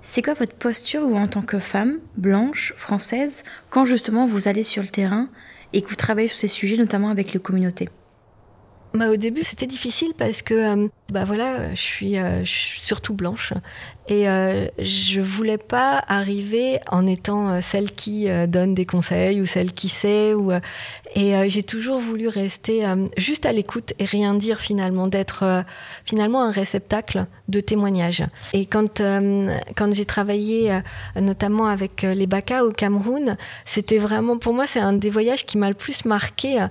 c'est 0.02 0.22
quoi 0.22 0.34
votre 0.34 0.56
posture 0.56 1.04
en 1.04 1.28
tant 1.28 1.42
que 1.42 1.60
femme 1.60 2.00
blanche, 2.18 2.74
française, 2.78 3.44
quand 3.70 3.86
justement 3.86 4.26
vous 4.26 4.48
allez 4.48 4.64
sur 4.64 4.82
le 4.82 4.90
terrain 4.90 5.28
et 5.74 5.82
que 5.82 5.90
vous 5.90 5.96
travaillez 5.96 6.28
sur 6.28 6.40
ces 6.40 6.48
sujets, 6.48 6.78
notamment 6.78 7.10
avec 7.10 7.34
les 7.34 7.40
communautés? 7.40 7.90
Bah, 8.94 9.10
au 9.10 9.16
début, 9.16 9.44
c'était 9.44 9.66
difficile 9.66 10.14
parce 10.16 10.44
que, 10.44 10.54
euh, 10.54 10.88
bah 11.10 11.24
voilà, 11.26 11.74
je 11.74 11.82
suis, 11.82 12.20
euh, 12.20 12.44
je 12.44 12.52
suis 12.52 12.82
surtout 12.82 13.16
blanche 13.16 13.54
et 14.08 14.30
euh, 14.30 14.68
je 14.78 15.20
voulais 15.20 15.58
pas 15.58 16.04
arriver 16.08 16.80
en 16.92 17.08
étant 17.08 17.62
celle 17.62 17.92
qui 17.92 18.28
donne 18.50 18.74
des 18.74 18.86
conseils 18.86 19.40
ou 19.40 19.46
celle 19.46 19.72
qui 19.72 19.88
sait 19.88 20.34
ou 20.34 20.52
et 21.16 21.48
j'ai 21.48 21.64
toujours 21.64 22.00
voulu 22.00 22.28
rester 22.28 22.84
juste 23.16 23.46
à 23.46 23.54
l'écoute 23.54 23.94
et 24.00 24.06
rien 24.06 24.34
dire 24.34 24.60
finalement, 24.60 25.08
d'être 25.08 25.64
finalement 26.04 26.44
un 26.44 26.52
réceptacle 26.52 27.28
de 27.48 27.62
témoignages. 27.62 28.26
Et 28.52 28.66
quand 28.66 29.02
quand 29.78 29.94
j'ai 29.94 30.06
travaillé 30.06 30.82
notamment 31.16 31.68
avec 31.68 32.02
les 32.02 32.28
Baka 32.28 32.66
au 32.66 32.72
Cameroun, 32.72 33.38
c'était 33.66 34.00
vraiment 34.00 34.38
pour 34.38 34.54
moi 34.54 34.68
c'est 34.68 34.82
un 34.82 34.94
des 34.94 35.10
voyages 35.10 35.46
qui 35.46 35.58
m'a 35.58 35.70
le 35.70 35.76
plus 35.76 36.04
marqué 36.04 36.68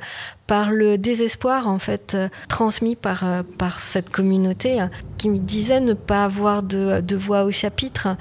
par 0.52 0.70
le 0.70 0.98
désespoir 0.98 1.66
en 1.66 1.78
fait 1.78 2.14
euh, 2.14 2.28
transmis 2.46 2.94
par 2.94 3.24
euh, 3.24 3.42
par 3.56 3.80
cette 3.80 4.10
communauté 4.10 4.82
euh, 4.82 4.86
qui 5.16 5.30
me 5.30 5.38
disait 5.38 5.80
ne 5.80 5.94
pas 5.94 6.24
avoir 6.24 6.62
de, 6.62 7.00
de 7.00 7.16
voix 7.16 7.44
au 7.44 7.50
chapitre 7.50 8.18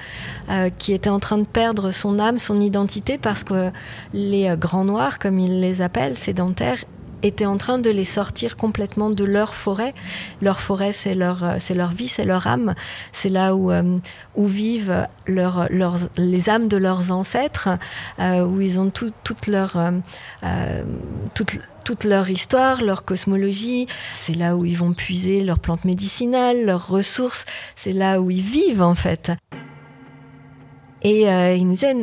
qui 0.77 0.93
était 0.93 1.09
en 1.09 1.19
train 1.19 1.39
de 1.39 1.45
perdre 1.45 1.91
son 1.91 2.19
âme 2.19 2.39
son 2.39 2.61
identité 2.61 3.17
parce 3.17 3.43
que 3.43 3.71
les 4.13 4.55
grands 4.57 4.85
noirs 4.85 5.19
comme 5.19 5.39
ils 5.39 5.59
les 5.59 5.81
appellent 5.81 6.17
sédentaires 6.17 6.77
étaient 7.23 7.45
en 7.45 7.57
train 7.57 7.79
de 7.79 7.89
les 7.89 8.05
sortir 8.05 8.57
complètement 8.57 9.11
de 9.11 9.23
leur 9.23 9.53
forêt. 9.53 9.93
Leur 10.41 10.59
forêt, 10.59 10.91
c'est 10.91 11.13
leur, 11.13 11.57
c'est 11.59 11.75
leur 11.75 11.91
vie, 11.91 12.07
c'est 12.07 12.23
leur 12.23 12.47
âme. 12.47 12.73
C'est 13.11 13.29
là 13.29 13.55
où, 13.55 13.71
où 14.35 14.45
vivent 14.47 15.07
leur, 15.27 15.67
leurs, 15.69 15.97
les 16.17 16.49
âmes 16.49 16.67
de 16.67 16.77
leurs 16.77 17.11
ancêtres, 17.11 17.69
où 18.19 18.59
ils 18.59 18.79
ont 18.79 18.89
tout, 18.89 19.11
toute 19.23 19.45
leur, 19.45 19.77
euh, 20.43 20.83
toute 21.83 22.03
leur 22.03 22.29
histoire, 22.29 22.81
leur 22.81 23.05
cosmologie. 23.05 23.87
C'est 24.11 24.35
là 24.35 24.55
où 24.55 24.65
ils 24.65 24.77
vont 24.77 24.93
puiser 24.93 25.43
leurs 25.43 25.59
plantes 25.59 25.85
médicinales, 25.85 26.65
leurs 26.65 26.87
ressources. 26.87 27.45
C'est 27.75 27.93
là 27.93 28.21
où 28.21 28.31
ils 28.31 28.41
vivent, 28.41 28.81
en 28.81 28.95
fait. 28.95 29.31
Et 31.03 31.27
euh, 31.27 31.55
il 31.55 31.65
nous 31.65 31.73
disait, 31.73 31.95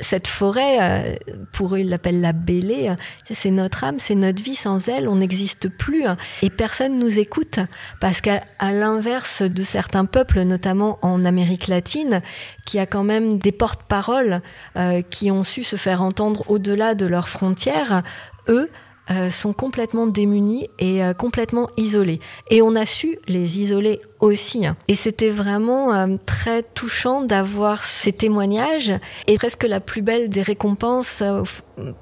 cette 0.00 0.28
forêt, 0.28 0.78
euh, 0.80 1.16
pour 1.52 1.74
eux, 1.74 1.80
ils 1.80 1.88
l'appellent 1.88 2.20
la 2.20 2.32
bélée, 2.32 2.94
c'est 3.24 3.50
notre 3.50 3.82
âme, 3.82 3.98
c'est 3.98 4.14
notre 4.14 4.40
vie, 4.42 4.54
sans 4.54 4.88
elle, 4.88 5.08
on 5.08 5.16
n'existe 5.16 5.68
plus. 5.68 6.04
Et 6.42 6.50
personne 6.50 6.98
nous 6.98 7.18
écoute, 7.18 7.58
parce 8.00 8.20
qu'à 8.20 8.44
l'inverse 8.60 9.42
de 9.42 9.62
certains 9.62 10.04
peuples, 10.04 10.42
notamment 10.42 10.98
en 11.02 11.24
Amérique 11.24 11.66
latine, 11.66 12.22
qui 12.64 12.78
a 12.78 12.86
quand 12.86 13.04
même 13.04 13.38
des 13.38 13.52
porte-paroles 13.52 14.40
euh, 14.76 15.02
qui 15.02 15.30
ont 15.32 15.42
su 15.42 15.64
se 15.64 15.76
faire 15.76 16.02
entendre 16.02 16.44
au-delà 16.48 16.94
de 16.94 17.06
leurs 17.06 17.28
frontières, 17.28 18.02
eux, 18.48 18.70
euh, 19.10 19.30
sont 19.30 19.52
complètement 19.52 20.06
démunis 20.06 20.68
et 20.78 21.02
euh, 21.02 21.14
complètement 21.14 21.68
isolés. 21.76 22.20
Et 22.50 22.62
on 22.62 22.74
a 22.74 22.86
su 22.86 23.18
les 23.28 23.58
isoler 23.60 24.00
aussi. 24.20 24.66
Hein. 24.66 24.76
Et 24.88 24.94
c'était 24.94 25.30
vraiment 25.30 25.94
euh, 25.94 26.16
très 26.24 26.62
touchant 26.62 27.22
d'avoir 27.22 27.84
ces 27.84 28.12
témoignages 28.12 28.92
et 29.26 29.36
presque 29.36 29.64
la 29.64 29.80
plus 29.80 30.02
belle 30.02 30.28
des 30.28 30.42
récompenses 30.42 31.22
euh, 31.22 31.42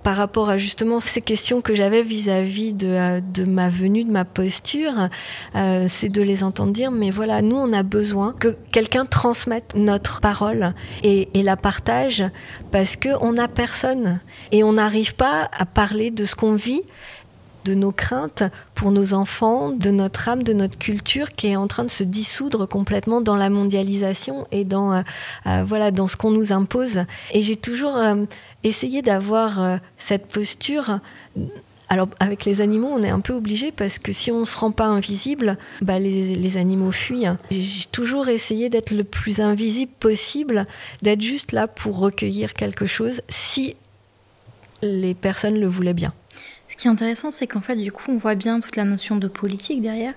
par 0.02 0.16
rapport 0.16 0.50
à 0.50 0.58
justement 0.58 1.00
ces 1.00 1.20
questions 1.20 1.60
que 1.60 1.74
j'avais 1.74 2.02
vis-à-vis 2.02 2.72
de, 2.72 2.88
euh, 2.88 3.20
de 3.20 3.44
ma 3.44 3.68
venue, 3.68 4.04
de 4.04 4.12
ma 4.12 4.24
posture, 4.24 5.08
c'est 5.88 6.08
de 6.08 6.22
les 6.22 6.44
entendre 6.44 6.72
dire, 6.72 6.90
mais 6.90 7.10
voilà, 7.10 7.42
nous 7.42 7.56
on 7.56 7.72
a 7.72 7.82
besoin 7.82 8.34
que 8.38 8.56
quelqu'un 8.70 9.06
transmette 9.06 9.74
notre 9.74 10.20
parole 10.20 10.74
et, 11.02 11.28
et 11.34 11.42
la 11.42 11.56
partage 11.56 12.24
parce 12.70 12.96
que 12.96 13.08
on 13.20 13.32
n'a 13.32 13.48
personne 13.48 14.20
et 14.52 14.64
on 14.64 14.74
n'arrive 14.74 15.14
pas 15.14 15.48
à 15.52 15.66
parler 15.66 16.10
de 16.10 16.24
ce 16.24 16.34
qu'on 16.34 16.54
vit 16.54 16.82
de 17.64 17.74
nos 17.74 17.92
craintes 17.92 18.42
pour 18.74 18.90
nos 18.90 19.14
enfants, 19.14 19.70
de 19.70 19.90
notre 19.90 20.28
âme, 20.28 20.42
de 20.42 20.52
notre 20.52 20.78
culture 20.78 21.32
qui 21.32 21.48
est 21.48 21.56
en 21.56 21.66
train 21.66 21.84
de 21.84 21.90
se 21.90 22.04
dissoudre 22.04 22.68
complètement 22.68 23.20
dans 23.20 23.36
la 23.36 23.50
mondialisation 23.50 24.46
et 24.52 24.64
dans 24.64 24.92
euh, 24.92 25.02
euh, 25.46 25.64
voilà 25.66 25.90
dans 25.90 26.06
ce 26.06 26.16
qu'on 26.16 26.30
nous 26.30 26.52
impose. 26.52 27.04
Et 27.32 27.42
j'ai 27.42 27.56
toujours 27.56 27.96
euh, 27.96 28.26
essayé 28.62 29.02
d'avoir 29.02 29.80
cette 29.96 30.28
posture. 30.28 31.00
Alors 31.88 32.08
avec 32.18 32.44
les 32.44 32.60
animaux, 32.60 32.88
on 32.90 33.02
est 33.02 33.10
un 33.10 33.20
peu 33.20 33.34
obligé 33.34 33.70
parce 33.70 33.98
que 33.98 34.12
si 34.12 34.30
on 34.30 34.44
se 34.44 34.56
rend 34.56 34.70
pas 34.70 34.86
invisible, 34.86 35.58
bah 35.82 35.98
les, 35.98 36.34
les 36.34 36.56
animaux 36.56 36.92
fuient. 36.92 37.26
J'ai 37.50 37.86
toujours 37.92 38.28
essayé 38.28 38.70
d'être 38.70 38.90
le 38.90 39.04
plus 39.04 39.40
invisible 39.40 39.92
possible, 40.00 40.66
d'être 41.02 41.20
juste 41.20 41.52
là 41.52 41.66
pour 41.66 41.98
recueillir 41.98 42.54
quelque 42.54 42.86
chose 42.86 43.20
si 43.28 43.76
les 44.84 45.14
personnes 45.14 45.58
le 45.58 45.66
voulaient 45.66 45.94
bien. 45.94 46.12
Ce 46.68 46.76
qui 46.76 46.86
est 46.86 46.90
intéressant, 46.90 47.30
c'est 47.30 47.46
qu'en 47.46 47.60
fait, 47.60 47.76
du 47.76 47.92
coup, 47.92 48.10
on 48.10 48.18
voit 48.18 48.34
bien 48.34 48.60
toute 48.60 48.76
la 48.76 48.84
notion 48.84 49.16
de 49.16 49.28
politique 49.28 49.80
derrière, 49.80 50.14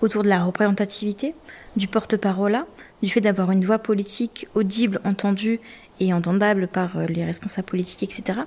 autour 0.00 0.22
de 0.22 0.28
la 0.28 0.44
représentativité, 0.44 1.34
du 1.76 1.88
porte-parole, 1.88 2.64
du 3.02 3.10
fait 3.10 3.20
d'avoir 3.20 3.50
une 3.50 3.64
voix 3.64 3.78
politique 3.78 4.46
audible, 4.54 5.00
entendue 5.04 5.60
et 6.00 6.12
entendable 6.12 6.68
par 6.68 6.96
euh, 6.96 7.06
les 7.06 7.24
responsables 7.24 7.66
politiques, 7.66 8.02
etc. 8.02 8.40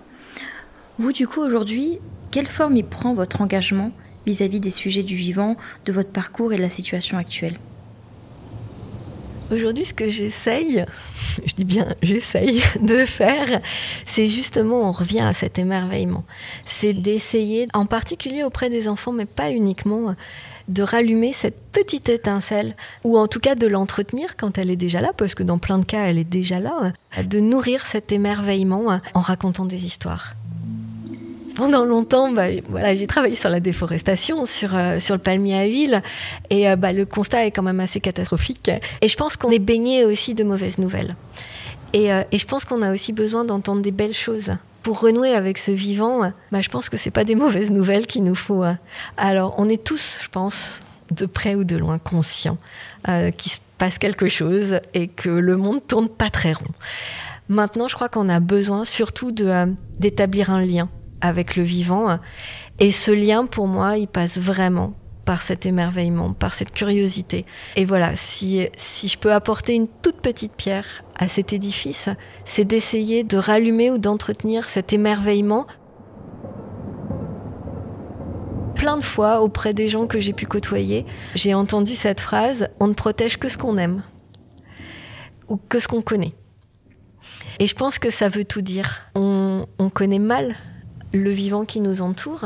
Vous, 0.97 1.11
du 1.11 1.27
coup, 1.27 1.41
aujourd'hui, 1.41 1.99
quelle 2.31 2.47
forme 2.47 2.77
y 2.77 2.83
prend 2.83 3.13
votre 3.13 3.41
engagement 3.41 3.91
vis-à-vis 4.25 4.59
des 4.59 4.71
sujets 4.71 5.03
du 5.03 5.15
vivant, 5.15 5.55
de 5.85 5.91
votre 5.91 6.09
parcours 6.09 6.53
et 6.53 6.57
de 6.57 6.61
la 6.61 6.69
situation 6.69 7.17
actuelle? 7.17 7.59
Aujourd'hui, 9.51 9.85
ce 9.85 9.93
que 9.93 10.09
j'essaye, 10.09 10.85
je 11.45 11.53
dis 11.53 11.65
bien 11.65 11.87
j'essaye 12.01 12.61
de 12.81 13.05
faire, 13.05 13.61
c'est 14.05 14.27
justement, 14.27 14.89
on 14.89 14.91
revient 14.91 15.21
à 15.21 15.33
cet 15.33 15.59
émerveillement. 15.59 16.23
C'est 16.65 16.93
d'essayer, 16.93 17.67
en 17.73 17.85
particulier 17.85 18.43
auprès 18.43 18.69
des 18.69 18.87
enfants, 18.87 19.11
mais 19.11 19.25
pas 19.25 19.51
uniquement, 19.51 20.13
de 20.67 20.83
rallumer 20.83 21.31
cette 21.31 21.61
petite 21.71 22.09
étincelle, 22.09 22.75
ou 23.03 23.17
en 23.17 23.27
tout 23.27 23.39
cas 23.39 23.55
de 23.55 23.67
l'entretenir 23.67 24.35
quand 24.35 24.57
elle 24.57 24.71
est 24.71 24.75
déjà 24.75 25.01
là, 25.01 25.11
parce 25.15 25.35
que 25.35 25.43
dans 25.43 25.59
plein 25.59 25.77
de 25.77 25.85
cas, 25.85 26.05
elle 26.05 26.17
est 26.17 26.23
déjà 26.23 26.59
là, 26.59 26.91
de 27.23 27.39
nourrir 27.39 27.85
cet 27.85 28.11
émerveillement 28.11 28.99
en 29.13 29.21
racontant 29.21 29.65
des 29.65 29.85
histoires 29.85 30.35
pendant 31.55 31.85
longtemps, 31.85 32.31
bah, 32.31 32.47
j'ai 32.95 33.07
travaillé 33.07 33.35
sur 33.35 33.49
la 33.49 33.59
déforestation, 33.59 34.45
sur, 34.45 34.75
euh, 34.75 34.99
le 35.09 35.17
palmier 35.17 35.57
à 35.57 35.65
huile, 35.65 36.03
et 36.49 36.69
euh, 36.69 36.75
bah, 36.75 36.91
le 36.91 37.05
constat 37.05 37.45
est 37.45 37.51
quand 37.51 37.63
même 37.63 37.79
assez 37.79 37.99
catastrophique. 37.99 38.69
Et 39.01 39.07
je 39.07 39.17
pense 39.17 39.37
qu'on 39.37 39.49
est 39.49 39.59
baigné 39.59 40.05
aussi 40.05 40.35
de 40.35 40.43
mauvaises 40.43 40.77
nouvelles. 40.77 41.15
Et, 41.93 42.11
euh, 42.11 42.23
je 42.31 42.45
pense 42.45 42.65
qu'on 42.65 42.81
a 42.81 42.91
aussi 42.91 43.13
besoin 43.13 43.45
d'entendre 43.45 43.81
des 43.81 43.91
belles 43.91 44.13
choses. 44.13 44.55
Pour 44.83 44.99
renouer 44.99 45.33
avec 45.33 45.57
ce 45.57 45.71
vivant, 45.71 46.31
bah, 46.51 46.61
je 46.61 46.69
pense 46.69 46.89
que 46.89 46.97
c'est 46.97 47.11
pas 47.11 47.23
des 47.23 47.35
mauvaises 47.35 47.71
nouvelles 47.71 48.05
qu'il 48.05 48.23
nous 48.23 48.35
faut. 48.35 48.61
Hein. 48.61 48.77
Alors, 49.17 49.55
on 49.57 49.67
est 49.67 49.83
tous, 49.83 50.19
je 50.21 50.27
pense, 50.29 50.79
de 51.11 51.25
près 51.25 51.55
ou 51.55 51.63
de 51.63 51.75
loin 51.75 51.97
conscients 51.97 52.57
qu'il 53.37 53.51
se 53.51 53.59
passe 53.77 53.97
quelque 53.97 54.27
chose 54.27 54.79
et 54.93 55.07
que 55.07 55.29
le 55.29 55.57
monde 55.57 55.81
tourne 55.87 56.09
pas 56.09 56.29
très 56.29 56.53
rond. 56.53 56.65
Maintenant, 57.49 57.87
je 57.87 57.95
crois 57.95 58.09
qu'on 58.09 58.29
a 58.29 58.39
besoin 58.39 58.85
surtout 58.85 59.31
d'établir 59.99 60.49
un 60.49 60.63
lien 60.63 60.89
avec 61.27 61.55
le 61.55 61.63
vivant. 61.63 62.19
Et 62.79 62.91
ce 62.91 63.11
lien, 63.11 63.45
pour 63.45 63.67
moi, 63.67 63.97
il 63.97 64.07
passe 64.07 64.37
vraiment 64.37 64.93
par 65.25 65.41
cet 65.41 65.65
émerveillement, 65.65 66.33
par 66.33 66.53
cette 66.53 66.71
curiosité. 66.71 67.45
Et 67.75 67.83
voilà, 67.83 68.15
si, 68.15 68.67
si 68.77 69.07
je 69.07 69.17
peux 69.17 69.33
apporter 69.33 69.73
une 69.73 69.87
toute 69.87 70.21
petite 70.21 70.53
pierre 70.53 71.03
à 71.17 71.27
cet 71.27 71.51
édifice, 71.51 72.09
c'est 72.45 72.63
d'essayer 72.63 73.23
de 73.23 73.37
rallumer 73.37 73.89
ou 73.89 73.97
d'entretenir 73.97 74.69
cet 74.69 74.93
émerveillement. 74.93 75.65
Plein 78.75 78.97
de 78.97 79.03
fois, 79.03 79.41
auprès 79.41 79.73
des 79.73 79.89
gens 79.89 80.05
que 80.05 80.19
j'ai 80.19 80.33
pu 80.33 80.45
côtoyer, 80.45 81.05
j'ai 81.33 81.53
entendu 81.53 81.95
cette 81.95 82.21
phrase, 82.21 82.69
on 82.79 82.87
ne 82.87 82.93
protège 82.93 83.37
que 83.37 83.49
ce 83.49 83.57
qu'on 83.57 83.77
aime 83.77 84.03
ou 85.47 85.57
que 85.57 85.79
ce 85.79 85.87
qu'on 85.87 86.01
connaît. 86.01 86.35
Et 87.59 87.67
je 87.67 87.75
pense 87.75 87.99
que 87.99 88.09
ça 88.09 88.27
veut 88.27 88.45
tout 88.45 88.61
dire. 88.61 89.09
On, 89.15 89.65
on 89.79 89.89
connaît 89.89 90.19
mal 90.19 90.55
le 91.15 91.31
vivant 91.31 91.65
qui 91.65 91.79
nous 91.79 92.01
entoure. 92.01 92.45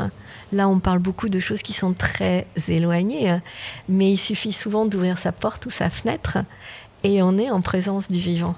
Là, 0.52 0.68
on 0.68 0.80
parle 0.80 1.00
beaucoup 1.00 1.30
de 1.30 1.40
choses 1.40 1.62
qui 1.62 1.74
sont 1.74 1.94
très 1.94 2.48
éloignées, 2.68 3.38
mais 3.88 4.12
il 4.12 4.18
suffit 4.18 4.52
souvent 4.52 4.86
d'ouvrir 4.86 5.18
sa 5.18 5.32
porte 5.32 5.66
ou 5.66 5.70
sa 5.70 5.90
fenêtre 5.90 6.40
et 7.04 7.22
on 7.24 7.38
est 7.38 7.50
en 7.50 7.62
présence 7.62 8.10
du 8.10 8.20
vivant. 8.20 8.56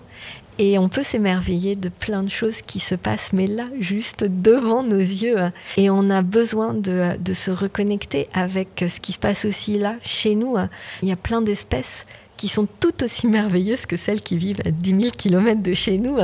Et 0.59 0.77
on 0.77 0.89
peut 0.89 1.03
s'émerveiller 1.03 1.75
de 1.75 1.89
plein 1.89 2.23
de 2.23 2.29
choses 2.29 2.61
qui 2.61 2.79
se 2.79 2.93
passent, 2.93 3.33
mais 3.33 3.47
là, 3.47 3.65
juste 3.79 4.25
devant 4.25 4.83
nos 4.83 4.99
yeux. 4.99 5.37
Et 5.77 5.89
on 5.89 6.09
a 6.09 6.21
besoin 6.21 6.73
de, 6.73 7.33
se 7.33 7.51
reconnecter 7.51 8.27
avec 8.33 8.85
ce 8.87 8.99
qui 8.99 9.13
se 9.13 9.19
passe 9.19 9.45
aussi 9.45 9.79
là, 9.79 9.95
chez 10.03 10.35
nous. 10.35 10.57
Il 11.01 11.07
y 11.07 11.11
a 11.11 11.15
plein 11.15 11.41
d'espèces 11.41 12.05
qui 12.37 12.47
sont 12.47 12.67
tout 12.79 13.03
aussi 13.03 13.27
merveilleuses 13.27 13.85
que 13.85 13.97
celles 13.97 14.21
qui 14.21 14.37
vivent 14.37 14.61
à 14.65 14.71
10 14.71 14.89
000 14.89 15.01
km 15.17 15.61
de 15.61 15.73
chez 15.73 15.97
nous 15.97 16.17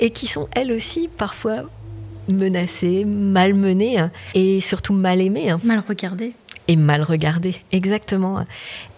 et 0.00 0.10
qui 0.10 0.26
sont 0.26 0.48
elles 0.52 0.72
aussi 0.72 1.08
parfois 1.08 1.64
menacé, 2.34 3.04
malmené 3.04 3.98
hein, 3.98 4.10
et 4.34 4.60
surtout 4.60 4.92
mal 4.92 5.20
aimé. 5.20 5.50
Hein. 5.50 5.60
Mal 5.64 5.82
regardé. 5.86 6.34
Et 6.68 6.76
mal 6.76 7.02
regardé, 7.02 7.56
exactement. 7.72 8.44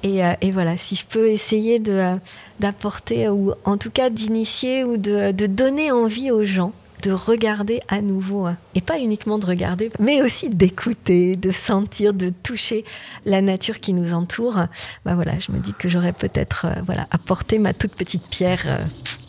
Et, 0.02 0.22
euh, 0.22 0.34
et 0.42 0.50
voilà, 0.50 0.76
si 0.76 0.94
je 0.94 1.06
peux 1.06 1.30
essayer 1.30 1.80
euh, 1.88 2.16
d'apporter, 2.60 3.28
ou 3.28 3.52
en 3.64 3.78
tout 3.78 3.90
cas 3.90 4.10
d'initier 4.10 4.84
ou 4.84 4.98
de, 4.98 5.32
de 5.32 5.46
donner 5.46 5.90
envie 5.90 6.30
aux 6.30 6.44
gens 6.44 6.72
de 7.02 7.10
regarder 7.10 7.80
à 7.88 8.00
nouveau, 8.00 8.46
hein. 8.46 8.56
et 8.74 8.80
pas 8.80 8.98
uniquement 9.00 9.38
de 9.38 9.46
regarder, 9.46 9.90
mais 9.98 10.22
aussi 10.22 10.50
d'écouter, 10.50 11.34
de 11.34 11.50
sentir, 11.50 12.14
de 12.14 12.28
toucher 12.28 12.84
la 13.24 13.42
nature 13.42 13.80
qui 13.80 13.92
nous 13.92 14.14
entoure. 14.14 14.66
Bah 15.04 15.14
voilà, 15.14 15.38
je 15.40 15.50
me 15.50 15.58
dis 15.58 15.72
que 15.72 15.88
j'aurais 15.88 16.12
peut-être 16.12 16.66
euh, 16.66 16.80
voilà 16.86 17.08
apporté 17.10 17.58
ma 17.58 17.72
toute 17.72 17.94
petite 17.94 18.26
pierre 18.28 18.86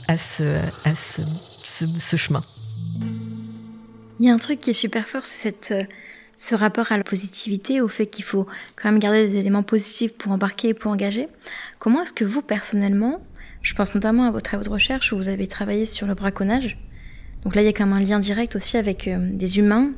à 0.07 0.17
ce, 0.17 0.57
à 0.83 0.95
ce, 0.95 1.21
ce, 1.63 1.85
ce 1.97 2.15
chemin. 2.17 2.43
Il 4.19 4.25
y 4.25 4.29
a 4.29 4.33
un 4.33 4.37
truc 4.37 4.59
qui 4.59 4.69
est 4.69 4.73
super 4.73 5.07
fort, 5.07 5.25
c'est 5.25 5.37
cette, 5.37 5.71
euh, 5.71 5.85
ce 6.37 6.53
rapport 6.53 6.91
à 6.91 6.97
la 6.97 7.03
positivité, 7.03 7.81
au 7.81 7.87
fait 7.87 8.05
qu'il 8.05 8.23
faut 8.23 8.45
quand 8.75 8.91
même 8.91 8.99
garder 8.99 9.27
des 9.27 9.37
éléments 9.37 9.63
positifs 9.63 10.13
pour 10.13 10.31
embarquer 10.31 10.69
et 10.69 10.73
pour 10.73 10.91
engager. 10.91 11.27
Comment 11.79 12.03
est-ce 12.03 12.13
que 12.13 12.25
vous, 12.25 12.41
personnellement, 12.41 13.25
je 13.61 13.73
pense 13.73 13.95
notamment 13.95 14.25
à 14.25 14.31
votre 14.31 14.45
travaux 14.45 14.63
de 14.63 14.69
recherche 14.69 15.13
où 15.13 15.17
vous 15.17 15.29
avez 15.29 15.47
travaillé 15.47 15.85
sur 15.85 16.05
le 16.05 16.13
braconnage, 16.13 16.77
donc 17.43 17.55
là 17.55 17.61
il 17.61 17.65
y 17.65 17.67
a 17.67 17.73
quand 17.73 17.85
même 17.85 17.97
un 17.97 17.99
lien 17.99 18.19
direct 18.19 18.55
aussi 18.55 18.77
avec 18.77 19.07
euh, 19.07 19.17
des 19.19 19.59
humains 19.59 19.91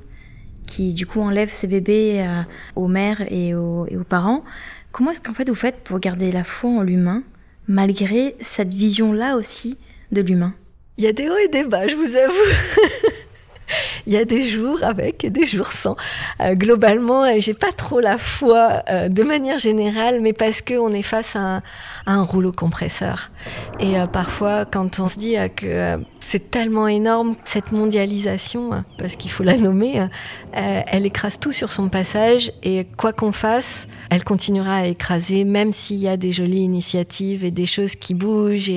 qui 0.66 0.96
du 0.96 1.06
coup 1.06 1.22
enlèvent 1.22 1.54
ces 1.54 1.68
bébés 1.68 2.26
euh, 2.26 2.42
aux 2.76 2.88
mères 2.88 3.22
et 3.32 3.54
aux 3.54 3.88
parents. 4.10 4.44
Comment 4.92 5.12
est-ce 5.12 5.22
qu'en 5.22 5.34
fait 5.34 5.48
vous 5.48 5.56
faites 5.56 5.84
pour 5.84 6.00
garder 6.00 6.32
la 6.32 6.44
foi 6.44 6.72
en 6.72 6.82
l'humain 6.82 7.22
malgré 7.68 8.36
cette 8.40 8.74
vision-là 8.74 9.36
aussi 9.36 9.78
de 10.12 10.22
l'humain? 10.22 10.56
Il 10.98 11.04
y 11.04 11.08
a 11.08 11.14
des 11.14 11.30
hauts 11.30 11.38
et 11.38 11.50
des 11.50 11.66
bas, 11.66 11.86
je 11.86 11.96
vous 11.96 12.16
avoue. 12.16 13.22
il 14.06 14.14
y 14.14 14.18
a 14.18 14.26
des 14.26 14.44
jours 14.44 14.84
avec 14.84 15.24
et 15.24 15.30
des 15.30 15.46
jours 15.46 15.72
sans. 15.72 15.96
Euh, 16.42 16.54
globalement, 16.54 17.24
euh, 17.24 17.36
j'ai 17.40 17.54
pas 17.54 17.72
trop 17.72 18.00
la 18.00 18.18
foi 18.18 18.84
euh, 18.90 19.10
de 19.10 19.24
manière 19.24 19.60
générale, 19.60 20.22
mais 20.22 20.34
parce 20.34 20.62
que 20.62 20.76
on 20.76 20.92
est 20.92 21.02
face 21.02 21.36
à 21.36 21.62
un, 22.06 22.22
rouleau 22.24 22.52
compresseur. 22.52 23.32
Et 23.80 24.00
euh, 24.00 24.08
parfois, 24.08 24.66
quand 24.66 25.00
on 25.00 25.08
se 25.08 25.18
dit 25.18 25.36
que 25.56 26.00
c'est 26.20 26.50
tellement 26.50 26.88
énorme 26.88 27.36
cette 27.44 27.72
mondialisation, 27.72 28.84
parce 28.98 29.16
qu'il 29.16 29.30
faut 29.30 29.44
la 29.44 29.58
nommer, 29.58 30.08
elle 30.54 31.06
écrase 31.06 31.40
tout 31.40 31.52
sur 31.52 31.72
son 31.72 31.90
passage 31.90 32.52
et 32.64 32.88
quoi 32.98 33.14
qu'on 33.14 33.32
fasse, 33.32 33.88
elle 34.10 34.24
continuera 34.24 34.78
à 34.78 34.86
écraser, 34.86 35.44
même 35.44 35.72
s'il 35.72 35.98
y 35.98 36.08
a 36.08 36.18
des 36.18 36.32
jolies 36.32 36.62
initiatives 36.62 37.46
et 37.46 37.52
des 37.52 37.68
choses 37.68 37.96
qui 37.96 38.16
bougent. 38.16 38.72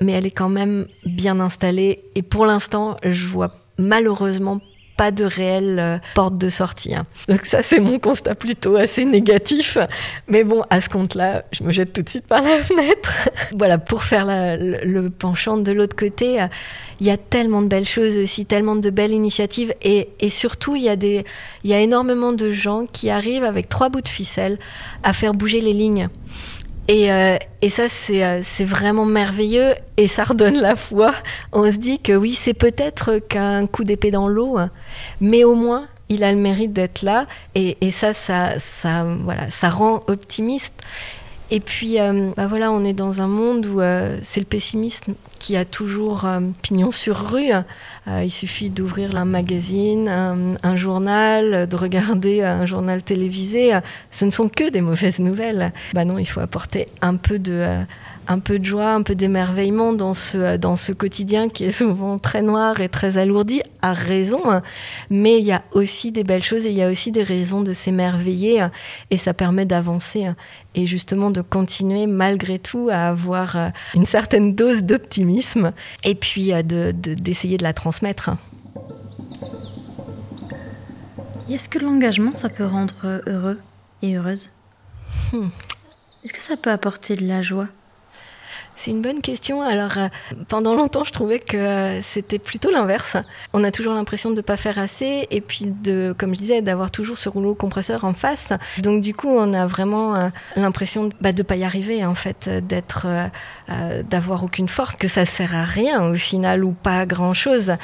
Mais 0.00 0.12
elle 0.12 0.26
est 0.26 0.30
quand 0.30 0.48
même 0.48 0.86
bien 1.04 1.40
installée. 1.40 2.04
Et 2.14 2.22
pour 2.22 2.46
l'instant, 2.46 2.96
je 3.02 3.26
vois 3.26 3.65
malheureusement 3.78 4.60
pas 4.96 5.10
de 5.10 5.24
réelle 5.24 5.78
euh, 5.78 5.98
porte 6.14 6.38
de 6.38 6.48
sortie. 6.48 6.94
Hein. 6.94 7.06
Donc 7.28 7.44
ça, 7.46 7.62
c'est 7.62 7.80
mon 7.80 7.98
constat 7.98 8.34
plutôt 8.34 8.76
assez 8.76 9.04
négatif. 9.04 9.78
Mais 10.28 10.42
bon, 10.42 10.64
à 10.70 10.80
ce 10.80 10.88
compte-là, 10.88 11.44
je 11.52 11.64
me 11.64 11.70
jette 11.70 11.92
tout 11.92 12.02
de 12.02 12.08
suite 12.08 12.26
par 12.26 12.40
la 12.40 12.58
fenêtre. 12.62 13.28
voilà, 13.52 13.78
pour 13.78 14.04
faire 14.04 14.24
le, 14.26 15.08
penchant 15.08 15.58
de 15.58 15.72
l'autre 15.72 15.96
côté, 15.96 16.40
euh, 16.40 16.46
il 17.00 17.06
y 17.06 17.10
a 17.10 17.16
tellement 17.18 17.62
de 17.62 17.68
belles 17.68 17.86
choses 17.86 18.16
aussi, 18.16 18.46
tellement 18.46 18.76
de 18.76 18.90
belles 18.90 19.12
initiatives. 19.12 19.74
Et, 19.82 20.08
et 20.20 20.30
surtout, 20.30 20.76
il 20.76 20.82
y, 20.82 20.88
a 20.88 20.96
des, 20.96 21.24
il 21.62 21.70
y 21.70 21.74
a 21.74 21.80
énormément 21.80 22.32
de 22.32 22.50
gens 22.50 22.86
qui 22.90 23.10
arrivent 23.10 23.44
avec 23.44 23.68
trois 23.68 23.90
bouts 23.90 24.00
de 24.00 24.08
ficelle 24.08 24.58
à 25.02 25.12
faire 25.12 25.34
bouger 25.34 25.60
les 25.60 25.74
lignes. 25.74 26.08
Et, 26.88 27.10
euh, 27.10 27.36
et 27.62 27.68
ça, 27.68 27.88
c'est 27.88 28.24
euh, 28.24 28.40
c'est 28.42 28.64
vraiment 28.64 29.04
merveilleux 29.04 29.74
et 29.96 30.06
ça 30.06 30.24
redonne 30.24 30.60
la 30.60 30.76
foi. 30.76 31.14
On 31.52 31.70
se 31.70 31.76
dit 31.78 31.98
que 31.98 32.12
oui, 32.12 32.34
c'est 32.34 32.54
peut-être 32.54 33.18
qu'un 33.18 33.66
coup 33.66 33.84
d'épée 33.84 34.10
dans 34.10 34.28
l'eau, 34.28 34.58
mais 35.20 35.42
au 35.42 35.54
moins, 35.54 35.88
il 36.08 36.22
a 36.22 36.30
le 36.30 36.38
mérite 36.38 36.72
d'être 36.72 37.02
là. 37.02 37.26
Et, 37.54 37.76
et 37.80 37.90
ça, 37.90 38.12
ça, 38.12 38.58
ça, 38.58 39.04
voilà, 39.24 39.50
ça 39.50 39.68
rend 39.68 40.02
optimiste. 40.06 40.74
Et 41.50 41.60
puis, 41.60 42.00
euh, 42.00 42.32
bah 42.36 42.48
voilà, 42.48 42.72
on 42.72 42.82
est 42.84 42.92
dans 42.92 43.22
un 43.22 43.28
monde 43.28 43.66
où 43.66 43.80
euh, 43.80 44.18
c'est 44.22 44.40
le 44.40 44.46
pessimisme 44.46 45.14
qui 45.38 45.56
a 45.56 45.64
toujours 45.64 46.24
euh, 46.24 46.40
pignon 46.62 46.90
sur 46.90 47.30
rue. 47.30 47.52
Euh, 47.52 48.22
il 48.24 48.30
suffit 48.30 48.68
d'ouvrir 48.68 49.14
un 49.16 49.24
magazine, 49.24 50.08
un, 50.08 50.76
journal, 50.76 51.68
de 51.68 51.76
regarder 51.76 52.42
un 52.42 52.66
journal 52.66 53.02
télévisé. 53.02 53.78
Ce 54.10 54.24
ne 54.24 54.30
sont 54.30 54.48
que 54.48 54.70
des 54.70 54.80
mauvaises 54.80 55.20
nouvelles. 55.20 55.72
Bah 55.94 56.04
non, 56.04 56.18
il 56.18 56.26
faut 56.26 56.40
apporter 56.40 56.88
un 57.00 57.16
peu 57.16 57.38
de 57.38 57.52
euh, 57.52 57.82
un 58.28 58.38
peu 58.38 58.58
de 58.58 58.64
joie, 58.64 58.92
un 58.92 59.02
peu 59.02 59.14
d'émerveillement 59.14 59.92
dans 59.92 60.14
ce, 60.14 60.56
dans 60.56 60.76
ce 60.76 60.92
quotidien 60.92 61.48
qui 61.48 61.64
est 61.64 61.70
souvent 61.70 62.18
très 62.18 62.42
noir 62.42 62.80
et 62.80 62.88
très 62.88 63.18
alourdi, 63.18 63.62
à 63.82 63.92
raison. 63.92 64.40
Mais 65.10 65.38
il 65.38 65.44
y 65.44 65.52
a 65.52 65.62
aussi 65.72 66.12
des 66.12 66.24
belles 66.24 66.42
choses 66.42 66.66
et 66.66 66.70
il 66.70 66.76
y 66.76 66.82
a 66.82 66.88
aussi 66.88 67.12
des 67.12 67.22
raisons 67.22 67.62
de 67.62 67.72
s'émerveiller 67.72 68.60
hein. 68.60 68.70
et 69.10 69.16
ça 69.16 69.34
permet 69.34 69.64
d'avancer 69.64 70.24
hein. 70.24 70.36
et 70.74 70.86
justement 70.86 71.30
de 71.30 71.40
continuer 71.40 72.06
malgré 72.06 72.58
tout 72.58 72.88
à 72.90 73.02
avoir 73.02 73.56
euh, 73.56 73.68
une 73.94 74.06
certaine 74.06 74.54
dose 74.54 74.82
d'optimisme 74.82 75.72
et 76.04 76.14
puis 76.14 76.52
euh, 76.52 76.62
d'essayer 76.62 77.56
de, 77.56 77.58
de, 77.58 77.62
de 77.62 77.64
la 77.64 77.72
transmettre. 77.72 78.30
Est-ce 81.48 81.68
que 81.68 81.78
l'engagement, 81.78 82.34
ça 82.34 82.48
peut 82.48 82.66
rendre 82.66 83.22
heureux 83.26 83.60
et 84.02 84.16
heureuse? 84.16 84.50
Hmm. 85.32 85.48
Est-ce 86.24 86.32
que 86.32 86.40
ça 86.40 86.56
peut 86.56 86.70
apporter 86.70 87.14
de 87.14 87.24
la 87.24 87.40
joie? 87.40 87.68
C'est 88.76 88.90
une 88.90 89.00
bonne 89.00 89.22
question. 89.22 89.62
Alors, 89.62 89.96
euh, 89.96 90.08
pendant 90.48 90.74
longtemps, 90.74 91.02
je 91.02 91.12
trouvais 91.12 91.38
que 91.38 91.56
euh, 91.56 92.02
c'était 92.02 92.38
plutôt 92.38 92.70
l'inverse. 92.70 93.16
On 93.52 93.64
a 93.64 93.70
toujours 93.70 93.94
l'impression 93.94 94.30
de 94.30 94.36
ne 94.36 94.40
pas 94.42 94.56
faire 94.56 94.78
assez 94.78 95.26
et 95.30 95.40
puis, 95.40 95.66
de, 95.66 96.14
comme 96.16 96.34
je 96.34 96.40
disais, 96.40 96.62
d'avoir 96.62 96.90
toujours 96.90 97.16
ce 97.18 97.28
rouleau 97.28 97.54
compresseur 97.54 98.04
en 98.04 98.12
face. 98.12 98.52
Donc, 98.78 99.02
du 99.02 99.14
coup, 99.14 99.28
on 99.28 99.54
a 99.54 99.66
vraiment 99.66 100.14
euh, 100.14 100.28
l'impression 100.56 101.08
bah, 101.20 101.32
de 101.32 101.38
ne 101.38 101.42
pas 101.42 101.56
y 101.56 101.64
arriver, 101.64 102.04
en 102.04 102.14
fait, 102.14 102.48
d'être, 102.48 103.06
d'avoir 104.08 104.44
aucune 104.44 104.68
force, 104.68 104.94
que 104.94 105.08
ça 105.08 105.24
sert 105.24 105.56
à 105.56 105.64
rien 105.64 106.04
au 106.04 106.14
final 106.14 106.64
ou 106.64 106.72
pas 106.72 107.00
à 107.00 107.06
grand-chose. 107.06 107.74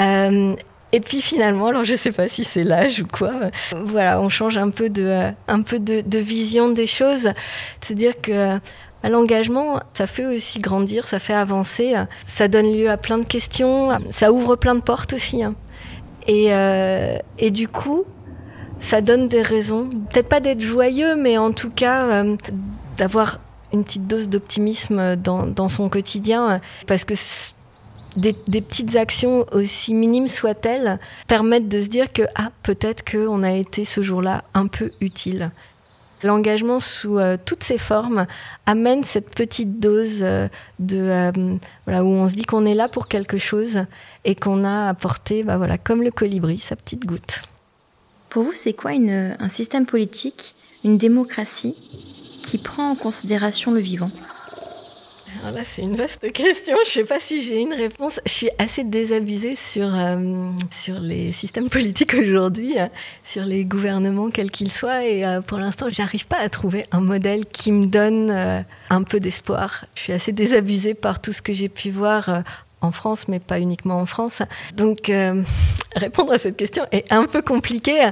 Euh, 0.00 0.56
et 0.92 1.00
puis 1.00 1.20
finalement, 1.20 1.68
alors 1.68 1.84
je 1.84 1.94
sais 1.94 2.12
pas 2.12 2.28
si 2.28 2.44
c'est 2.44 2.64
l'âge 2.64 3.02
ou 3.02 3.06
quoi, 3.06 3.32
voilà, 3.72 4.20
on 4.20 4.28
change 4.28 4.56
un 4.56 4.70
peu 4.70 4.90
de, 4.90 5.30
un 5.48 5.62
peu 5.62 5.78
de, 5.78 6.00
de 6.00 6.18
vision 6.18 6.70
des 6.70 6.86
choses, 6.86 7.32
se 7.80 7.92
dire 7.92 8.20
que 8.20 8.58
L'engagement, 9.02 9.80
ça 9.94 10.06
fait 10.06 10.26
aussi 10.26 10.58
grandir, 10.58 11.06
ça 11.06 11.18
fait 11.18 11.32
avancer, 11.32 11.94
ça 12.26 12.48
donne 12.48 12.70
lieu 12.70 12.90
à 12.90 12.98
plein 12.98 13.16
de 13.16 13.24
questions, 13.24 13.98
ça 14.10 14.30
ouvre 14.30 14.56
plein 14.56 14.74
de 14.74 14.82
portes 14.82 15.14
aussi. 15.14 15.42
Hein. 15.42 15.54
Et, 16.26 16.48
euh, 16.52 17.16
et 17.38 17.50
du 17.50 17.66
coup, 17.66 18.04
ça 18.78 19.00
donne 19.00 19.26
des 19.28 19.40
raisons, 19.40 19.88
peut-être 20.12 20.28
pas 20.28 20.40
d'être 20.40 20.60
joyeux, 20.60 21.16
mais 21.16 21.38
en 21.38 21.52
tout 21.52 21.70
cas 21.70 22.06
euh, 22.08 22.36
d'avoir 22.98 23.38
une 23.72 23.84
petite 23.84 24.06
dose 24.06 24.28
d'optimisme 24.28 25.16
dans, 25.16 25.46
dans, 25.46 25.68
son 25.68 25.88
quotidien, 25.88 26.60
parce 26.86 27.04
que 27.04 27.14
des, 28.16 28.32
petites 28.32 28.96
actions, 28.96 29.46
aussi 29.52 29.94
minimes 29.94 30.28
soient-elles, 30.28 30.98
permettent 31.26 31.68
de 31.68 31.80
se 31.80 31.88
dire 31.88 32.12
que 32.12 32.22
ah, 32.34 32.50
peut-être 32.62 33.08
qu'on 33.08 33.42
a 33.42 33.52
été 33.52 33.84
ce 33.84 34.02
jour-là 34.02 34.42
un 34.54 34.66
peu 34.66 34.90
utile. 35.00 35.50
L'engagement 36.22 36.80
sous 36.80 37.18
euh, 37.18 37.38
toutes 37.42 37.64
ses 37.64 37.78
formes 37.78 38.26
amène 38.66 39.04
cette 39.04 39.34
petite 39.34 39.80
dose 39.80 40.18
euh, 40.20 40.48
de 40.78 40.98
euh, 40.98 41.56
voilà 41.86 42.04
où 42.04 42.08
on 42.08 42.28
se 42.28 42.34
dit 42.34 42.44
qu'on 42.44 42.66
est 42.66 42.74
là 42.74 42.88
pour 42.88 43.08
quelque 43.08 43.38
chose 43.38 43.84
et 44.26 44.34
qu'on 44.34 44.64
a 44.64 44.88
apporté 44.88 45.42
bah 45.44 45.56
voilà 45.56 45.78
comme 45.78 46.02
le 46.02 46.10
colibri 46.10 46.58
sa 46.58 46.76
petite 46.76 47.06
goutte. 47.06 47.40
Pour 48.28 48.42
vous, 48.42 48.52
c'est 48.52 48.74
quoi 48.74 48.92
une, 48.92 49.34
un 49.38 49.48
système 49.48 49.86
politique, 49.86 50.54
une 50.84 50.98
démocratie 50.98 51.74
qui 52.42 52.58
prend 52.58 52.90
en 52.90 52.96
considération 52.96 53.72
le 53.72 53.80
vivant? 53.80 54.10
Alors 55.42 55.54
là, 55.54 55.62
c'est 55.64 55.82
une 55.82 55.96
vaste 55.96 56.30
question. 56.32 56.76
Je 56.84 56.90
ne 56.90 56.92
sais 56.92 57.04
pas 57.04 57.18
si 57.18 57.42
j'ai 57.42 57.56
une 57.56 57.72
réponse. 57.72 58.20
Je 58.26 58.32
suis 58.32 58.50
assez 58.58 58.84
désabusée 58.84 59.56
sur, 59.56 59.94
euh, 59.94 60.50
sur 60.70 61.00
les 61.00 61.32
systèmes 61.32 61.68
politiques 61.70 62.14
aujourd'hui, 62.14 62.78
euh, 62.78 62.86
sur 63.24 63.44
les 63.44 63.64
gouvernements, 63.64 64.30
quels 64.30 64.50
qu'ils 64.50 64.72
soient. 64.72 65.04
Et 65.04 65.24
euh, 65.24 65.40
pour 65.40 65.58
l'instant, 65.58 65.86
j'arrive 65.90 66.26
pas 66.26 66.38
à 66.38 66.48
trouver 66.48 66.84
un 66.92 67.00
modèle 67.00 67.46
qui 67.46 67.72
me 67.72 67.86
donne 67.86 68.64
un 68.90 69.02
peu 69.02 69.20
d'espoir. 69.20 69.86
Je 69.94 70.02
suis 70.02 70.12
assez 70.12 70.32
désabusée 70.32 70.94
par 70.94 71.20
tout 71.20 71.32
ce 71.32 71.40
que 71.40 71.52
j'ai 71.52 71.68
pu 71.68 71.90
voir 71.90 72.42
en 72.80 72.90
France, 72.92 73.28
mais 73.28 73.40
pas 73.40 73.60
uniquement 73.60 74.00
en 74.00 74.06
France. 74.06 74.42
Donc, 74.76 75.10
euh, 75.10 75.42
répondre 75.96 76.32
à 76.32 76.38
cette 76.38 76.56
question 76.56 76.84
est 76.92 77.10
un 77.12 77.24
peu 77.24 77.42
compliqué 77.42 78.08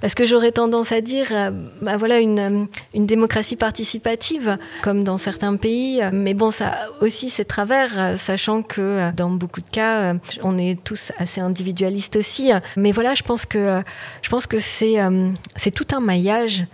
parce 0.00 0.14
que 0.14 0.26
j'aurais 0.26 0.52
tendance 0.52 0.92
à 0.92 1.00
dire, 1.00 1.28
euh, 1.30 1.50
bah 1.80 1.96
voilà, 1.96 2.20
une, 2.20 2.68
une 2.94 3.06
démocratie 3.06 3.56
participative, 3.56 4.58
comme 4.82 5.04
dans 5.04 5.16
certains 5.16 5.56
pays. 5.56 6.02
Mais 6.12 6.34
bon, 6.34 6.50
ça 6.50 6.74
aussi, 7.00 7.30
c'est 7.30 7.44
travers, 7.44 8.18
sachant 8.18 8.62
que 8.62 9.10
dans 9.12 9.30
beaucoup 9.30 9.60
de 9.60 9.70
cas, 9.70 10.14
on 10.42 10.58
est 10.58 10.78
tous 10.84 11.12
assez 11.18 11.40
individualistes 11.40 12.16
aussi. 12.16 12.50
Mais 12.76 12.92
voilà, 12.92 13.14
je 13.14 13.22
pense 13.22 13.46
que 13.46 13.82
je 14.22 14.28
pense 14.28 14.46
que 14.46 14.58
c'est 14.58 15.00
euh, 15.00 15.30
c'est 15.56 15.70
tout 15.70 15.86
un 15.92 16.00
maillage 16.00 16.64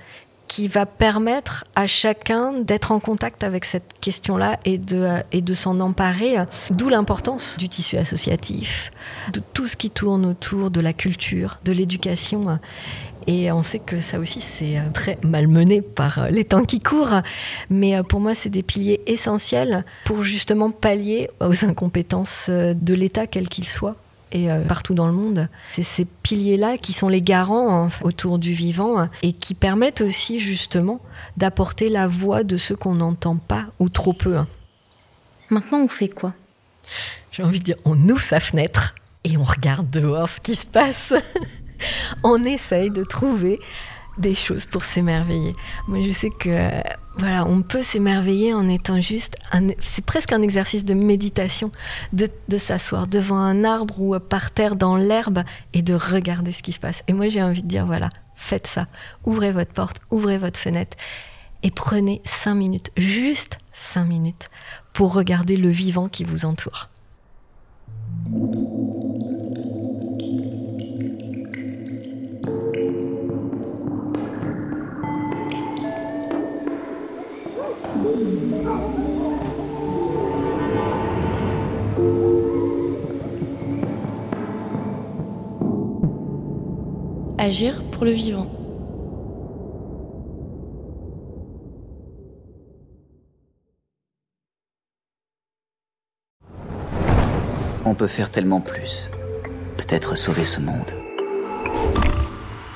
qui 0.53 0.69
va 0.69 0.85
permettre 0.85 1.65
à 1.77 1.87
chacun 1.87 2.53
d'être 2.53 2.93
en 2.93 3.01
contact 3.01 3.43
avec 3.43 3.65
cette 3.65 3.99
question-là 4.03 4.61
et 4.67 4.77
de, 4.77 5.09
et 5.33 5.41
de 5.41 5.55
s'en 5.55 5.81
emparer, 5.81 6.35
d'où 6.71 6.91
l'importance 6.91 7.57
du 7.57 7.71
tissu 7.71 7.97
associatif, 7.97 8.91
de 9.33 9.41
tout 9.55 9.67
ce 9.67 9.79
qui 9.79 9.89
tourne 9.89 10.27
autour 10.27 10.71
de 10.71 10.83
la 10.83 10.93
culture, 10.93 11.59
de 11.65 11.73
l'éducation. 11.73 12.59
Et 13.27 13.51
on 13.51 13.63
sait 13.63 13.79
que 13.79 13.99
ça 13.99 14.19
aussi, 14.19 14.43
c'est 14.43 14.77
très 14.93 15.17
malmené 15.23 15.81
par 15.81 16.31
les 16.31 16.45
temps 16.45 16.65
qui 16.65 16.81
courent. 16.81 17.23
Mais 17.71 18.03
pour 18.03 18.21
moi, 18.21 18.35
c'est 18.35 18.51
des 18.51 18.63
piliers 18.63 19.01
essentiels 19.07 19.87
pour 20.05 20.23
justement 20.23 20.71
pallier 20.71 21.31
aux 21.41 21.65
incompétences 21.65 22.51
de 22.51 22.93
l'État, 22.93 23.27
quel 23.27 23.49
qu'il 23.49 23.67
soit 23.67 23.97
et 24.33 24.51
euh, 24.51 24.65
partout 24.65 24.95
dans 24.95 25.07
le 25.07 25.13
monde. 25.13 25.49
C'est 25.71 25.83
ces 25.83 26.05
piliers-là 26.05 26.79
qui 26.79 26.93
sont 26.93 27.09
les 27.09 27.23
garants 27.23 27.87
hein, 27.87 27.89
autour 28.03 28.39
du 28.39 28.53
vivant 28.53 29.09
et 29.23 29.33
qui 29.33 29.55
permettent 29.55 30.01
aussi 30.01 30.41
justement 30.41 31.01
d'apporter 31.37 31.89
la 31.89 32.07
voix 32.07 32.43
de 32.43 32.57
ceux 32.57 32.75
qu'on 32.75 32.95
n'entend 32.95 33.37
pas 33.37 33.67
ou 33.79 33.89
trop 33.89 34.13
peu. 34.13 34.37
Hein. 34.37 34.49
Maintenant, 35.51 35.81
on 35.81 35.89
fait 35.89 36.09
quoi? 36.09 36.33
J'ai 37.31 37.43
envie 37.43 37.61
de 37.61 37.65
dire, 37.65 37.77
on 37.85 38.09
ouvre 38.09 38.21
sa 38.21 38.41
fenêtre 38.41 38.95
et 39.25 39.37
on 39.37 39.45
regarde 39.45 39.89
dehors 39.91 40.29
ce 40.29 40.41
qui 40.41 40.55
se 40.55 40.67
passe. 40.67 41.15
on 42.25 42.43
essaye 42.45 42.91
de 42.91 43.05
trouver 43.05 43.61
des 44.19 44.35
choses 44.35 44.67
pour 44.67 44.85
s'émerveiller. 44.85 45.55
Moi, 45.89 45.99
je 46.03 46.11
sais 46.11 46.31
que 46.31 46.83
voilà, 47.19 47.47
on 47.47 47.63
peut 47.63 47.83
s'émerveiller 47.83 48.55
en 48.55 48.69
étant 48.69 49.01
juste. 49.01 49.37
C'est 49.81 50.05
presque 50.05 50.33
un 50.33 50.43
exercice 50.43 50.85
de 50.85 50.95
méditation, 50.95 51.71
de, 52.13 52.31
de 52.49 52.59
s'asseoir 52.59 53.07
devant 53.07 53.37
un 53.37 53.65
arbre 53.65 54.01
ou 54.01 54.19
par 54.19 54.51
terre 54.51 54.77
dans 54.77 54.97
l'herbe 54.97 55.43
et 55.73 55.83
de 55.83 55.95
regarder 55.95 56.53
ce 56.53 56.63
qui 56.63 56.73
se 56.73 56.81
passe. 56.81 57.03
Et 57.09 57.13
moi, 57.13 57.29
j'ai 57.29 57.43
envie 57.43 57.63
de 57.63 57.69
dire 57.69 57.87
voilà, 57.87 58.09
faites 58.35 58.67
ça. 58.67 58.87
Ouvrez 59.25 59.53
votre 59.53 59.73
porte, 59.73 60.01
ouvrez 60.11 60.39
votre 60.39 60.59
fenêtre 60.59 60.97
et 61.63 61.71
prenez 61.71 62.23
cinq 62.25 62.55
minutes, 62.55 62.91
juste 62.97 63.59
cinq 63.73 64.05
minutes, 64.05 64.51
pour 64.93 65.13
regarder 65.13 65.57
le 65.57 65.69
vivant 65.69 66.09
qui 66.09 66.25
vous 66.25 66.45
entoure. 66.45 66.89
Agir 87.39 87.83
pour 87.91 88.05
le 88.05 88.13
vivant. 88.13 88.47
On 97.85 97.95
peut 97.95 98.07
faire 98.07 98.31
tellement 98.31 98.61
plus. 98.61 99.11
Peut-être 99.77 100.17
sauver 100.17 100.45
ce 100.45 100.61
monde. 100.61 100.93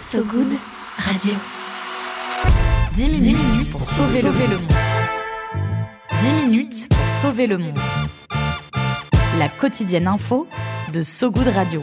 So 0.01 0.25
Good 0.25 0.53
Radio. 0.99 1.35
10 2.93 3.07
minutes, 3.07 3.21
10 3.21 3.35
minutes 3.35 3.71
pour 3.71 3.81
sauver, 3.81 4.21
sauver 4.21 4.47
le, 4.49 4.59
monde. 4.59 4.86
10 6.67 6.75
minutes 6.75 6.89
pour 6.89 7.09
sauver 7.09 7.47
le 7.47 7.59
monde. 7.59 7.79
La 9.39 9.49
quotidienne 9.49 10.07
info 10.07 10.47
de 10.93 11.01
So 11.01 11.31
Good 11.31 11.49
Radio. 11.49 11.83